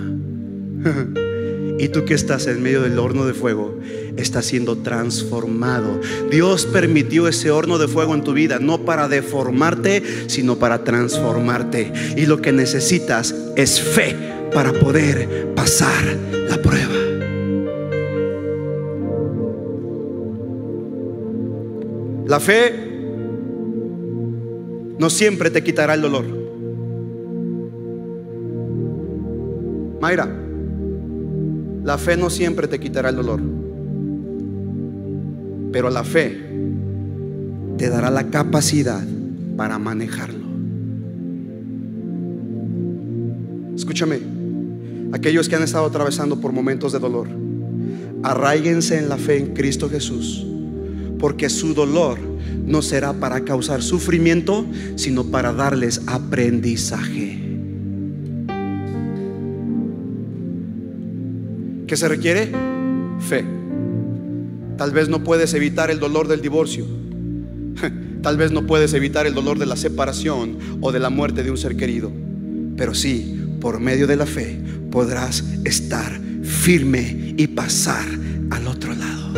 y 1.78 1.88
tú 1.90 2.04
que 2.04 2.16
estás 2.16 2.48
en 2.48 2.64
medio 2.64 2.82
del 2.82 2.98
horno 2.98 3.28
de 3.28 3.36
fuego, 3.36 3.80
estás 4.18 4.48
siendo 4.48 4.80
transformado. 4.80 6.02
Dios 6.32 6.66
permitió 6.66 7.28
ese 7.28 7.52
horno 7.52 7.78
de 7.78 7.88
fuego 7.88 8.16
en 8.16 8.24
tu 8.24 8.34
vida, 8.34 8.58
no 8.58 8.84
para 8.84 9.08
deformarte, 9.08 10.02
sino 10.26 10.58
para 10.58 10.84
transformarte. 10.84 11.94
Y 12.18 12.26
lo 12.26 12.42
que 12.42 12.52
necesitas 12.52 13.36
es 13.56 13.80
fe 13.80 14.41
para 14.54 14.74
poder 14.74 15.54
pasar 15.56 16.04
la 16.50 16.58
prueba. 16.62 16.94
La 22.28 22.40
fe 22.40 22.92
no 24.98 25.10
siempre 25.10 25.50
te 25.50 25.64
quitará 25.64 25.96
el 25.96 26.02
dolor. 26.02 26.26
Mayra, 30.02 30.28
la 31.84 31.98
fe 31.98 32.18
no 32.18 32.30
siempre 32.30 32.68
te 32.68 32.80
quitará 32.80 33.10
el 33.10 33.16
dolor. 33.16 33.42
Pero 35.72 35.90
la 35.90 36.04
fe 36.04 36.38
te 37.78 37.90
dará 37.90 38.10
la 38.10 38.30
capacidad 38.30 39.04
para 39.58 39.80
manejarlo. 39.80 40.46
Escúchame. 43.76 44.41
Aquellos 45.14 45.50
que 45.50 45.56
han 45.56 45.64
estado 45.64 45.86
atravesando 45.86 46.40
por 46.40 46.54
momentos 46.54 46.94
de 46.94 47.00
dolor, 47.00 47.28
arraíguense 48.24 48.98
en 48.98 49.10
la 49.10 49.18
fe 49.18 49.38
en 49.38 49.54
Cristo 49.54 49.90
Jesús, 49.90 50.46
porque 51.20 51.50
su 51.50 51.74
dolor 51.74 52.18
no 52.66 52.82
será 52.82 53.14
para 53.14 53.44
causar 53.44 53.82
sufrimiento, 53.82 54.66
sino 54.96 55.26
para 55.26 55.54
darles 55.54 56.02
aprendizaje. 56.08 57.40
¿Qué 61.88 61.98
se 61.98 62.08
requiere? 62.08 62.50
Fe. 63.20 63.44
Tal 64.78 64.92
vez 64.92 65.10
no 65.10 65.24
puedes 65.26 65.54
evitar 65.54 65.92
el 65.92 66.00
dolor 66.00 66.30
del 66.30 66.42
divorcio. 66.42 66.86
Tal 68.22 68.38
vez 68.38 68.52
no 68.52 68.66
puedes 68.66 68.94
evitar 68.94 69.28
el 69.28 69.34
dolor 69.34 69.60
de 69.60 69.66
la 69.66 69.76
separación 69.76 70.58
o 70.80 70.94
de 70.94 71.00
la 71.00 71.10
muerte 71.10 71.44
de 71.44 71.52
un 71.52 71.58
ser 71.58 71.76
querido. 71.76 72.12
Pero 72.78 72.94
sí, 72.94 73.41
por 73.62 73.80
medio 73.80 74.08
de 74.08 74.18
la 74.18 74.26
fe, 74.26 74.60
podrás 74.92 75.44
estar 75.64 76.12
firme 76.44 77.34
y 77.38 77.48
pasar 77.48 78.06
al 78.50 78.68
otro 78.68 78.94
lado. 78.94 79.34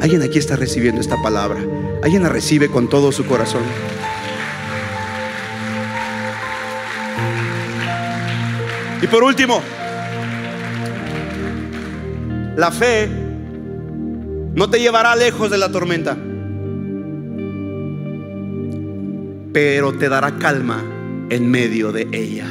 Alguien 0.00 0.22
aquí 0.22 0.38
está 0.38 0.54
recibiendo 0.54 1.00
esta 1.00 1.20
palabra. 1.20 1.58
Alguien 2.02 2.22
la 2.22 2.28
recibe 2.28 2.68
con 2.68 2.88
todo 2.88 3.10
su 3.10 3.24
corazón. 3.24 3.62
Y 9.02 9.06
por 9.06 9.24
último, 9.24 9.60
la 12.56 12.70
fe 12.70 13.08
no 14.54 14.70
te 14.70 14.78
llevará 14.78 15.16
lejos 15.16 15.50
de 15.50 15.58
la 15.58 15.70
tormenta, 15.72 16.16
pero 19.52 19.94
te 19.94 20.08
dará 20.08 20.38
calma 20.38 20.82
en 21.30 21.50
medio 21.50 21.92
de 21.92 22.08
ella. 22.12 22.46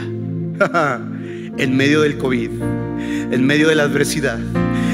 en 1.58 1.78
medio 1.78 2.02
del 2.02 2.18
COVID, 2.18 2.50
en 3.32 3.46
medio 3.46 3.70
de 3.70 3.76
la 3.76 3.84
adversidad, 3.84 4.40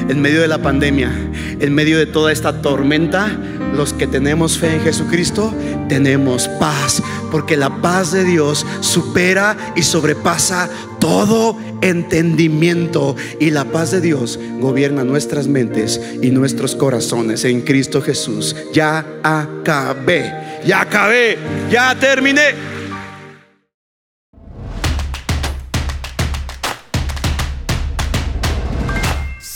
en 0.10 0.22
medio 0.22 0.42
de 0.42 0.48
la 0.48 0.60
pandemia, 0.60 1.12
en 1.60 1.74
medio 1.74 1.98
de 1.98 2.06
toda 2.06 2.32
esta 2.32 2.62
tormenta, 2.62 3.30
los 3.76 3.94
que 3.94 4.08
tenemos 4.08 4.58
fe 4.58 4.76
en 4.76 4.82
Jesucristo, 4.82 5.54
tenemos 5.88 6.48
paz, 6.60 7.04
porque 7.32 7.56
la 7.56 7.82
paz 7.82 8.12
de 8.12 8.24
Dios 8.24 8.66
supera 8.82 9.56
y 9.76 9.84
sobrepasa 9.84 10.70
todo 11.00 11.58
entendimiento. 11.82 13.16
Y 13.40 13.52
la 13.52 13.66
paz 13.66 13.92
de 13.92 14.02
Dios 14.02 14.40
gobierna 14.60 15.04
nuestras 15.04 15.48
mentes 15.48 16.02
y 16.22 16.32
nuestros 16.32 16.76
corazones 16.76 17.46
en 17.46 17.62
Cristo 17.62 18.02
Jesús. 18.02 18.56
Ya 18.74 19.06
acabé, 19.24 20.62
ya 20.66 20.82
acabé, 20.82 21.38
ya 21.72 21.96
terminé. 21.96 22.79